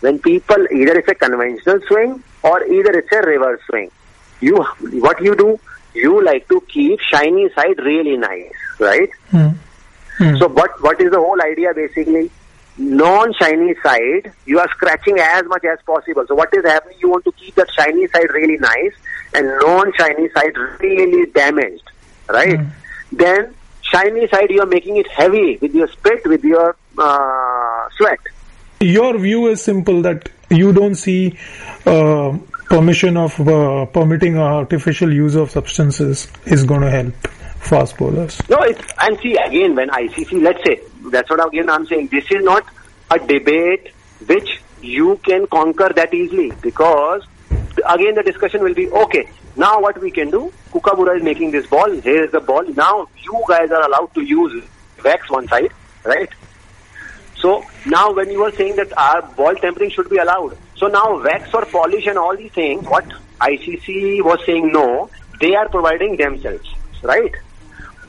When 0.00 0.18
people 0.18 0.66
either 0.72 0.98
it's 0.98 1.08
a 1.08 1.14
conventional 1.14 1.80
swing 1.88 2.22
or 2.42 2.62
either 2.64 2.98
it's 2.98 3.12
a 3.12 3.18
reverse 3.18 3.60
swing. 3.68 3.90
You 4.40 4.62
what 5.00 5.20
you 5.20 5.34
do? 5.34 5.58
You 5.94 6.24
like 6.24 6.48
to 6.48 6.60
keep 6.68 7.00
shiny 7.00 7.48
side 7.54 7.78
really 7.78 8.16
nice, 8.16 8.52
right? 8.78 9.10
Hmm. 9.30 9.48
So 10.36 10.48
what 10.48 10.80
what 10.82 11.00
is 11.00 11.10
the 11.10 11.18
whole 11.18 11.40
idea 11.42 11.74
basically? 11.74 12.30
Non-shiny 12.80 13.74
side, 13.82 14.32
you 14.46 14.60
are 14.60 14.68
scratching 14.70 15.18
as 15.18 15.44
much 15.46 15.64
as 15.64 15.80
possible. 15.84 16.24
So 16.28 16.36
what 16.36 16.54
is 16.54 16.64
happening? 16.64 16.96
You 17.00 17.10
want 17.10 17.24
to 17.24 17.32
keep 17.32 17.56
that 17.56 17.68
shiny 17.72 18.06
side 18.06 18.30
really 18.32 18.56
nice 18.56 18.92
and 19.34 19.46
non-shiny 19.60 20.28
side 20.30 20.56
really 20.78 21.28
damaged, 21.32 21.90
right? 22.28 22.60
Then 23.12 23.54
shiny 23.82 24.28
side 24.28 24.50
you 24.50 24.60
are 24.60 24.66
making 24.66 24.96
it 24.96 25.08
heavy 25.08 25.58
with 25.60 25.74
your 25.74 25.88
spit, 25.88 26.26
with 26.26 26.44
your 26.44 26.76
uh, 26.98 27.88
sweat. 27.96 28.18
Your 28.80 29.18
view 29.18 29.48
is 29.48 29.62
simple 29.62 30.02
that 30.02 30.28
you 30.50 30.72
don't 30.72 30.94
see 30.94 31.36
uh, 31.84 32.38
permission 32.68 33.16
of 33.16 33.38
uh, 33.40 33.86
permitting 33.86 34.38
artificial 34.38 35.12
use 35.12 35.34
of 35.34 35.50
substances 35.50 36.28
is 36.46 36.64
going 36.64 36.82
to 36.82 36.90
help 36.90 37.14
fast 37.58 37.96
bowlers. 37.96 38.40
No, 38.48 38.58
it's 38.60 38.92
and 38.98 39.18
see 39.20 39.36
again 39.36 39.74
when 39.74 39.88
ICC, 39.88 40.42
let's 40.42 40.62
say 40.64 40.80
that's 41.10 41.28
what 41.28 41.44
again 41.46 41.68
I'm 41.68 41.86
saying. 41.86 42.08
This 42.08 42.24
is 42.30 42.44
not 42.44 42.64
a 43.10 43.18
debate 43.18 43.92
which 44.26 44.60
you 44.80 45.18
can 45.24 45.46
conquer 45.46 45.90
that 45.94 46.14
easily 46.14 46.52
because 46.62 47.24
again 47.86 48.14
the 48.14 48.22
discussion 48.24 48.62
will 48.62 48.74
be 48.74 48.88
okay. 48.90 49.28
Now 49.58 49.80
what 49.80 50.00
we 50.00 50.12
can 50.12 50.30
do? 50.30 50.52
Kookaburra 50.72 51.16
is 51.16 51.22
making 51.24 51.50
this 51.50 51.66
ball. 51.66 51.90
Here 51.90 52.24
is 52.24 52.30
the 52.30 52.40
ball. 52.40 52.62
Now 52.74 53.08
you 53.16 53.42
guys 53.48 53.72
are 53.72 53.84
allowed 53.84 54.14
to 54.14 54.20
use 54.20 54.64
wax 55.04 55.28
one 55.28 55.48
side, 55.48 55.72
right? 56.04 56.28
So 57.34 57.64
now 57.84 58.12
when 58.12 58.30
you 58.30 58.44
are 58.44 58.52
saying 58.52 58.76
that 58.76 58.96
our 58.96 59.22
ball 59.22 59.56
tampering 59.56 59.90
should 59.90 60.08
be 60.08 60.18
allowed, 60.18 60.56
so 60.76 60.86
now 60.86 61.20
wax 61.22 61.52
or 61.52 61.64
polish 61.66 62.06
and 62.06 62.18
all 62.18 62.36
these 62.36 62.52
things, 62.52 62.86
what 62.86 63.04
ICC 63.40 64.22
was 64.22 64.38
saying 64.46 64.72
no, 64.72 65.10
they 65.40 65.56
are 65.56 65.68
providing 65.68 66.16
themselves, 66.16 66.68
right? 67.02 67.34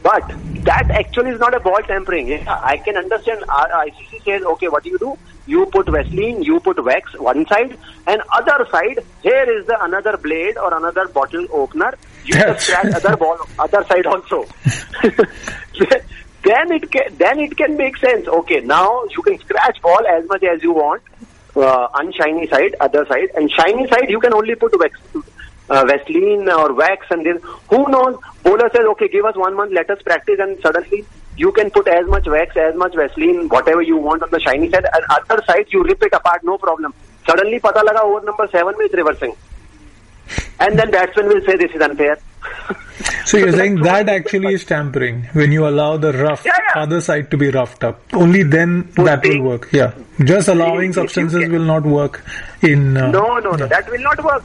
But 0.02 0.28
that 0.64 0.90
actually 0.92 1.32
is 1.32 1.40
not 1.40 1.54
a 1.54 1.60
ball 1.60 1.80
tampering. 1.86 2.28
Yeah, 2.28 2.60
I 2.64 2.78
can 2.78 2.96
understand. 2.98 3.44
Our 3.50 3.70
ICC 3.88 4.24
says, 4.24 4.42
okay, 4.44 4.68
what 4.68 4.84
do 4.84 4.90
you 4.90 4.98
do? 4.98 5.18
You 5.46 5.66
put 5.66 5.88
Vaseline, 5.90 6.44
you 6.44 6.60
put 6.60 6.84
wax 6.84 7.18
one 7.20 7.46
side, 7.48 7.78
and 8.08 8.22
other 8.32 8.68
side, 8.72 9.00
here 9.24 9.60
is 9.60 9.66
the 9.66 9.84
another 9.84 10.16
blade 10.16 10.58
or 10.58 10.74
another 10.74 11.08
bottle 11.08 11.46
opener. 11.52 11.94
You 12.24 12.34
scratch 12.34 12.94
other 12.94 13.18
ball, 13.18 13.40
other 13.58 13.84
side 13.86 14.06
also. 14.06 14.46
then 16.44 16.72
it 16.72 16.92
can, 16.92 17.18
then 17.18 17.40
it 17.40 17.58
can 17.58 17.78
make 17.78 17.98
sense. 17.98 18.28
Okay, 18.28 18.60
now 18.62 19.04
you 19.06 19.22
can 19.24 19.40
scratch 19.40 19.82
ball 19.82 20.06
as 20.08 20.28
much 20.28 20.44
as 20.44 20.62
you 20.62 20.74
want, 20.74 21.02
uh, 21.56 21.88
unshiny 21.96 22.48
side, 22.48 22.76
other 22.80 23.06
side, 23.08 23.30
and 23.36 23.52
shiny 23.52 23.88
side 23.88 24.10
you 24.10 24.20
can 24.20 24.34
only 24.34 24.56
put 24.56 24.78
wax, 24.80 25.00
uh, 25.70 25.86
Vaseline 25.86 26.50
or 26.50 26.74
wax, 26.74 27.06
and 27.12 27.26
then 27.26 27.40
who 27.70 27.88
knows? 27.90 28.18
Bowler 28.44 28.70
says, 28.76 28.86
okay, 28.92 29.08
give 29.08 29.26
us 29.26 29.36
one 29.36 29.56
month, 29.56 29.72
let 29.74 29.90
us 29.90 30.02
practice, 30.02 30.40
and 30.40 30.60
suddenly 30.62 31.06
you 31.38 31.52
can 31.52 31.70
put 31.72 31.88
as 31.88 32.06
much 32.08 32.26
wax, 32.28 32.56
as 32.58 32.76
much 32.76 32.96
Vaseline, 32.96 33.48
whatever 33.50 33.82
you 33.82 33.98
want 33.98 34.22
on 34.24 34.30
the 34.32 34.40
shiny 34.40 34.70
side, 34.70 34.86
and 34.94 35.04
other 35.10 35.42
side 35.46 35.66
you 35.70 35.84
rip 35.84 36.02
it 36.04 36.14
apart, 36.14 36.44
no 36.44 36.58
problem. 36.58 36.94
Suddenly, 37.28 37.60
pata 37.60 37.80
laga 37.80 38.04
over 38.04 38.26
number 38.26 38.48
seven 38.52 38.74
is 38.84 38.92
reversing, 38.94 39.36
and 40.60 40.78
then 40.80 40.90
batsman 40.92 41.28
will 41.28 41.42
say 41.46 41.56
this 41.58 41.72
is 41.72 41.82
unfair. 41.82 42.18
So 43.26 43.38
you're 43.38 43.52
saying 43.62 43.82
that 43.84 44.10
actually 44.10 44.54
is 44.54 44.66
tampering 44.66 45.24
when 45.34 45.52
you 45.52 45.68
allow 45.68 45.98
the 45.98 46.12
rough 46.14 46.44
Yeah, 46.46 46.54
yeah. 46.58 46.82
other 46.82 47.02
side 47.02 47.30
to 47.32 47.38
be 47.38 47.50
roughed 47.52 47.84
up. 47.84 48.02
Only 48.14 48.44
then 48.44 48.90
that 48.96 49.24
will 49.24 49.42
work. 49.44 49.70
Yeah, 49.72 49.94
just 50.24 50.48
allowing 50.48 50.94
substances 50.94 51.48
will 51.50 51.64
not 51.64 51.84
work 51.84 52.24
in. 52.62 52.98
Uh, 52.98 53.12
No, 53.12 53.38
no, 53.40 53.52
no, 53.52 53.68
that 53.68 53.90
will 53.90 54.02
not 54.02 54.24
work. 54.24 54.44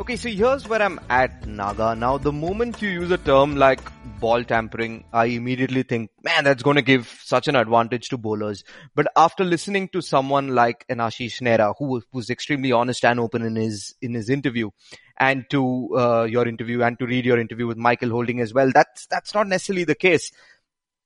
Okay, 0.00 0.16
so 0.16 0.28
here's 0.28 0.66
where 0.66 0.82
I'm 0.82 0.98
at, 1.10 1.46
Naga. 1.46 1.94
Now, 1.94 2.16
the 2.16 2.32
moment 2.32 2.80
you 2.80 2.88
use 2.88 3.10
a 3.10 3.18
term 3.18 3.56
like 3.56 3.80
ball 4.20 4.42
tampering, 4.42 5.04
I 5.12 5.26
immediately 5.26 5.82
think, 5.82 6.10
man, 6.24 6.44
that's 6.44 6.62
going 6.62 6.76
to 6.76 6.82
give 6.82 7.20
such 7.22 7.46
an 7.46 7.54
advantage 7.54 8.08
to 8.08 8.18
bowlers. 8.18 8.64
But 8.94 9.08
after 9.16 9.44
listening 9.44 9.88
to 9.88 10.00
someone 10.00 10.54
like 10.54 10.84
an 10.88 10.98
Ashish 10.98 11.40
Nehra, 11.42 11.74
who 11.78 11.86
was, 11.86 12.04
was 12.12 12.30
extremely 12.30 12.72
honest 12.72 13.04
and 13.04 13.20
open 13.20 13.42
in 13.42 13.54
his 13.54 13.94
in 14.00 14.14
his 14.14 14.30
interview, 14.30 14.70
and 15.18 15.44
to 15.50 15.90
uh, 15.96 16.22
your 16.24 16.48
interview 16.48 16.82
and 16.82 16.98
to 16.98 17.06
read 17.06 17.26
your 17.26 17.38
interview 17.38 17.66
with 17.66 17.76
Michael 17.76 18.10
Holding 18.10 18.40
as 18.40 18.54
well, 18.54 18.72
that's 18.74 19.06
that's 19.06 19.34
not 19.34 19.46
necessarily 19.46 19.84
the 19.84 19.94
case. 19.94 20.32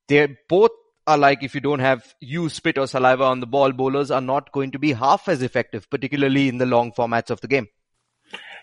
They're 0.07 0.37
both 0.47 0.71
are 1.05 1.17
like 1.17 1.43
if 1.43 1.53
you 1.53 1.61
don't 1.61 1.79
have 1.79 2.15
you 2.19 2.49
spit 2.49 2.77
or 2.77 2.87
saliva 2.87 3.25
on 3.25 3.41
the 3.41 3.47
ball, 3.47 3.73
bowlers 3.73 4.11
are 4.11 4.21
not 4.21 4.51
going 4.53 4.71
to 4.71 4.79
be 4.79 4.93
half 4.93 5.27
as 5.27 5.41
effective, 5.41 5.89
particularly 5.89 6.47
in 6.47 6.57
the 6.57 6.65
long 6.65 6.93
formats 6.93 7.29
of 7.29 7.41
the 7.41 7.47
game. 7.47 7.67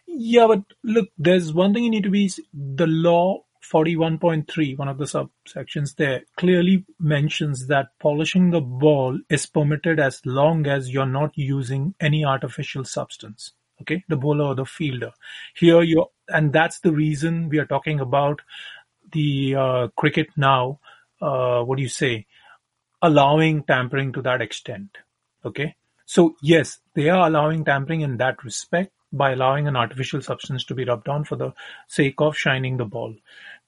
Yeah, 0.06 0.46
but 0.46 0.62
look, 0.82 1.08
there's 1.18 1.52
one 1.52 1.74
thing 1.74 1.84
you 1.84 1.90
need 1.90 2.04
to 2.04 2.10
be 2.10 2.30
the 2.52 2.86
law 2.86 3.44
41.3, 3.64 4.78
one 4.78 4.88
of 4.88 4.98
the 4.98 5.04
subsections 5.04 5.96
there, 5.96 6.22
clearly 6.36 6.84
mentions 7.00 7.66
that 7.68 7.88
polishing 7.98 8.50
the 8.50 8.60
ball 8.60 9.18
is 9.30 9.46
permitted 9.46 9.98
as 9.98 10.20
long 10.26 10.66
as 10.66 10.90
you're 10.90 11.06
not 11.06 11.32
using 11.36 11.94
any 12.00 12.24
artificial 12.24 12.84
substance. 12.84 13.52
Okay, 13.80 14.04
the 14.08 14.16
bowler 14.16 14.44
or 14.46 14.54
the 14.54 14.64
fielder. 14.64 15.12
Here 15.56 15.82
you 15.82 16.06
and 16.28 16.52
that's 16.52 16.78
the 16.80 16.92
reason 16.92 17.48
we 17.48 17.58
are 17.58 17.66
talking 17.66 17.98
about 18.00 18.40
the 19.12 19.56
uh, 19.56 19.88
cricket 19.96 20.28
now. 20.36 20.78
Uh, 21.20 21.62
what 21.62 21.76
do 21.76 21.82
you 21.82 21.88
say? 21.88 22.26
Allowing 23.02 23.64
tampering 23.64 24.12
to 24.12 24.22
that 24.22 24.40
extent. 24.40 24.96
Okay, 25.44 25.74
so 26.06 26.36
yes, 26.40 26.78
they 26.94 27.08
are 27.08 27.26
allowing 27.26 27.64
tampering 27.64 28.02
in 28.02 28.16
that 28.18 28.44
respect 28.44 28.92
by 29.16 29.32
allowing 29.32 29.66
an 29.68 29.76
artificial 29.76 30.20
substance 30.20 30.64
to 30.64 30.74
be 30.74 30.84
rubbed 30.84 31.08
on 31.08 31.24
for 31.24 31.36
the 31.36 31.52
sake 31.86 32.16
of 32.18 32.36
shining 32.36 32.76
the 32.76 32.84
ball. 32.84 33.14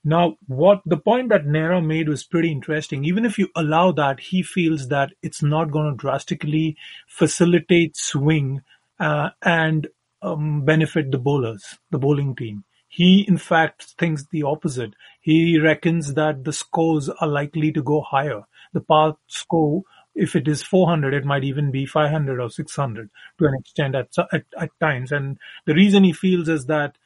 Now, 0.04 0.36
what 0.46 0.82
the 0.86 0.96
point 0.96 1.30
that 1.30 1.46
Nehra 1.46 1.84
made 1.84 2.08
was 2.08 2.22
pretty 2.22 2.52
interesting. 2.52 3.04
Even 3.04 3.24
if 3.24 3.38
you 3.38 3.48
allow 3.56 3.90
that, 3.92 4.20
he 4.20 4.42
feels 4.42 4.88
that 4.88 5.12
it's 5.22 5.42
not 5.42 5.72
going 5.72 5.90
to 5.90 5.96
drastically 5.96 6.76
facilitate 7.08 7.96
swing 7.96 8.62
uh, 9.00 9.30
and 9.42 9.88
um, 10.22 10.64
benefit 10.64 11.10
the 11.10 11.18
bowlers, 11.18 11.78
the 11.90 11.98
bowling 11.98 12.36
team. 12.36 12.64
He, 12.88 13.24
in 13.26 13.36
fact, 13.36 13.94
thinks 13.98 14.26
the 14.30 14.44
opposite. 14.44 14.94
He 15.20 15.58
reckons 15.58 16.14
that 16.14 16.44
the 16.44 16.52
scores 16.52 17.08
are 17.08 17.28
likely 17.28 17.72
to 17.72 17.82
go 17.82 18.00
higher. 18.00 18.44
The 18.72 18.80
par 18.80 19.16
score, 19.26 19.82
if 20.16 20.36
it 20.36 20.48
is 20.48 20.62
400, 20.64 21.14
it 21.14 21.26
might 21.26 21.44
even 21.44 21.72
be 21.72 21.86
500 21.86 22.40
or 22.40 22.50
600 22.50 23.10
to 23.40 23.46
an 23.46 23.54
extent 23.60 23.96
at, 23.96 24.08
at, 24.32 24.44
at 24.58 24.70
times. 24.80 25.12
And 25.12 25.38
the 25.66 25.74
reason 25.74 26.04
he 26.04 26.14
feels 26.14 26.48
is 26.48 26.66
that 26.66 26.96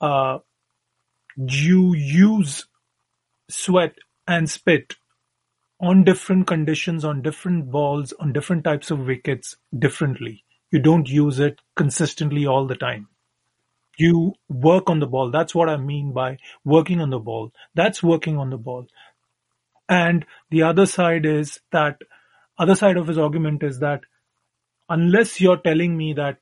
uh, 0.00 0.40
you 1.36 1.94
use 1.94 2.66
sweat 3.50 3.96
and 4.28 4.50
spit 4.50 4.96
on 5.80 6.04
different 6.04 6.46
conditions, 6.46 7.04
on 7.04 7.22
different 7.22 7.70
balls, 7.70 8.12
on 8.20 8.32
different 8.32 8.64
types 8.64 8.90
of 8.90 9.00
wickets 9.06 9.56
differently. 9.78 10.44
You 10.72 10.80
don't 10.80 11.08
use 11.08 11.40
it 11.40 11.60
consistently 11.76 12.46
all 12.46 12.66
the 12.66 12.76
time. 12.76 13.08
You 13.98 14.34
work 14.48 14.90
on 14.90 15.00
the 15.00 15.06
ball. 15.06 15.30
That's 15.30 15.54
what 15.54 15.68
I 15.70 15.76
mean 15.78 16.12
by 16.12 16.38
working 16.64 17.00
on 17.00 17.10
the 17.10 17.18
ball. 17.20 17.52
That's 17.74 18.02
working 18.02 18.38
on 18.38 18.50
the 18.50 18.58
ball. 18.58 18.88
And 19.88 20.24
the 20.50 20.62
other 20.62 20.86
side 20.86 21.26
is 21.26 21.60
that, 21.72 21.98
other 22.58 22.74
side 22.74 22.96
of 22.96 23.06
his 23.06 23.18
argument 23.18 23.62
is 23.62 23.80
that 23.80 24.00
unless 24.88 25.40
you're 25.40 25.58
telling 25.58 25.96
me 25.96 26.14
that 26.14 26.38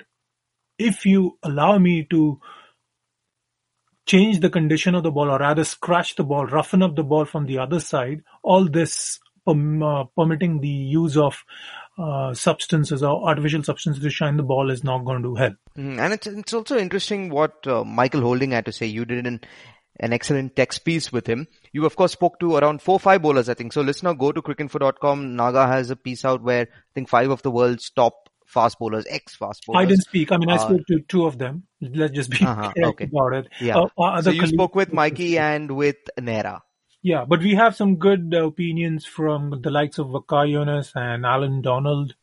if 0.78 1.06
you 1.06 1.38
allow 1.42 1.78
me 1.78 2.06
to 2.10 2.40
change 4.06 4.40
the 4.40 4.50
condition 4.50 4.94
of 4.94 5.02
the 5.02 5.10
ball 5.10 5.30
or 5.30 5.38
rather 5.38 5.64
scratch 5.64 6.16
the 6.16 6.24
ball, 6.24 6.46
roughen 6.46 6.82
up 6.82 6.94
the 6.94 7.02
ball 7.02 7.24
from 7.24 7.46
the 7.46 7.58
other 7.58 7.80
side, 7.80 8.22
all 8.42 8.68
this 8.68 9.18
um, 9.46 9.82
uh, 9.82 10.04
permitting 10.16 10.60
the 10.60 10.68
use 10.68 11.16
of 11.16 11.42
uh, 11.98 12.34
substances 12.34 13.02
or 13.02 13.28
artificial 13.28 13.62
substances 13.62 14.02
to 14.02 14.10
shine 14.10 14.36
the 14.36 14.42
ball 14.42 14.70
is 14.70 14.82
not 14.82 15.04
going 15.04 15.22
to 15.22 15.34
help. 15.34 15.54
Mm, 15.76 15.98
and 15.98 16.12
it's, 16.12 16.26
it's 16.26 16.54
also 16.54 16.76
interesting 16.76 17.30
what 17.30 17.66
uh, 17.66 17.84
Michael 17.84 18.20
Holding 18.20 18.50
had 18.50 18.66
to 18.66 18.72
say. 18.72 18.86
You 18.86 19.04
did 19.04 19.26
an, 19.26 19.40
an 20.00 20.12
excellent 20.12 20.56
text 20.56 20.84
piece 20.84 21.12
with 21.12 21.26
him. 21.26 21.46
You 21.74 21.84
of 21.86 21.96
course 21.96 22.12
spoke 22.12 22.38
to 22.38 22.54
around 22.54 22.82
four, 22.82 23.00
five 23.00 23.20
bowlers, 23.20 23.48
I 23.48 23.54
think. 23.54 23.72
So 23.72 23.80
listener, 23.80 24.14
go 24.14 24.30
to 24.30 24.40
cricinfo.com. 24.40 25.34
Naga 25.34 25.66
has 25.66 25.90
a 25.90 25.96
piece 25.96 26.24
out 26.24 26.40
where 26.40 26.62
I 26.62 26.92
think 26.94 27.08
five 27.08 27.30
of 27.30 27.42
the 27.42 27.50
world's 27.50 27.90
top 27.90 28.28
fast 28.46 28.78
bowlers, 28.78 29.04
ex 29.10 29.34
fast 29.34 29.64
bowlers. 29.66 29.82
I 29.82 29.86
didn't 29.86 30.02
speak. 30.02 30.30
I 30.30 30.36
mean, 30.36 30.50
I 30.50 30.54
uh, 30.54 30.58
spoke 30.58 30.86
to 30.86 31.00
two 31.00 31.26
of 31.26 31.36
them. 31.36 31.64
Let's 31.80 32.14
just 32.14 32.30
be 32.30 32.46
uh-huh, 32.46 32.72
okay. 32.90 33.06
about 33.06 33.32
it. 33.32 33.48
Yeah. 33.60 33.86
Uh, 33.98 34.22
so 34.22 34.30
you 34.30 34.46
spoke 34.46 34.76
with 34.76 34.92
Mikey 34.92 35.36
and 35.36 35.72
with 35.72 35.96
Nehra. 36.16 36.60
Yeah, 37.02 37.24
but 37.26 37.40
we 37.40 37.54
have 37.54 37.76
some 37.76 37.96
good 37.96 38.32
opinions 38.32 39.04
from 39.04 39.60
the 39.60 39.70
likes 39.70 39.98
of 39.98 40.06
Waqar 40.06 40.48
Younis 40.48 40.92
and 40.94 41.26
Allan 41.26 41.60
Donald. 41.60 42.14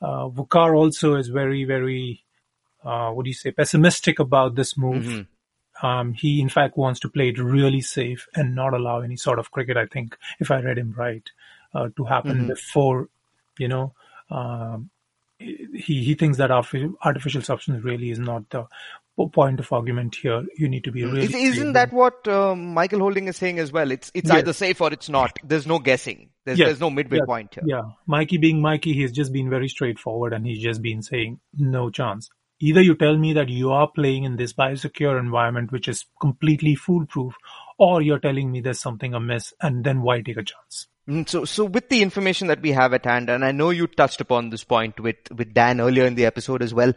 Uh, 0.00 0.28
Waqar 0.28 0.76
also 0.76 1.14
is 1.14 1.28
very, 1.28 1.64
very, 1.64 2.24
uh, 2.82 3.10
what 3.10 3.24
do 3.24 3.30
you 3.30 3.34
say, 3.34 3.52
pessimistic 3.52 4.18
about 4.18 4.56
this 4.56 4.76
move. 4.76 5.04
Mm-hmm. 5.04 5.20
Um, 5.82 6.14
he, 6.14 6.40
in 6.40 6.48
fact, 6.48 6.76
wants 6.76 7.00
to 7.00 7.08
play 7.08 7.28
it 7.28 7.38
really 7.38 7.80
safe 7.80 8.26
and 8.34 8.54
not 8.54 8.74
allow 8.74 9.00
any 9.00 9.16
sort 9.16 9.38
of 9.38 9.50
cricket, 9.50 9.76
I 9.76 9.86
think, 9.86 10.16
if 10.40 10.50
I 10.50 10.60
read 10.60 10.78
him 10.78 10.94
right, 10.96 11.22
uh, 11.74 11.88
to 11.96 12.04
happen 12.04 12.38
mm-hmm. 12.38 12.48
before, 12.48 13.08
you 13.58 13.68
know, 13.68 13.92
um, 14.30 14.90
he 15.38 16.02
he 16.02 16.14
thinks 16.14 16.38
that 16.38 16.50
artificial 16.50 17.42
substance 17.42 17.84
really 17.84 18.10
is 18.10 18.18
not 18.18 18.48
the 18.48 18.66
point 19.32 19.60
of 19.60 19.72
argument 19.72 20.16
here. 20.16 20.44
You 20.56 20.68
need 20.68 20.84
to 20.84 20.92
be 20.92 21.04
really. 21.04 21.24
Isn't 21.24 21.72
that 21.74 21.92
what 21.92 22.26
um, 22.28 22.74
Michael 22.74 23.00
Holding 23.00 23.28
is 23.28 23.36
saying 23.36 23.58
as 23.58 23.72
well? 23.72 23.90
It's 23.90 24.10
it's 24.14 24.28
yes. 24.28 24.38
either 24.38 24.52
safe 24.52 24.80
or 24.80 24.92
it's 24.92 25.08
not. 25.08 25.38
There's 25.44 25.66
no 25.66 25.78
guessing. 25.78 26.30
There's 26.44 26.58
yes. 26.58 26.68
there's 26.68 26.80
no 26.80 26.90
midway 26.90 27.18
yes. 27.18 27.26
point 27.26 27.54
here. 27.54 27.64
Yeah, 27.66 27.82
Mikey 28.06 28.38
being 28.38 28.60
Mikey, 28.60 28.92
he's 28.94 29.12
just 29.12 29.32
been 29.32 29.50
very 29.50 29.68
straightforward 29.68 30.32
and 30.32 30.46
he's 30.46 30.62
just 30.62 30.82
been 30.82 31.02
saying 31.02 31.40
no 31.56 31.90
chance. 31.90 32.30
Either 32.60 32.80
you 32.80 32.94
tell 32.94 33.16
me 33.16 33.32
that 33.34 33.48
you 33.48 33.70
are 33.70 33.88
playing 33.88 34.24
in 34.24 34.36
this 34.36 34.52
biosecure 34.52 35.18
environment 35.18 35.72
which 35.72 35.88
is 35.88 36.06
completely 36.20 36.74
foolproof, 36.74 37.34
or 37.78 38.00
you're 38.00 38.18
telling 38.18 38.50
me 38.50 38.60
there's 38.60 38.80
something 38.80 39.12
amiss, 39.14 39.52
and 39.60 39.84
then 39.84 40.00
why 40.02 40.20
take 40.22 40.38
a 40.38 40.42
chance? 40.42 40.86
Mm, 41.08 41.28
so, 41.28 41.44
so 41.44 41.64
with 41.64 41.88
the 41.88 42.02
information 42.02 42.48
that 42.48 42.62
we 42.62 42.72
have 42.72 42.92
at 42.94 43.04
hand, 43.04 43.28
and 43.28 43.44
I 43.44 43.52
know 43.52 43.70
you 43.70 43.86
touched 43.86 44.20
upon 44.20 44.50
this 44.50 44.64
point 44.64 44.98
with, 44.98 45.16
with 45.36 45.54
Dan 45.54 45.80
earlier 45.80 46.06
in 46.06 46.14
the 46.14 46.26
episode 46.26 46.62
as 46.62 46.74
well, 46.74 46.92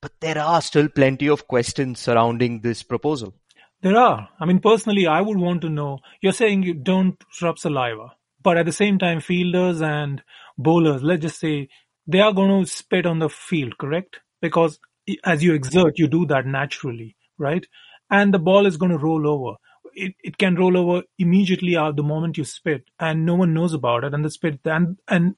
but 0.00 0.12
there 0.20 0.38
are 0.38 0.62
still 0.62 0.88
plenty 0.88 1.28
of 1.28 1.46
questions 1.46 1.98
surrounding 1.98 2.60
this 2.60 2.82
proposal. 2.82 3.34
There 3.82 3.96
are. 3.96 4.28
I 4.38 4.46
mean, 4.46 4.60
personally, 4.60 5.06
I 5.06 5.20
would 5.20 5.38
want 5.38 5.62
to 5.62 5.68
know, 5.68 5.98
you're 6.20 6.32
saying 6.32 6.62
you 6.62 6.74
don't 6.74 7.22
rub 7.42 7.58
saliva, 7.58 8.12
but 8.42 8.56
at 8.56 8.66
the 8.66 8.72
same 8.72 8.98
time, 8.98 9.20
fielders 9.20 9.82
and 9.82 10.22
bowlers, 10.56 11.02
let's 11.02 11.22
just 11.22 11.40
say, 11.40 11.68
they 12.06 12.20
are 12.20 12.32
going 12.32 12.64
to 12.64 12.70
spit 12.70 13.06
on 13.06 13.18
the 13.18 13.28
field, 13.28 13.76
correct? 13.78 14.20
Because 14.40 14.78
as 15.24 15.42
you 15.42 15.54
exert, 15.54 15.98
you 15.98 16.08
do 16.08 16.26
that 16.26 16.46
naturally, 16.46 17.16
right? 17.38 17.66
And 18.10 18.34
the 18.34 18.38
ball 18.38 18.66
is 18.66 18.76
going 18.76 18.92
to 18.92 18.98
roll 18.98 19.26
over. 19.28 19.56
It, 19.94 20.14
it 20.22 20.38
can 20.38 20.54
roll 20.54 20.76
over 20.76 21.02
immediately 21.18 21.76
out 21.76 21.96
the 21.96 22.02
moment 22.02 22.38
you 22.38 22.44
spit 22.44 22.84
and 23.00 23.26
no 23.26 23.34
one 23.34 23.52
knows 23.54 23.74
about 23.74 24.04
it 24.04 24.14
and 24.14 24.24
the 24.24 24.30
spit 24.30 24.60
and 24.64 24.98
and 25.08 25.34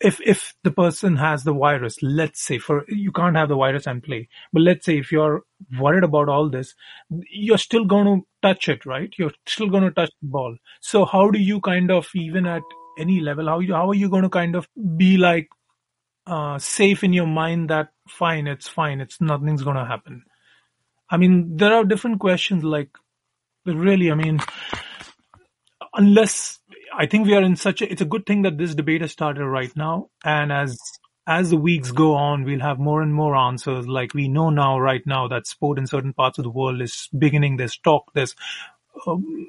if 0.00 0.20
if 0.24 0.54
the 0.62 0.70
person 0.70 1.16
has 1.16 1.44
the 1.44 1.52
virus 1.52 1.98
let's 2.02 2.40
say 2.44 2.58
for 2.58 2.84
you 2.88 3.10
can't 3.12 3.36
have 3.36 3.48
the 3.48 3.56
virus 3.56 3.86
and 3.86 4.02
play 4.02 4.28
but 4.52 4.62
let's 4.62 4.86
say 4.86 4.98
if 4.98 5.10
you're 5.10 5.42
worried 5.78 6.04
about 6.04 6.28
all 6.28 6.48
this 6.48 6.74
you're 7.30 7.58
still 7.58 7.84
going 7.84 8.04
to 8.06 8.26
touch 8.42 8.68
it 8.68 8.86
right? 8.86 9.12
You're 9.18 9.32
still 9.46 9.68
going 9.68 9.84
to 9.84 9.90
touch 9.90 10.10
the 10.22 10.28
ball. 10.28 10.56
So 10.80 11.04
how 11.04 11.30
do 11.30 11.38
you 11.38 11.60
kind 11.60 11.90
of 11.90 12.08
even 12.14 12.46
at 12.46 12.62
any 12.98 13.20
level 13.20 13.46
how 13.46 13.60
you 13.60 13.74
how 13.74 13.88
are 13.90 13.94
you 13.94 14.08
going 14.08 14.22
to 14.22 14.28
kind 14.28 14.54
of 14.54 14.68
be 14.96 15.16
like 15.16 15.48
uh, 16.28 16.58
safe 16.58 17.02
in 17.02 17.12
your 17.12 17.26
mind 17.26 17.70
that 17.70 17.88
fine 18.08 18.46
it's 18.46 18.68
fine 18.68 19.00
it's 19.00 19.20
nothing's 19.20 19.62
going 19.62 19.76
to 19.76 19.84
happen 19.84 20.22
i 21.10 21.16
mean 21.16 21.56
there 21.56 21.74
are 21.74 21.84
different 21.84 22.18
questions 22.20 22.62
like 22.62 22.90
really, 23.74 24.10
I 24.10 24.14
mean, 24.14 24.40
unless 25.94 26.58
I 26.96 27.06
think 27.06 27.26
we 27.26 27.34
are 27.34 27.42
in 27.42 27.56
such 27.56 27.82
a, 27.82 27.90
it's 27.90 28.02
a 28.02 28.06
good 28.06 28.26
thing 28.26 28.42
that 28.42 28.58
this 28.58 28.74
debate 28.74 29.02
has 29.02 29.12
started 29.12 29.44
right 29.44 29.74
now. 29.76 30.10
And 30.24 30.52
as, 30.52 30.78
as 31.26 31.50
the 31.50 31.56
weeks 31.56 31.90
go 31.90 32.14
on, 32.14 32.44
we'll 32.44 32.60
have 32.60 32.78
more 32.78 33.02
and 33.02 33.14
more 33.14 33.36
answers. 33.36 33.86
Like 33.86 34.14
we 34.14 34.28
know 34.28 34.50
now, 34.50 34.78
right 34.78 35.06
now, 35.06 35.28
that 35.28 35.46
sport 35.46 35.78
in 35.78 35.86
certain 35.86 36.12
parts 36.12 36.38
of 36.38 36.44
the 36.44 36.50
world 36.50 36.80
is 36.80 37.08
beginning. 37.16 37.56
There's 37.56 37.76
talk, 37.76 38.10
there's 38.14 38.34
um, 39.06 39.46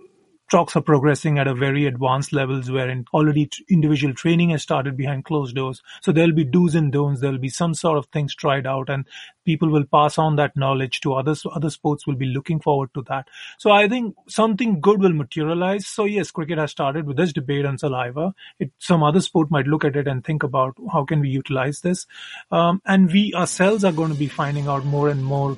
talks 0.50 0.76
are 0.76 0.82
progressing 0.82 1.38
at 1.40 1.48
a 1.48 1.54
very 1.54 1.86
advanced 1.86 2.34
levels 2.34 2.70
wherein 2.70 3.06
already 3.14 3.50
individual 3.70 4.14
training 4.14 4.50
has 4.50 4.62
started 4.62 4.98
behind 4.98 5.26
closed 5.26 5.56
doors. 5.56 5.82
So 6.02 6.12
there'll 6.12 6.34
be 6.34 6.44
do's 6.44 6.76
and 6.76 6.92
don'ts. 6.92 7.22
There'll 7.22 7.38
be 7.38 7.50
some 7.50 7.74
sort 7.74 7.98
of 7.98 8.08
things 8.08 8.36
tried 8.36 8.66
out 8.66 8.90
and 8.90 9.06
people 9.46 9.70
will 9.70 9.86
pass 9.86 10.18
on 10.18 10.36
that 10.36 10.56
knowledge 10.56 11.02
to 11.02 11.14
others. 11.14 11.46
Other 11.52 11.70
sports 11.70 12.06
will 12.06 12.16
be 12.16 12.26
looking 12.26 12.60
forward 12.60 12.90
to 12.96 13.04
that. 13.10 13.28
So 13.58 13.72
I 13.72 13.88
think 13.88 14.16
something 14.28 14.82
good 14.82 15.00
will 15.00 15.14
materialize. 15.14 15.88
So 15.88 16.06
yes, 16.06 16.32
cricket 16.32 16.58
has 16.58 16.72
started 16.72 17.06
with 17.06 17.18
this 17.18 17.34
debate 17.34 17.66
on 17.66 17.78
saliva. 17.78 18.34
It, 18.60 18.72
some 18.80 19.04
other 19.04 19.22
sport 19.22 19.52
might 19.52 19.68
look 19.68 19.86
at 19.86 19.96
it 19.96 20.08
and 20.08 20.24
think 20.24 20.44
about 20.44 20.76
how 20.92 21.06
can 21.06 21.20
we 21.20 21.30
utilize 21.30 21.82
this. 21.82 22.06
Um, 22.52 22.82
and 22.86 23.12
we 23.12 23.34
ourselves 23.34 23.84
are 23.84 23.92
going 23.92 24.12
to 24.12 24.20
be 24.20 24.28
finding 24.28 24.68
out 24.68 24.86
more 24.86 25.10
and 25.10 25.24
more 25.24 25.58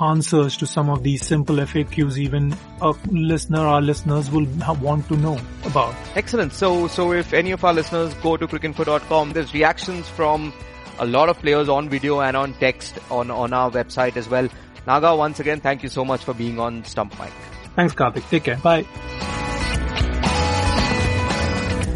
answers 0.00 0.56
to 0.58 0.66
some 0.66 0.90
of 0.90 1.02
these 1.02 1.26
simple 1.26 1.56
FAQs 1.56 2.18
even 2.18 2.56
a 2.80 2.94
listener, 3.10 3.60
our 3.60 3.80
listeners 3.80 4.30
will 4.30 4.46
want 4.80 5.08
to 5.08 5.16
know 5.16 5.38
about. 5.64 5.94
Excellent. 6.14 6.52
So, 6.52 6.86
so 6.88 7.12
if 7.12 7.32
any 7.32 7.50
of 7.50 7.64
our 7.64 7.72
listeners 7.72 8.14
go 8.14 8.36
to 8.36 8.46
cricinfo.com, 8.46 9.32
there's 9.32 9.54
reactions 9.54 10.08
from 10.08 10.52
a 10.98 11.06
lot 11.06 11.28
of 11.28 11.38
players 11.38 11.68
on 11.68 11.88
video 11.88 12.20
and 12.20 12.36
on 12.36 12.54
text 12.54 12.98
on, 13.10 13.30
on 13.30 13.52
our 13.52 13.70
website 13.70 14.16
as 14.16 14.28
well. 14.28 14.48
Naga, 14.86 15.14
once 15.16 15.40
again, 15.40 15.60
thank 15.60 15.82
you 15.82 15.88
so 15.88 16.04
much 16.04 16.24
for 16.24 16.34
being 16.34 16.58
on 16.58 16.84
Stump 16.84 17.18
Mic. 17.18 17.32
Thanks, 17.74 17.94
Karthik. 17.94 18.28
Take 18.30 18.44
care. 18.44 18.56
Bye. 18.56 18.86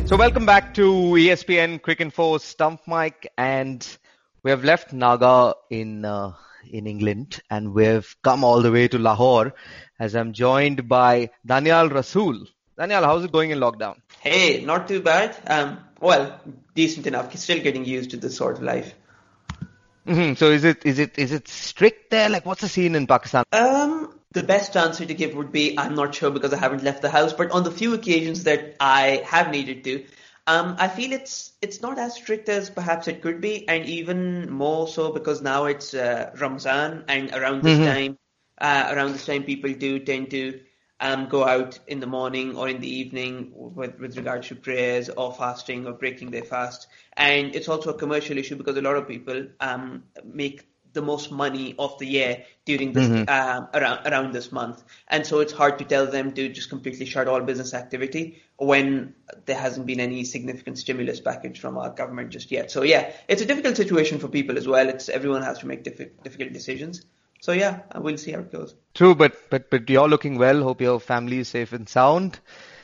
So 0.07 0.16
welcome 0.16 0.44
back 0.44 0.74
to 0.74 0.82
ESPN 0.82 1.80
Cricinfo 1.80 2.40
Stump 2.40 2.80
Mic, 2.88 3.30
and 3.38 3.86
we 4.42 4.51
have 4.51 4.64
left 4.64 4.92
Naga 4.92 5.55
in 5.70 6.05
uh, 6.05 6.32
in 6.68 6.86
England, 6.86 7.40
and 7.50 7.74
we've 7.74 8.16
come 8.22 8.44
all 8.44 8.62
the 8.62 8.72
way 8.72 8.88
to 8.88 8.98
Lahore, 8.98 9.54
as 9.98 10.14
I'm 10.14 10.32
joined 10.32 10.88
by 10.88 11.30
Danyal 11.46 11.90
Rasool. 11.90 12.46
Danyal, 12.78 13.04
how's 13.04 13.24
it 13.24 13.32
going 13.32 13.50
in 13.50 13.58
lockdown? 13.58 13.96
Hey, 14.20 14.64
not 14.64 14.88
too 14.88 15.00
bad. 15.00 15.36
Um, 15.46 15.78
well, 16.00 16.40
decent 16.74 17.06
enough. 17.06 17.36
Still 17.36 17.61
getting 17.61 17.84
used 17.84 18.11
to 18.12 18.16
this 18.16 18.36
sort 18.36 18.56
of 18.56 18.62
life. 18.62 18.94
Mm-hmm. 20.06 20.34
So 20.34 20.50
is 20.50 20.64
it 20.64 20.84
is 20.86 20.98
it 20.98 21.18
is 21.18 21.32
it 21.32 21.46
strict 21.46 22.11
there? 22.11 22.28
Like, 22.28 22.46
what's 22.46 22.62
the 22.62 22.68
scene 22.68 22.94
in 22.94 23.06
Pakistan? 23.06 23.44
Um, 23.52 24.18
the 24.32 24.42
best 24.42 24.76
answer 24.76 25.04
to 25.04 25.14
give 25.14 25.34
would 25.34 25.52
be 25.52 25.78
I'm 25.78 25.94
not 25.94 26.14
sure 26.14 26.30
because 26.30 26.54
I 26.54 26.56
haven't 26.56 26.82
left 26.82 27.02
the 27.02 27.11
house. 27.11 27.32
But 27.32 27.50
on 27.50 27.64
the 27.64 27.70
few 27.70 27.94
occasions 27.94 28.44
that 28.44 28.76
I 28.80 29.22
have 29.26 29.50
needed 29.50 29.84
to, 29.84 30.04
um, 30.51 30.76
I 30.78 30.88
feel 30.88 31.12
it's 31.12 31.53
it's 31.62 31.82
not 31.82 31.98
as 31.98 32.14
strict 32.16 32.48
as 32.48 32.70
perhaps 32.70 33.09
it 33.09 33.22
could 33.22 33.40
be, 33.40 33.68
and 33.68 33.86
even 33.86 34.51
more 34.51 34.88
so 34.88 35.12
because 35.12 35.42
now 35.42 35.66
it's 35.66 35.94
uh, 35.94 36.30
Ramzan, 36.40 37.05
and 37.09 37.30
around 37.32 37.64
this 37.64 37.80
Mhm. 37.80 37.96
time, 37.96 38.18
uh, 38.61 38.88
around 38.92 39.12
this 39.12 39.26
time, 39.26 39.44
people 39.44 39.72
do 39.74 39.98
tend 40.01 40.30
to 40.30 40.61
um, 41.01 41.28
go 41.28 41.44
out 41.44 41.78
in 41.88 42.01
the 42.01 42.07
morning 42.07 42.57
or 42.57 42.68
in 42.68 42.80
the 42.80 42.88
evening 42.88 43.53
with 43.55 43.98
with 44.01 44.16
regards 44.16 44.48
to 44.48 44.57
prayers 44.57 45.09
or 45.11 45.32
fasting 45.32 45.86
or 45.86 45.92
breaking 45.92 46.30
their 46.30 46.44
fast, 46.44 46.88
and 47.16 47.55
it's 47.55 47.68
also 47.68 47.90
a 47.90 47.98
commercial 47.98 48.38
issue 48.38 48.57
because 48.57 48.76
a 48.76 48.82
lot 48.82 48.96
of 48.96 49.09
people 49.09 49.46
um, 49.61 50.05
make 50.24 50.69
the 50.93 51.03
most 51.03 51.30
money 51.30 51.74
of 51.78 51.99
the 51.99 52.07
year 52.07 52.45
during 52.64 52.93
this 52.93 53.07
Mhm. 53.09 53.28
um, 53.30 53.68
around 53.74 54.07
around 54.07 54.32
this 54.32 54.51
month, 54.53 54.82
and 55.09 55.26
so 55.26 55.41
it's 55.41 55.53
hard 55.53 55.78
to 55.78 55.84
tell 55.84 56.07
them 56.07 56.32
to 56.32 56.49
just 56.49 56.68
completely 56.68 57.07
shut 57.07 57.28
all 57.28 57.41
business 57.41 57.74
activity 57.74 58.43
when 58.57 59.14
there 59.47 59.57
hasn't 59.57 59.86
been 59.86 60.01
any 60.01 60.24
significant 60.24 60.78
stimulus 60.78 61.20
package 61.20 61.61
from 61.61 61.78
our 61.78 61.91
government 61.91 62.30
just 62.30 62.51
yet. 62.51 62.70
So 62.70 62.82
yeah, 62.82 63.11
it's 63.28 63.43
a 63.43 63.47
difficult 63.47 63.76
situation 63.76 64.18
for 64.18 64.28
people 64.28 64.59
as 64.59 64.66
well. 64.68 64.88
It's 64.88 65.09
everyone 65.09 65.43
has 65.43 65.59
to 65.61 65.66
make 65.66 65.84
diffi- 65.84 66.11
difficult 66.24 66.53
decisions. 66.53 67.03
So 67.43 67.53
yeah, 67.53 67.80
we'll 67.95 68.18
see 68.18 68.32
how 68.32 68.41
it 68.41 68.53
goes. 68.53 68.74
True, 68.95 69.14
but 69.14 69.34
but 69.49 69.70
but 69.70 69.88
you're 69.88 70.09
looking 70.09 70.36
well. 70.38 70.62
Hope 70.62 70.80
your 70.82 71.01
family 71.01 71.38
is 71.38 71.49
safe 71.49 71.72
and 71.72 71.88
sound. 71.88 72.38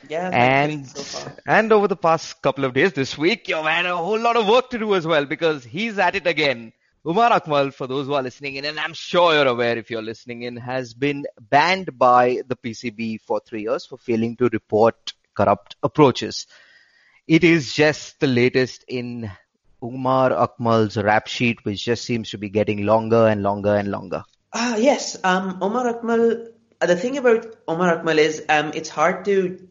Yeah, 0.09 0.29
And 0.31 0.87
so 0.87 1.01
far. 1.03 1.35
and 1.45 1.71
over 1.73 1.87
the 1.87 1.95
past 1.97 2.41
couple 2.41 2.63
of 2.65 2.73
days, 2.73 2.93
this 2.93 3.17
week, 3.17 3.49
you've 3.49 3.65
had 3.65 3.85
a 3.85 3.95
whole 3.97 4.19
lot 4.19 4.37
of 4.37 4.47
work 4.47 4.69
to 4.69 4.79
do 4.79 4.95
as 4.95 5.05
well 5.05 5.25
because 5.25 5.63
he's 5.65 5.99
at 5.99 6.15
it 6.15 6.25
again. 6.27 6.71
Umar 7.05 7.31
Akmal, 7.31 7.73
for 7.73 7.87
those 7.87 8.07
who 8.07 8.13
are 8.15 8.23
listening 8.23 8.55
in, 8.55 8.65
and 8.65 8.79
I'm 8.79 8.93
sure 8.93 9.33
you're 9.33 9.47
aware 9.47 9.77
if 9.77 9.89
you're 9.89 10.01
listening 10.01 10.41
in, 10.41 10.57
has 10.57 10.93
been 10.93 11.25
banned 11.39 11.97
by 11.97 12.41
the 12.47 12.55
PCB 12.55 13.21
for 13.21 13.39
three 13.39 13.61
years 13.61 13.85
for 13.85 13.97
failing 13.97 14.35
to 14.37 14.49
report 14.49 15.13
corrupt 15.33 15.75
approaches. 15.83 16.47
It 17.27 17.43
is 17.43 17.73
just 17.73 18.19
the 18.19 18.27
latest 18.27 18.83
in 18.87 19.31
Umar 19.81 20.31
Akmal's 20.31 20.97
rap 20.97 21.27
sheet, 21.27 21.63
which 21.63 21.85
just 21.85 22.03
seems 22.03 22.31
to 22.31 22.37
be 22.37 22.49
getting 22.49 22.85
longer 22.85 23.27
and 23.27 23.43
longer 23.43 23.75
and 23.75 23.89
longer. 23.89 24.23
Ah, 24.51 24.75
yes. 24.75 25.17
Um, 25.23 25.59
Umar 25.61 25.93
Akmal. 25.93 26.47
uh, 26.81 26.85
The 26.85 26.95
thing 26.95 27.17
about 27.17 27.45
Umar 27.69 27.97
Akmal 27.97 28.17
is, 28.17 28.43
um, 28.49 28.71
it's 28.73 28.89
hard 28.89 29.23
to 29.25 29.65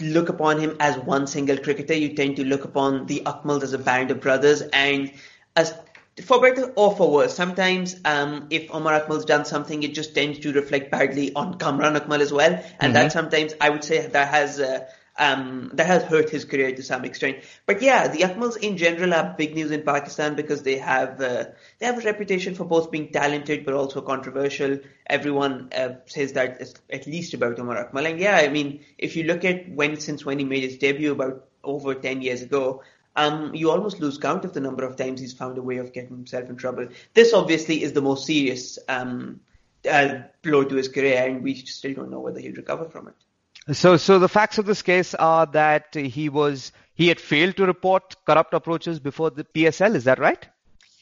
look 0.00 0.28
upon 0.30 0.58
him 0.58 0.76
as 0.80 0.96
one 0.96 1.26
single 1.26 1.58
cricketer. 1.58 1.94
You 1.94 2.14
tend 2.14 2.36
to 2.36 2.44
look 2.44 2.64
upon 2.64 3.06
the 3.06 3.22
Akmals 3.26 3.62
as 3.62 3.72
a 3.72 3.78
band 3.78 4.10
of 4.10 4.20
brothers, 4.20 4.62
and 4.62 5.12
as 5.54 5.74
for 6.22 6.40
better 6.40 6.72
or 6.76 6.96
for 6.96 7.10
worse, 7.12 7.34
sometimes 7.34 7.96
um, 8.04 8.46
if 8.50 8.74
Umar 8.74 9.00
Akmal's 9.00 9.24
done 9.26 9.44
something, 9.44 9.82
it 9.82 9.94
just 9.94 10.14
tends 10.14 10.38
to 10.40 10.52
reflect 10.52 10.90
badly 10.90 11.34
on 11.34 11.58
Kamran 11.58 11.94
Akmal 11.94 12.20
as 12.20 12.32
well, 12.32 12.62
and 12.80 12.94
that 12.96 13.12
sometimes 13.12 13.54
I 13.60 13.70
would 13.70 13.84
say 13.84 14.06
that 14.06 14.28
has. 14.28 14.60
Uh, 14.60 14.86
um, 15.18 15.70
that 15.72 15.86
has 15.86 16.02
hurt 16.02 16.28
his 16.28 16.44
career 16.44 16.74
to 16.76 16.82
some 16.82 17.06
extent. 17.06 17.38
But 17.64 17.80
yeah, 17.80 18.08
the 18.08 18.18
Akmals 18.18 18.58
in 18.58 18.76
general 18.76 19.14
are 19.14 19.34
big 19.36 19.54
news 19.54 19.70
in 19.70 19.82
Pakistan 19.82 20.34
because 20.34 20.62
they 20.62 20.76
have 20.76 21.18
uh, 21.22 21.46
they 21.78 21.86
have 21.86 21.96
a 21.96 22.02
reputation 22.02 22.54
for 22.54 22.64
both 22.64 22.90
being 22.90 23.12
talented 23.12 23.64
but 23.64 23.72
also 23.72 24.02
controversial. 24.02 24.78
Everyone 25.06 25.70
uh, 25.74 25.94
says 26.04 26.34
that 26.34 26.60
at 26.90 27.06
least 27.06 27.32
about 27.32 27.58
Umar 27.58 27.88
Akmal. 27.88 28.10
And 28.10 28.20
yeah, 28.20 28.36
I 28.36 28.48
mean, 28.48 28.84
if 28.98 29.16
you 29.16 29.24
look 29.24 29.44
at 29.46 29.70
when 29.70 29.98
since 29.98 30.22
when 30.24 30.38
he 30.38 30.44
made 30.44 30.64
his 30.64 30.76
debut 30.76 31.12
about 31.12 31.48
over 31.64 31.94
ten 31.94 32.22
years 32.22 32.42
ago. 32.42 32.82
Um, 33.16 33.54
you 33.54 33.70
almost 33.70 34.00
lose 34.00 34.18
count 34.18 34.44
of 34.44 34.52
the 34.52 34.60
number 34.60 34.84
of 34.84 34.96
times 34.96 35.20
he's 35.20 35.32
found 35.32 35.58
a 35.58 35.62
way 35.62 35.78
of 35.78 35.92
getting 35.92 36.10
himself 36.10 36.48
in 36.48 36.56
trouble. 36.56 36.88
This 37.14 37.32
obviously 37.32 37.82
is 37.82 37.92
the 37.92 38.02
most 38.02 38.26
serious 38.26 38.78
um, 38.88 39.40
uh, 39.90 40.20
blow 40.42 40.64
to 40.64 40.76
his 40.76 40.88
career, 40.88 41.26
and 41.26 41.42
we 41.42 41.54
still 41.54 41.94
don't 41.94 42.10
know 42.10 42.20
whether 42.20 42.40
he'll 42.40 42.52
recover 42.54 42.84
from 42.88 43.08
it. 43.08 43.14
So, 43.74 43.96
so 43.96 44.18
the 44.18 44.28
facts 44.28 44.58
of 44.58 44.66
this 44.66 44.82
case 44.82 45.14
are 45.14 45.46
that 45.46 45.94
he 45.94 46.28
was 46.28 46.72
he 46.94 47.08
had 47.08 47.20
failed 47.20 47.56
to 47.56 47.66
report 47.66 48.14
corrupt 48.24 48.54
approaches 48.54 49.00
before 49.00 49.30
the 49.30 49.44
PSL. 49.44 49.94
Is 49.96 50.04
that 50.04 50.18
right? 50.18 50.46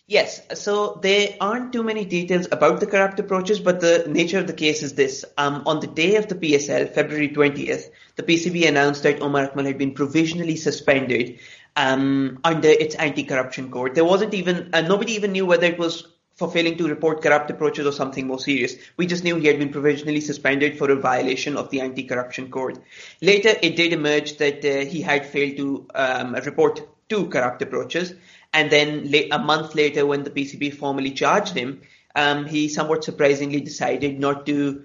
Yes, 0.07 0.43
so 0.61 0.99
there 1.03 1.35
aren't 1.41 1.73
too 1.73 1.83
many 1.83 2.05
details 2.05 2.47
about 2.53 2.81
the 2.81 2.87
corrupt 2.87 3.19
approaches, 3.21 3.59
but 3.59 3.81
the 3.81 4.05
nature 4.07 4.39
of 4.39 4.47
the 4.47 4.53
case 4.53 4.83
is 4.83 4.95
this. 4.95 5.25
Um, 5.39 5.63
on 5.65 5.81
the 5.81 5.87
day 5.87 6.17
of 6.17 6.29
the 6.29 6.35
PSL, 6.35 6.93
February 6.93 7.31
20th, 7.31 7.89
the 8.17 8.23
PCB 8.23 8.69
announced 8.69 9.03
that 9.05 9.23
Umar 9.23 9.49
Akmal 9.49 9.65
had 9.65 9.79
been 9.79 9.95
provisionally 9.95 10.57
suspended 10.57 11.39
um, 11.77 12.39
under 12.45 12.69
its 12.69 12.95
anti-corruption 12.95 13.71
code. 13.71 13.95
There 13.95 14.05
wasn't 14.05 14.35
even, 14.35 14.71
uh, 14.73 14.83
nobody 14.83 15.13
even 15.13 15.33
knew 15.33 15.47
whether 15.47 15.67
it 15.67 15.79
was 15.79 16.07
for 16.35 16.51
failing 16.51 16.77
to 16.77 16.89
report 16.89 17.23
corrupt 17.23 17.51
approaches 17.51 17.87
or 17.87 17.93
something 17.93 18.27
more 18.27 18.41
serious. 18.41 18.75
We 18.97 19.07
just 19.07 19.23
knew 19.23 19.37
he 19.37 19.47
had 19.47 19.59
been 19.59 19.71
provisionally 19.71 20.21
suspended 20.21 20.79
for 20.79 20.91
a 20.91 20.97
violation 20.97 21.57
of 21.57 21.71
the 21.71 21.81
anti-corruption 21.81 22.51
code. 22.51 22.81
Later, 23.23 23.55
it 23.63 23.77
did 23.77 23.93
emerge 23.93 24.37
that 24.39 24.65
uh, 24.65 24.85
he 24.85 25.01
had 25.01 25.27
failed 25.27 25.57
to 25.59 25.87
um, 25.95 26.35
report 26.35 26.83
two 27.09 27.27
corrupt 27.27 27.63
approaches, 27.63 28.15
and 28.53 28.71
then 28.71 29.13
a 29.31 29.39
month 29.39 29.75
later, 29.75 30.07
when 30.07 30.25
the 30.25 30.31
PCB 30.31 30.75
formally 30.75 31.11
charged 31.13 31.55
him, 31.55 31.83
um, 32.15 32.47
he 32.47 32.69
somewhat 32.69 33.05
surprisingly 33.05 33.61
decided 33.61 34.19
not 34.19 34.47
to 34.47 34.85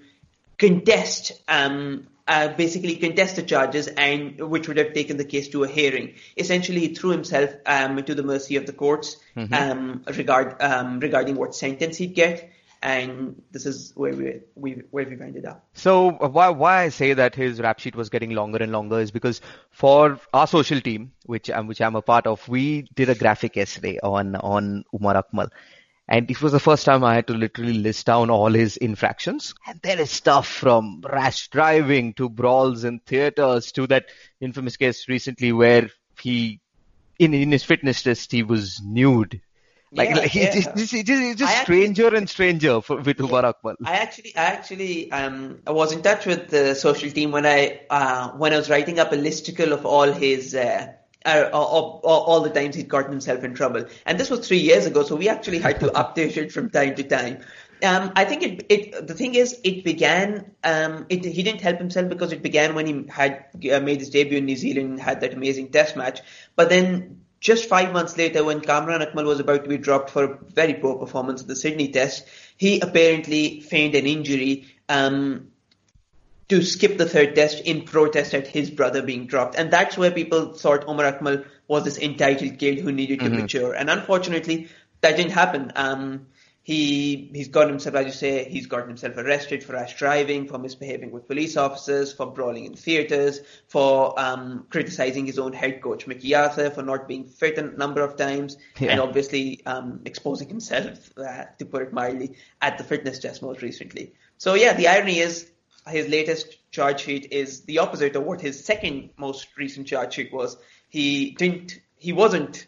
contest 0.58 1.32
um, 1.48 2.06
uh, 2.30 2.48
basically 2.56 2.94
contest 2.94 3.34
the 3.36 3.42
charges 3.42 3.88
and 3.88 4.40
which 4.40 4.68
would 4.68 4.76
have 4.76 4.94
taken 4.94 5.16
the 5.16 5.24
case 5.24 5.48
to 5.48 5.64
a 5.64 5.68
hearing. 5.68 6.14
Essentially, 6.36 6.80
he 6.80 6.94
threw 6.94 7.10
himself 7.10 7.50
um, 7.66 8.02
to 8.04 8.14
the 8.14 8.22
mercy 8.22 8.54
of 8.54 8.66
the 8.66 8.72
courts 8.72 9.16
um, 9.52 10.04
regard 10.06 10.54
um, 10.62 11.00
regarding 11.00 11.34
what 11.34 11.56
sentence 11.56 11.96
he'd 11.96 12.14
get, 12.14 12.52
and 12.82 13.42
this 13.50 13.66
is 13.66 13.92
where 13.96 14.14
we, 14.14 14.40
we 14.54 14.70
where 14.92 15.04
we've 15.08 15.20
ended 15.20 15.44
up. 15.44 15.66
So 15.74 16.12
why 16.12 16.50
why 16.50 16.82
I 16.82 16.90
say 16.90 17.14
that 17.14 17.34
his 17.34 17.60
rap 17.60 17.80
sheet 17.80 17.96
was 17.96 18.10
getting 18.10 18.30
longer 18.30 18.62
and 18.62 18.70
longer 18.70 19.00
is 19.00 19.10
because 19.10 19.40
for 19.72 20.20
our 20.32 20.46
social 20.46 20.80
team, 20.80 21.10
which 21.26 21.50
I'm 21.50 21.66
which 21.66 21.80
I'm 21.80 21.96
a 21.96 22.02
part 22.02 22.28
of, 22.28 22.48
we 22.48 22.82
did 22.94 23.08
a 23.08 23.16
graphic 23.16 23.56
yesterday 23.56 23.98
on 24.02 24.36
on 24.36 24.84
Umar 24.94 25.20
Akmal. 25.24 25.50
And 26.12 26.28
it 26.28 26.42
was 26.42 26.50
the 26.50 26.58
first 26.58 26.84
time 26.84 27.04
I 27.04 27.14
had 27.14 27.28
to 27.28 27.34
literally 27.34 27.74
list 27.74 28.06
down 28.06 28.30
all 28.30 28.50
his 28.52 28.76
infractions. 28.76 29.54
And 29.64 29.80
there 29.80 30.00
is 30.00 30.10
stuff 30.10 30.48
from 30.48 31.02
rash 31.08 31.46
driving 31.48 32.14
to 32.14 32.28
brawls 32.28 32.82
in 32.82 32.98
theaters 32.98 33.70
to 33.72 33.86
that 33.86 34.06
infamous 34.40 34.76
case 34.76 35.08
recently 35.08 35.52
where 35.52 35.88
he, 36.20 36.58
in, 37.20 37.32
in 37.32 37.52
his 37.52 37.62
fitness 37.62 38.02
test, 38.02 38.32
he 38.32 38.42
was 38.42 38.80
nude. 38.84 39.40
Like, 39.92 40.08
Yeah, 40.10 40.16
like 40.16 40.34
yeah. 40.34 40.52
just, 40.52 40.76
just, 40.76 41.06
just, 41.06 41.38
just 41.38 41.42
I 41.42 41.54
actually- 41.60 41.82
stranger 41.82 42.14
and 42.14 42.28
stranger 42.28 42.80
for, 42.80 42.96
with 43.00 43.20
Umar 43.20 43.42
Akmal. 43.42 43.76
I 43.84 43.94
actually, 43.94 44.36
I 44.36 44.42
actually, 44.46 45.12
um, 45.12 45.60
I 45.64 45.70
was 45.70 45.92
in 45.92 46.02
touch 46.02 46.26
with 46.26 46.48
the 46.48 46.74
social 46.74 47.10
team 47.10 47.30
when 47.30 47.46
I, 47.46 47.82
uh, 47.88 48.30
when 48.32 48.52
I 48.52 48.56
was 48.56 48.68
writing 48.68 48.98
up 48.98 49.12
a 49.12 49.16
listicle 49.16 49.70
of 49.72 49.86
all 49.86 50.10
his, 50.12 50.56
uh, 50.56 50.92
uh, 51.24 51.50
all, 51.52 52.00
all, 52.02 52.40
the 52.40 52.50
times 52.50 52.74
he'd 52.74 52.88
gotten 52.88 53.10
himself 53.10 53.44
in 53.44 53.54
trouble, 53.54 53.84
and 54.06 54.18
this 54.18 54.30
was 54.30 54.46
three 54.46 54.58
years 54.58 54.86
ago, 54.86 55.02
so 55.02 55.16
we 55.16 55.28
actually 55.28 55.58
had 55.58 55.80
to 55.80 55.88
update 55.88 56.36
it 56.36 56.52
from 56.52 56.70
time 56.70 56.94
to 56.94 57.02
time. 57.02 57.42
Um, 57.82 58.12
I 58.14 58.24
think 58.24 58.42
it, 58.42 58.66
it, 58.68 59.06
the 59.06 59.14
thing 59.14 59.34
is, 59.34 59.58
it 59.64 59.84
began, 59.84 60.52
um, 60.64 61.06
it, 61.08 61.24
he 61.24 61.42
didn't 61.42 61.62
help 61.62 61.78
himself 61.78 62.08
because 62.08 62.32
it 62.32 62.42
began 62.42 62.74
when 62.74 62.86
he 62.86 63.06
had 63.08 63.46
uh, 63.72 63.80
made 63.80 64.00
his 64.00 64.10
debut 64.10 64.38
in 64.38 64.44
New 64.44 64.56
Zealand 64.56 64.90
and 64.90 65.00
had 65.00 65.20
that 65.22 65.32
amazing 65.32 65.68
test 65.70 65.96
match. 65.96 66.20
But 66.56 66.68
then 66.68 67.20
just 67.40 67.68
five 67.68 67.92
months 67.92 68.18
later, 68.18 68.44
when 68.44 68.60
Kamran 68.60 69.00
Akmal 69.00 69.24
was 69.24 69.40
about 69.40 69.64
to 69.64 69.68
be 69.68 69.78
dropped 69.78 70.10
for 70.10 70.24
a 70.24 70.38
very 70.52 70.74
poor 70.74 70.96
performance 70.96 71.40
in 71.40 71.48
the 71.48 71.56
Sydney 71.56 71.88
test, 71.88 72.26
he 72.56 72.80
apparently 72.80 73.60
feigned 73.60 73.94
an 73.94 74.06
injury, 74.06 74.66
um, 74.90 75.49
to 76.50 76.62
skip 76.62 76.98
the 76.98 77.06
third 77.08 77.34
test 77.34 77.60
in 77.60 77.82
protest 77.82 78.34
at 78.34 78.46
his 78.46 78.70
brother 78.70 79.02
being 79.02 79.26
dropped. 79.26 79.54
And 79.54 79.70
that's 79.70 79.96
where 79.96 80.10
people 80.10 80.52
thought 80.52 80.88
Umar 80.88 81.12
Akmal 81.12 81.46
was 81.68 81.84
this 81.84 81.98
entitled 81.98 82.58
kid 82.58 82.80
who 82.80 82.92
needed 82.92 83.20
to 83.20 83.30
mature. 83.30 83.72
And 83.72 83.88
unfortunately, 83.88 84.68
that 85.00 85.16
didn't 85.16 85.32
happen. 85.32 85.72
Um, 85.76 86.26
he 86.62 87.30
he's 87.32 87.48
got 87.48 87.68
himself, 87.68 87.94
as 87.94 88.06
you 88.06 88.12
say, 88.12 88.48
he's 88.48 88.66
gotten 88.66 88.88
himself 88.88 89.16
arrested 89.16 89.64
for 89.64 89.72
rash 89.72 89.96
driving, 89.96 90.46
for 90.46 90.58
misbehaving 90.58 91.10
with 91.10 91.26
police 91.26 91.56
officers, 91.56 92.12
for 92.12 92.26
brawling 92.26 92.64
in 92.66 92.74
theatres, 92.74 93.40
for 93.68 94.18
um, 94.20 94.66
criticizing 94.70 95.26
his 95.26 95.38
own 95.38 95.52
head 95.52 95.80
coach 95.80 96.06
Mickey 96.06 96.34
Arthur 96.34 96.68
for 96.70 96.82
not 96.82 97.08
being 97.08 97.24
fit 97.24 97.58
a 97.58 97.62
number 97.62 98.02
of 98.02 98.16
times, 98.16 98.58
Yeah. 98.78 98.90
and 98.90 99.00
obviously 99.00 99.64
um, 99.64 100.00
exposing 100.04 100.48
himself, 100.48 101.10
uh, 101.16 101.44
to 101.58 101.64
put 101.64 101.82
it 101.82 101.92
mildly, 101.92 102.36
at 102.60 102.76
the 102.76 102.84
fitness 102.84 103.20
test 103.20 103.40
most 103.40 103.62
recently. 103.62 104.12
So 104.36 104.54
yeah, 104.54 104.74
the 104.74 104.88
irony 104.88 105.20
is 105.20 105.50
his 105.88 106.08
latest 106.08 106.58
charge 106.70 107.00
sheet 107.02 107.28
is 107.32 107.62
the 107.62 107.78
opposite 107.78 108.16
of 108.16 108.24
what 108.24 108.40
his 108.40 108.64
second 108.64 109.10
most 109.16 109.48
recent 109.56 109.86
charge 109.86 110.14
sheet 110.14 110.32
was. 110.32 110.56
he 110.88 111.32
didn't, 111.38 111.80
he 111.96 112.12
wasn't, 112.12 112.66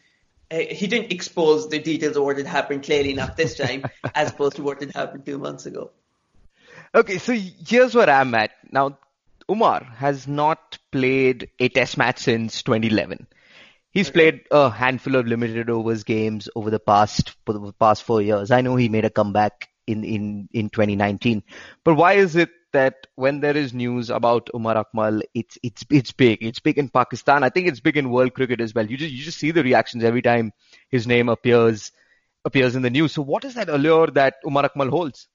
uh, 0.50 0.58
he 0.58 0.86
didn't 0.86 1.12
expose 1.12 1.68
the 1.68 1.78
details 1.78 2.16
of 2.16 2.24
what 2.24 2.36
had 2.36 2.46
happened 2.46 2.82
clearly 2.82 3.10
enough 3.10 3.36
this 3.36 3.56
time, 3.56 3.84
as 4.14 4.30
opposed 4.30 4.56
to 4.56 4.62
what 4.62 4.80
had 4.80 4.92
happened 4.92 5.24
two 5.26 5.38
months 5.38 5.66
ago. 5.66 5.90
Okay, 6.94 7.18
so 7.18 7.32
here's 7.32 7.94
where 7.94 8.10
I'm 8.10 8.34
at. 8.34 8.50
Now, 8.70 8.98
Umar 9.50 9.84
has 9.96 10.28
not 10.28 10.78
played 10.90 11.48
a 11.58 11.68
test 11.68 11.96
match 11.96 12.18
since 12.18 12.62
2011. 12.62 13.26
He's 13.90 14.10
played 14.10 14.42
a 14.50 14.70
handful 14.70 15.16
of 15.16 15.26
limited 15.26 15.68
overs 15.68 16.04
games 16.04 16.48
over 16.56 16.70
the 16.70 16.78
past 16.78 17.34
for 17.44 17.52
the 17.52 17.72
past 17.72 18.04
four 18.04 18.22
years. 18.22 18.50
I 18.50 18.62
know 18.62 18.76
he 18.76 18.88
made 18.88 19.04
a 19.04 19.10
comeback 19.10 19.68
in 19.86 20.04
in 20.04 20.48
in 20.52 20.70
2019, 20.70 21.42
but 21.84 21.94
why 21.94 22.14
is 22.14 22.36
it 22.36 22.50
that 22.72 23.06
when 23.14 23.40
there 23.40 23.56
is 23.56 23.72
news 23.72 24.10
about 24.10 24.50
Umar 24.54 24.84
Akmal, 24.84 25.22
it's 25.34 25.58
it's 25.62 25.84
it's 25.90 26.12
big. 26.12 26.42
It's 26.42 26.60
big 26.60 26.78
in 26.78 26.88
Pakistan. 26.88 27.44
I 27.44 27.50
think 27.50 27.68
it's 27.68 27.80
big 27.80 27.96
in 27.96 28.10
world 28.10 28.34
cricket 28.34 28.60
as 28.60 28.74
well. 28.74 28.86
You 28.86 28.96
just 28.96 29.12
you 29.12 29.22
just 29.24 29.38
see 29.38 29.50
the 29.50 29.62
reactions 29.62 30.04
every 30.04 30.22
time 30.22 30.52
his 30.88 31.06
name 31.06 31.28
appears 31.28 31.92
appears 32.44 32.74
in 32.74 32.82
the 32.82 32.90
news. 32.90 33.12
So 33.12 33.22
what 33.22 33.44
is 33.44 33.54
that 33.54 33.68
allure 33.68 34.08
that 34.08 34.34
Umar 34.46 34.68
Akmal 34.68 34.90
holds? 34.90 35.28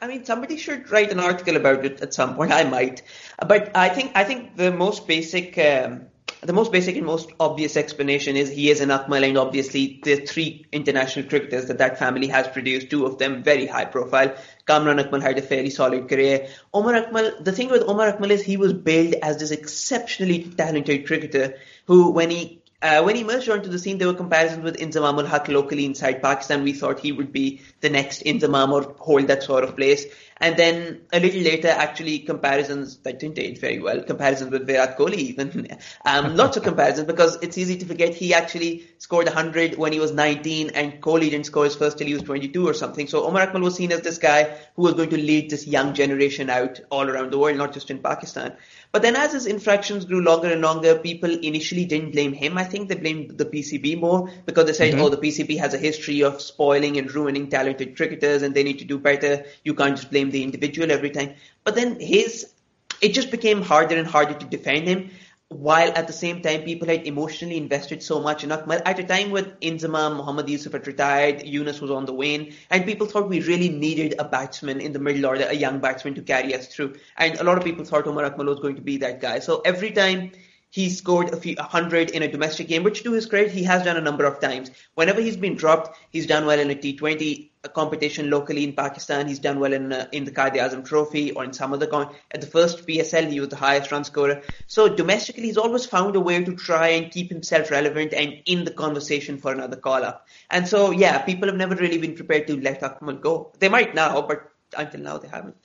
I 0.00 0.08
mean, 0.08 0.24
somebody 0.24 0.56
should 0.56 0.90
write 0.90 1.12
an 1.12 1.20
article 1.20 1.56
about 1.56 1.84
it 1.84 2.00
at 2.00 2.12
some 2.12 2.34
point. 2.34 2.52
I 2.60 2.64
might, 2.64 3.02
but 3.46 3.76
I 3.76 3.88
think 3.88 4.12
I 4.14 4.24
think 4.24 4.56
the 4.56 4.72
most 4.72 5.06
basic. 5.06 5.56
Um, 5.58 6.06
the 6.40 6.52
most 6.52 6.72
basic 6.72 6.96
and 6.96 7.06
most 7.06 7.30
obvious 7.38 7.76
explanation 7.76 8.36
is 8.36 8.50
he 8.50 8.68
is 8.70 8.80
an 8.80 8.88
Akmal, 8.88 9.26
and 9.26 9.38
obviously 9.38 10.00
the 10.02 10.16
three 10.16 10.66
international 10.72 11.28
cricketers 11.28 11.66
that 11.66 11.78
that 11.78 11.98
family 11.98 12.26
has 12.28 12.48
produced, 12.48 12.90
two 12.90 13.06
of 13.06 13.18
them 13.18 13.44
very 13.44 13.66
high 13.66 13.84
profile. 13.84 14.34
Kamran 14.66 14.98
Akmal 14.98 15.22
had 15.22 15.38
a 15.38 15.42
fairly 15.42 15.70
solid 15.70 16.08
career. 16.08 16.48
Umar 16.74 16.94
Akmal, 16.94 17.44
the 17.44 17.52
thing 17.52 17.70
with 17.70 17.82
Umar 17.82 18.12
Akmal 18.12 18.30
is 18.30 18.42
he 18.42 18.56
was 18.56 18.72
billed 18.72 19.14
as 19.22 19.38
this 19.38 19.50
exceptionally 19.50 20.44
talented 20.44 21.06
cricketer 21.06 21.56
who, 21.86 22.10
when 22.10 22.30
he 22.30 22.62
uh, 22.82 23.00
when 23.02 23.14
he 23.14 23.22
emerged 23.22 23.48
onto 23.48 23.70
the 23.70 23.78
scene, 23.78 23.98
there 23.98 24.08
were 24.08 24.14
comparisons 24.14 24.64
with 24.64 24.76
Inzamam 24.76 25.18
ul 25.18 25.24
Haq 25.24 25.46
locally 25.46 25.84
inside 25.84 26.20
Pakistan. 26.20 26.64
We 26.64 26.72
thought 26.72 26.98
he 26.98 27.12
would 27.12 27.32
be 27.32 27.62
the 27.80 27.88
next 27.88 28.24
Inzamam 28.24 28.72
or 28.72 28.94
hold 28.98 29.28
that 29.28 29.44
sort 29.44 29.62
of 29.62 29.76
place. 29.76 30.04
And 30.42 30.56
then 30.56 31.02
a 31.12 31.20
little 31.20 31.40
later, 31.40 31.68
actually, 31.68 32.18
comparisons 32.18 32.96
that 33.04 33.20
didn't 33.20 33.38
age 33.38 33.60
very 33.60 33.78
well, 33.78 34.02
comparisons 34.02 34.50
with 34.50 34.66
Virat 34.66 34.98
Kohli 34.98 35.14
even. 35.14 35.68
Um, 36.04 36.36
lots 36.36 36.56
of 36.56 36.64
comparisons 36.64 37.06
because 37.06 37.38
it's 37.42 37.56
easy 37.56 37.76
to 37.78 37.86
forget 37.86 38.12
he 38.12 38.34
actually 38.34 38.84
scored 38.98 39.26
100 39.26 39.78
when 39.78 39.92
he 39.92 40.00
was 40.00 40.10
19 40.10 40.70
and 40.70 41.00
Kohli 41.00 41.30
didn't 41.30 41.46
score 41.46 41.64
his 41.64 41.76
first 41.76 41.98
till 41.98 42.08
he 42.08 42.14
was 42.14 42.22
22 42.24 42.66
or 42.66 42.74
something. 42.74 43.06
So 43.06 43.28
Umar 43.28 43.46
Akmal 43.46 43.62
was 43.62 43.76
seen 43.76 43.92
as 43.92 44.00
this 44.00 44.18
guy 44.18 44.56
who 44.74 44.82
was 44.82 44.94
going 44.94 45.10
to 45.10 45.16
lead 45.16 45.50
this 45.50 45.66
young 45.66 45.94
generation 45.94 46.50
out 46.50 46.80
all 46.90 47.08
around 47.08 47.30
the 47.30 47.38
world, 47.38 47.56
not 47.56 47.72
just 47.72 47.90
in 47.90 48.00
Pakistan. 48.00 48.54
But 48.92 49.00
then 49.00 49.16
as 49.16 49.32
his 49.32 49.46
infractions 49.46 50.04
grew 50.04 50.20
longer 50.20 50.52
and 50.52 50.60
longer, 50.60 50.98
people 50.98 51.30
initially 51.30 51.86
didn't 51.86 52.12
blame 52.12 52.34
him. 52.34 52.58
I 52.58 52.64
think 52.64 52.88
they 52.88 52.94
blamed 52.94 53.38
the 53.38 53.46
PCB 53.46 53.98
more 53.98 54.30
because 54.44 54.66
they 54.66 54.74
said, 54.74 54.92
mm-hmm. 54.92 55.02
oh, 55.02 55.08
the 55.08 55.16
PCB 55.16 55.58
has 55.58 55.72
a 55.72 55.78
history 55.78 56.22
of 56.22 56.42
spoiling 56.42 56.98
and 56.98 57.12
ruining 57.12 57.48
talented 57.48 57.96
cricketers 57.96 58.42
and 58.42 58.54
they 58.54 58.62
need 58.62 58.78
to 58.80 58.84
do 58.84 58.98
better. 58.98 59.46
You 59.64 59.74
can't 59.74 59.96
just 59.96 60.10
blame 60.10 60.30
the 60.30 60.42
individual 60.42 60.92
every 60.92 61.08
time. 61.08 61.34
But 61.64 61.74
then 61.74 61.98
his, 62.00 62.52
it 63.00 63.14
just 63.14 63.30
became 63.30 63.62
harder 63.62 63.96
and 63.96 64.06
harder 64.06 64.34
to 64.34 64.44
defend 64.44 64.86
him 64.86 65.10
while 65.52 65.92
at 65.94 66.06
the 66.06 66.12
same 66.12 66.40
time 66.42 66.62
people 66.62 66.88
had 66.88 67.06
emotionally 67.06 67.56
invested 67.56 68.02
so 68.02 68.20
much 68.20 68.42
in 68.42 68.50
Akmal 68.50 68.82
at 68.84 68.98
a 68.98 69.04
time 69.04 69.30
when 69.30 69.44
Inzamam, 69.60 70.16
Muhammad 70.16 70.48
Yusuf 70.48 70.72
had 70.72 70.86
retired, 70.86 71.44
Yunus 71.44 71.80
was 71.80 71.90
on 71.90 72.06
the 72.06 72.12
wane, 72.12 72.54
and 72.70 72.84
people 72.84 73.06
thought 73.06 73.28
we 73.28 73.40
really 73.40 73.68
needed 73.68 74.14
a 74.18 74.24
batsman 74.24 74.80
in 74.80 74.92
the 74.92 74.98
middle 74.98 75.26
order, 75.26 75.46
a 75.48 75.54
young 75.54 75.78
batsman 75.78 76.14
to 76.14 76.22
carry 76.22 76.54
us 76.54 76.66
through. 76.66 76.94
And 77.16 77.38
a 77.38 77.44
lot 77.44 77.58
of 77.58 77.64
people 77.64 77.84
thought 77.84 78.06
Umar 78.06 78.28
Akmal 78.28 78.46
was 78.46 78.60
going 78.60 78.76
to 78.76 78.82
be 78.82 78.96
that 78.98 79.20
guy. 79.20 79.38
So 79.38 79.60
every 79.64 79.92
time 79.92 80.32
he 80.70 80.88
scored 80.88 81.34
a 81.34 81.36
few 81.36 81.54
a 81.58 81.62
hundred 81.62 82.10
in 82.10 82.22
a 82.22 82.28
domestic 82.28 82.66
game, 82.66 82.82
which 82.82 83.02
to 83.02 83.12
his 83.12 83.26
credit 83.26 83.52
he 83.52 83.62
has 83.64 83.84
done 83.84 83.98
a 83.98 84.00
number 84.00 84.24
of 84.24 84.40
times. 84.40 84.70
Whenever 84.94 85.20
he's 85.20 85.36
been 85.36 85.54
dropped, 85.54 85.98
he's 86.10 86.26
done 86.26 86.46
well 86.46 86.58
in 86.58 86.70
a 86.70 86.74
T20 86.74 87.51
competition 87.68 88.30
locally 88.30 88.64
in 88.64 88.72
Pakistan. 88.72 89.28
He's 89.28 89.38
done 89.38 89.60
well 89.60 89.72
in 89.72 89.92
uh, 89.92 90.06
in 90.12 90.24
the 90.24 90.30
Quaid-e-Azam 90.30 90.84
Trophy 90.84 91.32
or 91.32 91.44
in 91.44 91.52
some 91.52 91.72
other 91.72 91.86
con- 91.86 92.14
at 92.30 92.40
the 92.40 92.46
first 92.46 92.86
PSL 92.86 93.30
he 93.30 93.40
was 93.40 93.48
the 93.50 93.56
highest 93.56 93.92
run 93.92 94.04
scorer. 94.04 94.42
So 94.66 94.88
domestically 94.88 95.44
he's 95.44 95.56
always 95.56 95.86
found 95.86 96.16
a 96.16 96.20
way 96.20 96.42
to 96.42 96.54
try 96.54 96.88
and 96.88 97.10
keep 97.10 97.30
himself 97.30 97.70
relevant 97.70 98.12
and 98.12 98.42
in 98.46 98.64
the 98.64 98.72
conversation 98.72 99.38
for 99.38 99.52
another 99.52 99.76
call 99.76 100.04
up. 100.04 100.26
And 100.50 100.66
so 100.66 100.90
yeah, 100.90 101.18
people 101.22 101.48
have 101.48 101.56
never 101.56 101.74
really 101.76 101.98
been 101.98 102.14
prepared 102.14 102.46
to 102.48 102.60
let 102.60 102.80
Akmal 102.80 103.20
go. 103.20 103.52
They 103.58 103.68
might 103.68 103.94
now, 103.94 104.22
but 104.22 104.50
until 104.76 105.00
now 105.00 105.18
they 105.18 105.28
haven't. 105.28 105.56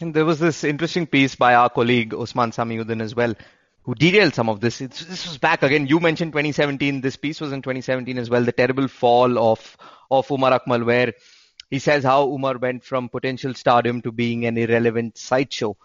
And 0.00 0.12
there 0.12 0.24
was 0.24 0.40
this 0.40 0.64
interesting 0.64 1.06
piece 1.06 1.36
by 1.36 1.54
our 1.54 1.70
colleague 1.70 2.12
Osman 2.12 2.50
Samiuddin 2.50 3.00
as 3.00 3.14
well, 3.14 3.34
who 3.84 3.94
detailed 3.94 4.34
some 4.34 4.48
of 4.48 4.60
this. 4.60 4.80
It's, 4.80 5.04
this 5.04 5.26
was 5.26 5.38
back 5.38 5.62
again. 5.62 5.86
You 5.86 6.00
mentioned 6.00 6.32
2017. 6.32 7.00
This 7.00 7.16
piece 7.16 7.40
was 7.40 7.52
in 7.52 7.62
2017 7.62 8.18
as 8.18 8.30
well. 8.30 8.42
The 8.42 8.52
terrible 8.52 8.88
fall 8.88 9.38
of 9.38 9.76
of 10.10 10.30
Umar 10.30 10.58
Akmal, 10.58 10.84
where 10.84 11.12
he 11.70 11.78
says 11.78 12.04
how 12.04 12.28
Umar 12.28 12.58
went 12.58 12.84
from 12.84 13.08
potential 13.08 13.54
stardom 13.54 14.00
to 14.02 14.12
being 14.12 14.46
an 14.46 14.56
irrelevant 14.56 15.18
sideshow. 15.18 15.76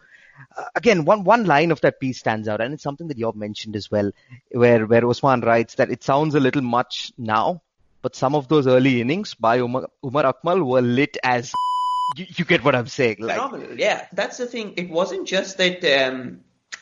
Uh, 0.57 0.65
again, 0.75 1.03
one 1.03 1.25
one 1.25 1.45
line 1.45 1.71
of 1.71 1.81
that 1.81 1.99
piece 1.99 2.19
stands 2.19 2.47
out, 2.47 2.61
and 2.61 2.73
it's 2.73 2.83
something 2.83 3.09
that 3.09 3.17
you've 3.17 3.35
mentioned 3.35 3.75
as 3.75 3.91
well, 3.91 4.11
where 4.51 4.85
where 4.85 5.05
Osman 5.05 5.41
writes 5.41 5.75
that 5.75 5.91
it 5.91 6.01
sounds 6.03 6.35
a 6.35 6.39
little 6.39 6.61
much 6.61 7.11
now, 7.17 7.61
but 8.01 8.15
some 8.15 8.33
of 8.33 8.47
those 8.47 8.65
early 8.65 9.01
innings 9.01 9.33
by 9.33 9.57
Umar, 9.57 9.87
Umar 10.03 10.33
Akmal 10.33 10.65
were 10.65 10.81
lit 10.81 11.17
as. 11.21 11.51
You, 12.15 12.25
you 12.37 12.45
get 12.45 12.63
what 12.63 12.73
I'm 12.73 12.87
saying? 12.87 13.17
Like, 13.19 13.35
Phenomenal, 13.35 13.79
yeah. 13.79 14.07
That's 14.13 14.37
the 14.37 14.47
thing. 14.47 14.73
It 14.77 14.89
wasn't 14.89 15.27
just 15.27 15.57
that. 15.57 15.83
Um 15.85 16.39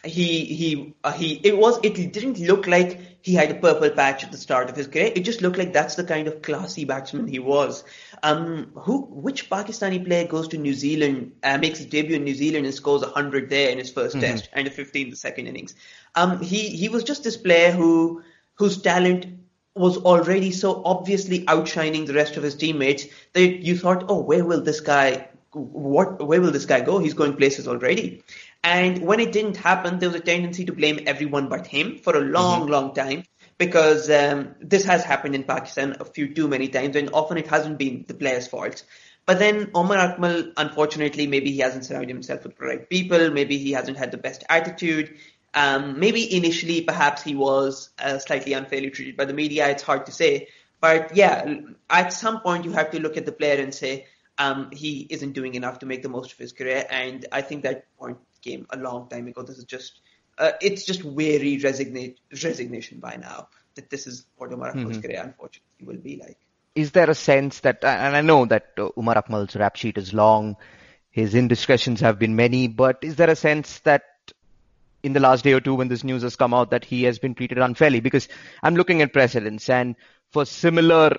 he 0.07 0.45
he 0.45 0.95
uh, 1.03 1.11
he 1.11 1.39
it 1.43 1.57
was 1.57 1.79
it 1.83 1.93
didn't 2.13 2.39
look 2.39 2.67
like 2.67 2.99
he 3.21 3.33
had 3.33 3.51
a 3.51 3.55
purple 3.55 3.89
patch 3.89 4.23
at 4.23 4.31
the 4.31 4.37
start 4.37 4.69
of 4.69 4.75
his 4.75 4.87
career. 4.87 5.11
It 5.15 5.21
just 5.21 5.41
looked 5.41 5.57
like 5.57 5.73
that's 5.73 5.95
the 5.95 6.03
kind 6.03 6.27
of 6.27 6.41
classy 6.41 6.85
batsman 6.85 7.27
he 7.27 7.39
was. 7.39 7.83
Um, 8.23 8.71
who 8.75 9.01
which 9.01 9.49
Pakistani 9.49 10.03
player 10.05 10.27
goes 10.27 10.47
to 10.49 10.57
New 10.57 10.73
Zealand, 10.73 11.33
uh, 11.43 11.57
makes 11.57 11.79
his 11.79 11.87
debut 11.87 12.15
in 12.15 12.23
New 12.23 12.35
Zealand 12.35 12.65
and 12.65 12.73
scores 12.73 13.03
hundred 13.03 13.49
there 13.49 13.69
in 13.69 13.77
his 13.77 13.91
1st 13.91 14.09
mm-hmm. 14.09 14.19
test 14.21 14.49
and 14.53 14.67
a 14.67 14.71
50 14.71 15.01
in 15.01 15.09
the 15.09 15.15
second 15.15 15.47
innings? 15.47 15.75
Um, 16.15 16.41
he 16.41 16.69
he 16.69 16.89
was 16.89 17.03
just 17.03 17.23
this 17.23 17.37
player 17.37 17.71
who 17.71 18.23
whose 18.55 18.81
talent 18.81 19.27
was 19.75 19.97
already 19.97 20.51
so 20.51 20.81
obviously 20.85 21.43
outshining 21.47 22.05
the 22.05 22.13
rest 22.13 22.37
of 22.37 22.43
his 22.43 22.55
teammates 22.55 23.05
that 23.33 23.63
you 23.63 23.77
thought, 23.77 24.05
oh, 24.09 24.21
where 24.21 24.43
will 24.43 24.61
this 24.61 24.79
guy 24.79 25.29
what 25.57 26.25
where 26.25 26.41
will 26.41 26.51
this 26.51 26.65
guy 26.65 26.81
go? 26.81 26.99
He's 26.99 27.13
going 27.13 27.35
places 27.35 27.67
already. 27.67 28.23
And 28.63 29.01
when 29.01 29.19
it 29.19 29.31
didn't 29.31 29.57
happen, 29.57 29.99
there 29.99 30.09
was 30.09 30.19
a 30.19 30.23
tendency 30.23 30.65
to 30.65 30.73
blame 30.73 30.99
everyone 31.07 31.49
but 31.49 31.67
him 31.67 31.99
for 31.99 32.15
a 32.15 32.21
long, 32.21 32.61
mm-hmm. 32.61 32.71
long 32.71 32.93
time 32.93 33.23
because 33.57 34.09
um, 34.09 34.55
this 34.59 34.83
has 34.85 35.03
happened 35.03 35.35
in 35.35 35.43
Pakistan 35.43 35.97
a 35.99 36.05
few 36.05 36.33
too 36.33 36.47
many 36.47 36.67
times, 36.67 36.95
and 36.95 37.09
often 37.13 37.37
it 37.37 37.47
hasn't 37.47 37.77
been 37.77 38.05
the 38.07 38.13
player's 38.13 38.47
fault. 38.47 38.83
But 39.25 39.39
then 39.39 39.71
Umar 39.75 39.97
Akmal, 39.97 40.53
unfortunately, 40.55 41.27
maybe 41.27 41.51
he 41.51 41.59
hasn't 41.59 41.85
surrounded 41.85 42.09
himself 42.09 42.43
with 42.43 42.57
the 42.57 42.65
right 42.65 42.89
people. 42.89 43.29
Maybe 43.31 43.57
he 43.57 43.71
hasn't 43.73 43.97
had 43.97 44.11
the 44.11 44.17
best 44.17 44.43
attitude. 44.47 45.15
Um, 45.53 45.99
maybe 45.99 46.35
initially, 46.35 46.81
perhaps 46.81 47.23
he 47.23 47.35
was 47.35 47.89
uh, 47.99 48.19
slightly 48.19 48.53
unfairly 48.53 48.89
treated 48.89 49.17
by 49.17 49.25
the 49.25 49.33
media. 49.33 49.67
It's 49.69 49.83
hard 49.83 50.05
to 50.05 50.11
say. 50.11 50.47
But 50.79 51.15
yeah, 51.15 51.55
at 51.89 52.13
some 52.13 52.41
point 52.41 52.63
you 52.63 52.71
have 52.71 52.91
to 52.91 52.99
look 53.01 53.17
at 53.17 53.25
the 53.25 53.31
player 53.31 53.61
and 53.61 53.73
say 53.73 54.05
um, 54.37 54.69
he 54.71 55.07
isn't 55.09 55.33
doing 55.33 55.55
enough 55.55 55.79
to 55.79 55.85
make 55.85 56.03
the 56.03 56.09
most 56.09 56.31
of 56.31 56.37
his 56.37 56.51
career. 56.51 56.85
And 56.89 57.25
I 57.31 57.41
think 57.41 57.63
that 57.63 57.85
point 57.97 58.17
came 58.41 58.67
a 58.69 58.77
long 58.77 59.09
time 59.09 59.27
ago. 59.27 59.43
This 59.43 59.57
is 59.57 59.65
just 59.65 60.01
uh, 60.37 60.51
it's 60.61 60.85
just 60.85 61.03
weary 61.03 61.57
resignate, 61.57 62.19
resignation 62.43 62.99
by 62.99 63.15
now 63.15 63.47
that 63.75 63.89
this 63.89 64.07
is 64.07 64.25
what 64.37 64.51
Umar 64.51 64.69
Akmal's 64.69 64.97
mm-hmm. 64.97 65.01
career 65.01 65.21
unfortunately 65.23 65.85
will 65.85 65.97
be 65.97 66.17
like. 66.17 66.37
Is 66.75 66.91
there 66.91 67.09
a 67.09 67.15
sense 67.15 67.61
that, 67.61 67.83
and 67.83 68.15
I 68.15 68.21
know 68.21 68.45
that 68.45 68.67
uh, 68.77 68.89
Umar 68.97 69.17
Akmal's 69.17 69.55
rap 69.55 69.75
sheet 69.75 69.97
is 69.97 70.13
long, 70.13 70.57
his 71.09 71.33
indiscretions 71.33 72.01
have 72.01 72.19
been 72.19 72.35
many, 72.35 72.67
but 72.67 72.99
is 73.01 73.15
there 73.15 73.29
a 73.29 73.35
sense 73.35 73.79
that 73.79 74.03
in 75.01 75.13
the 75.13 75.19
last 75.19 75.43
day 75.43 75.53
or 75.53 75.59
two 75.59 75.73
when 75.73 75.87
this 75.87 76.03
news 76.03 76.21
has 76.21 76.35
come 76.35 76.53
out 76.53 76.71
that 76.71 76.85
he 76.85 77.03
has 77.03 77.17
been 77.17 77.33
treated 77.33 77.57
unfairly? 77.57 77.99
Because 77.99 78.27
I'm 78.61 78.75
looking 78.75 79.01
at 79.01 79.13
precedents 79.13 79.69
and 79.69 79.95
for 80.29 80.45
similar 80.45 81.17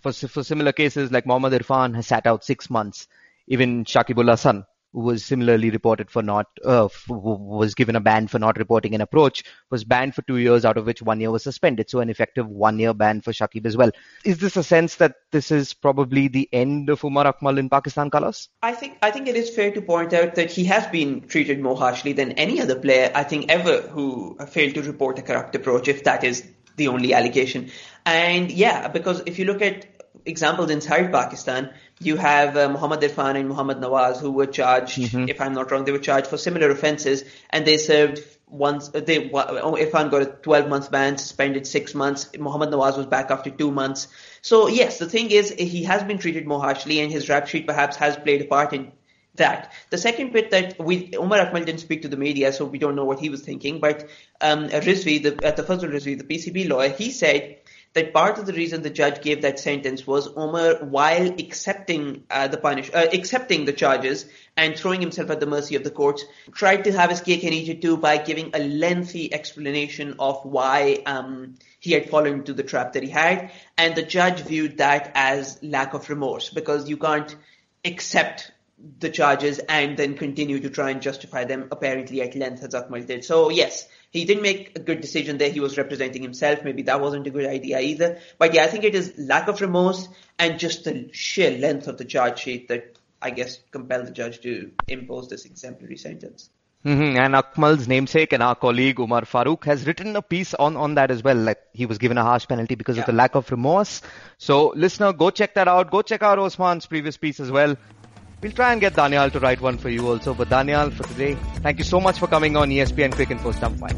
for, 0.00 0.12
for 0.12 0.44
similar 0.44 0.72
cases 0.72 1.10
like 1.10 1.26
Mohammad 1.26 1.52
Irfan 1.52 1.94
has 1.94 2.06
sat 2.06 2.26
out 2.26 2.44
six 2.44 2.70
months. 2.70 3.08
Even 3.48 3.84
Shakib 3.84 4.18
Al 4.18 4.30
Hasan 4.30 4.64
who 4.96 5.02
was 5.02 5.24
similarly 5.24 5.68
reported 5.68 6.10
for 6.10 6.22
not 6.22 6.46
uh, 6.64 6.86
f- 6.86 7.04
was 7.08 7.74
given 7.74 7.96
a 7.96 8.00
ban 8.00 8.26
for 8.26 8.38
not 8.38 8.56
reporting 8.56 8.94
an 8.94 9.02
approach 9.02 9.44
was 9.70 9.84
banned 9.84 10.14
for 10.14 10.22
two 10.22 10.38
years 10.38 10.64
out 10.64 10.78
of 10.78 10.86
which 10.86 11.02
one 11.02 11.20
year 11.20 11.30
was 11.30 11.42
suspended. 11.42 11.90
So 11.90 12.00
an 12.00 12.08
effective 12.08 12.48
one 12.48 12.78
year 12.78 12.94
ban 12.94 13.20
for 13.20 13.32
shakib 13.32 13.66
as 13.66 13.76
well. 13.76 13.90
Is 14.24 14.38
this 14.38 14.56
a 14.56 14.62
sense 14.62 14.96
that 14.96 15.16
this 15.32 15.50
is 15.50 15.74
probably 15.74 16.28
the 16.28 16.48
end 16.50 16.88
of 16.88 17.04
umar 17.04 17.30
akmal 17.30 17.58
in 17.58 17.68
pakistan 17.68 18.08
colors? 18.10 18.48
I 18.62 18.72
think 18.72 18.96
i 19.02 19.10
think 19.10 19.28
it 19.28 19.36
is 19.36 19.50
fair 19.54 19.70
to 19.72 19.82
point 19.82 20.14
out 20.14 20.34
that 20.36 20.50
he 20.50 20.64
has 20.64 20.86
been 20.86 21.20
treated 21.28 21.60
more 21.60 21.76
harshly 21.76 22.14
than 22.14 22.32
any 22.32 22.60
other 22.60 22.76
player 22.76 23.10
i 23.14 23.22
think 23.22 23.50
ever 23.50 23.82
who 23.82 24.38
failed 24.48 24.74
to 24.74 24.82
report 24.82 25.18
a 25.18 25.22
corrupt 25.22 25.54
approach 25.54 25.88
if 25.88 26.04
that 26.04 26.24
is 26.24 26.42
the 26.76 26.88
only 26.88 27.12
allegation 27.14 27.70
and 28.06 28.50
yeah 28.50 28.88
because 28.88 29.22
if 29.26 29.38
you 29.38 29.44
look 29.44 29.60
at 29.60 29.86
examples 30.24 30.70
inside 30.70 31.12
Pakistan, 31.12 31.72
you 32.00 32.16
have 32.16 32.56
uh, 32.56 32.68
Muhammad 32.68 33.00
Irfan 33.00 33.36
and 33.36 33.48
Muhammad 33.48 33.78
Nawaz 33.78 34.18
who 34.18 34.32
were 34.32 34.46
charged, 34.46 34.98
mm-hmm. 34.98 35.28
if 35.28 35.40
I'm 35.40 35.54
not 35.54 35.70
wrong, 35.70 35.84
they 35.84 35.92
were 35.92 35.98
charged 35.98 36.26
for 36.26 36.36
similar 36.36 36.70
offences 36.70 37.24
and 37.50 37.66
they 37.66 37.76
served 37.76 38.22
once 38.48 38.88
they 38.88 39.28
Irfan 39.28 40.10
got 40.10 40.22
a 40.22 40.26
12 40.26 40.68
month 40.68 40.90
ban, 40.90 41.18
suspended 41.18 41.66
six 41.66 41.94
months. 41.94 42.30
Mohammad 42.38 42.70
Nawaz 42.70 42.96
was 42.96 43.06
back 43.06 43.30
after 43.30 43.50
two 43.50 43.70
months. 43.70 44.08
So 44.40 44.68
yes, 44.68 44.98
the 44.98 45.08
thing 45.08 45.30
is 45.30 45.50
he 45.50 45.84
has 45.84 46.04
been 46.04 46.18
treated 46.18 46.46
more 46.46 46.60
harshly, 46.60 47.00
and 47.00 47.10
his 47.10 47.28
rap 47.28 47.48
sheet 47.48 47.66
perhaps 47.66 47.96
has 47.96 48.16
played 48.16 48.42
a 48.42 48.44
part 48.44 48.72
in 48.72 48.92
that. 49.34 49.72
The 49.90 49.98
second 49.98 50.32
bit 50.32 50.50
that 50.52 50.78
we 50.78 51.10
Umar 51.14 51.44
Akmal 51.44 51.66
didn't 51.66 51.80
speak 51.80 52.02
to 52.02 52.08
the 52.08 52.16
media, 52.16 52.52
so 52.52 52.64
we 52.64 52.78
don't 52.78 52.94
know 52.94 53.04
what 53.04 53.18
he 53.18 53.30
was 53.30 53.42
thinking. 53.42 53.80
But 53.80 54.08
um, 54.40 54.68
Rizvi, 54.68 55.22
the, 55.22 55.32
Tafazzul 55.32 55.90
Rizvi, 55.90 56.16
the 56.16 56.24
PCB 56.24 56.68
lawyer, 56.68 56.90
he 56.90 57.10
said 57.10 57.58
that 57.96 58.12
part 58.12 58.38
of 58.38 58.44
the 58.44 58.52
reason 58.52 58.82
the 58.82 58.90
judge 58.90 59.22
gave 59.22 59.40
that 59.40 59.58
sentence 59.58 60.06
was 60.06 60.28
Umar, 60.36 60.84
while 60.84 61.28
accepting 61.40 62.24
uh, 62.30 62.46
the 62.46 62.58
punish, 62.58 62.90
uh, 62.92 63.06
accepting 63.10 63.64
the 63.64 63.72
charges 63.72 64.26
and 64.54 64.76
throwing 64.76 65.00
himself 65.00 65.30
at 65.30 65.40
the 65.40 65.46
mercy 65.46 65.76
of 65.76 65.82
the 65.82 65.90
courts, 65.90 66.22
tried 66.52 66.84
to 66.84 66.92
have 66.92 67.08
his 67.08 67.22
cake 67.22 67.42
and 67.42 67.54
eat 67.54 67.70
it 67.70 67.80
too 67.80 67.96
by 67.96 68.18
giving 68.18 68.50
a 68.52 68.58
lengthy 68.58 69.32
explanation 69.32 70.14
of 70.18 70.44
why 70.44 71.02
um, 71.06 71.54
he 71.80 71.92
had 71.92 72.10
fallen 72.10 72.34
into 72.34 72.52
the 72.52 72.62
trap 72.62 72.92
that 72.92 73.02
he 73.02 73.08
had, 73.08 73.50
and 73.78 73.94
the 73.94 74.02
judge 74.02 74.40
viewed 74.40 74.76
that 74.76 75.10
as 75.14 75.58
lack 75.62 75.94
of 75.94 76.10
remorse 76.10 76.50
because 76.50 76.90
you 76.90 76.98
can't 76.98 77.34
accept 77.82 78.52
the 78.98 79.08
charges 79.08 79.58
and 79.58 79.96
then 79.96 80.18
continue 80.18 80.60
to 80.60 80.68
try 80.68 80.90
and 80.90 81.00
justify 81.00 81.44
them 81.44 81.68
apparently 81.72 82.20
at 82.20 82.36
length 82.36 82.62
as 82.62 82.74
Akmal 82.74 83.06
did. 83.06 83.24
So 83.24 83.48
yes, 83.48 83.88
he 84.10 84.24
didn't 84.24 84.42
make 84.42 84.76
a 84.76 84.80
good 84.80 85.00
decision 85.00 85.38
there. 85.38 85.50
He 85.50 85.60
was 85.60 85.76
representing 85.76 86.22
himself. 86.22 86.64
Maybe 86.64 86.82
that 86.82 87.00
wasn't 87.00 87.26
a 87.26 87.30
good 87.30 87.46
idea 87.46 87.80
either. 87.80 88.18
But 88.38 88.54
yeah, 88.54 88.64
I 88.64 88.68
think 88.68 88.84
it 88.84 88.94
is 88.94 89.14
lack 89.18 89.48
of 89.48 89.60
remorse 89.60 90.08
and 90.38 90.58
just 90.58 90.84
the 90.84 91.10
sheer 91.12 91.58
length 91.58 91.86
of 91.88 91.98
the 91.98 92.04
charge 92.04 92.40
sheet 92.40 92.68
that 92.68 92.98
I 93.20 93.30
guess 93.30 93.58
compelled 93.70 94.06
the 94.06 94.12
judge 94.12 94.40
to 94.42 94.70
impose 94.88 95.28
this 95.28 95.44
exemplary 95.44 95.96
sentence. 95.96 96.50
Mm-hmm. 96.86 97.16
And 97.18 97.34
Akmal's 97.34 97.88
namesake 97.88 98.32
and 98.32 98.44
our 98.44 98.54
colleague 98.54 99.00
Umar 99.00 99.22
Farooq 99.22 99.64
has 99.64 99.84
written 99.88 100.14
a 100.14 100.22
piece 100.22 100.54
on, 100.54 100.76
on 100.76 100.94
that 100.94 101.10
as 101.10 101.20
well. 101.20 101.34
Like 101.34 101.58
he 101.72 101.84
was 101.84 101.98
given 101.98 102.16
a 102.16 102.22
harsh 102.22 102.46
penalty 102.46 102.76
because 102.76 102.96
yeah. 102.96 103.02
of 103.02 103.06
the 103.06 103.12
lack 103.12 103.34
of 103.34 103.50
remorse. 103.50 104.02
So 104.38 104.68
listener, 104.76 105.12
go 105.12 105.30
check 105.30 105.54
that 105.54 105.66
out. 105.66 105.90
Go 105.90 106.02
check 106.02 106.22
out 106.22 106.38
Osman's 106.38 106.86
previous 106.86 107.16
piece 107.16 107.40
as 107.40 107.50
well. 107.50 107.76
We'll 108.42 108.52
try 108.52 108.72
and 108.72 108.80
get 108.80 108.92
Danyal 108.92 109.32
to 109.32 109.40
write 109.40 109.62
one 109.62 109.78
for 109.78 109.88
you 109.88 110.06
also. 110.08 110.34
But 110.34 110.50
Danyal, 110.50 110.92
for 110.92 111.04
today, 111.04 111.36
thank 111.62 111.78
you 111.78 111.84
so 111.84 111.98
much 112.00 112.18
for 112.18 112.26
coming 112.26 112.54
on 112.56 112.68
ESPN 112.68 113.12
Cricinfo 113.12 113.54
Stump 113.54 113.80
Mic. 113.80 113.96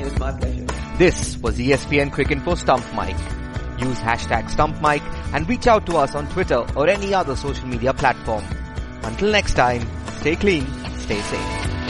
It 0.00 0.04
was 0.04 0.18
my 0.18 0.32
pleasure. 0.32 0.66
This 0.96 1.36
was 1.38 1.58
ESPN 1.58 2.10
Cricinfo 2.10 2.56
Stump 2.56 2.84
Mic. 2.94 3.16
Use 3.78 3.98
hashtag 4.00 4.48
Stump 4.48 4.80
Mic 4.80 5.02
and 5.34 5.46
reach 5.48 5.66
out 5.66 5.84
to 5.86 5.98
us 5.98 6.14
on 6.14 6.26
Twitter 6.28 6.64
or 6.76 6.88
any 6.88 7.12
other 7.12 7.36
social 7.36 7.66
media 7.66 7.92
platform. 7.92 8.44
Until 9.02 9.30
next 9.30 9.52
time, 9.54 9.86
stay 10.20 10.36
clean, 10.36 10.66
stay 10.96 11.20
safe. 11.20 11.83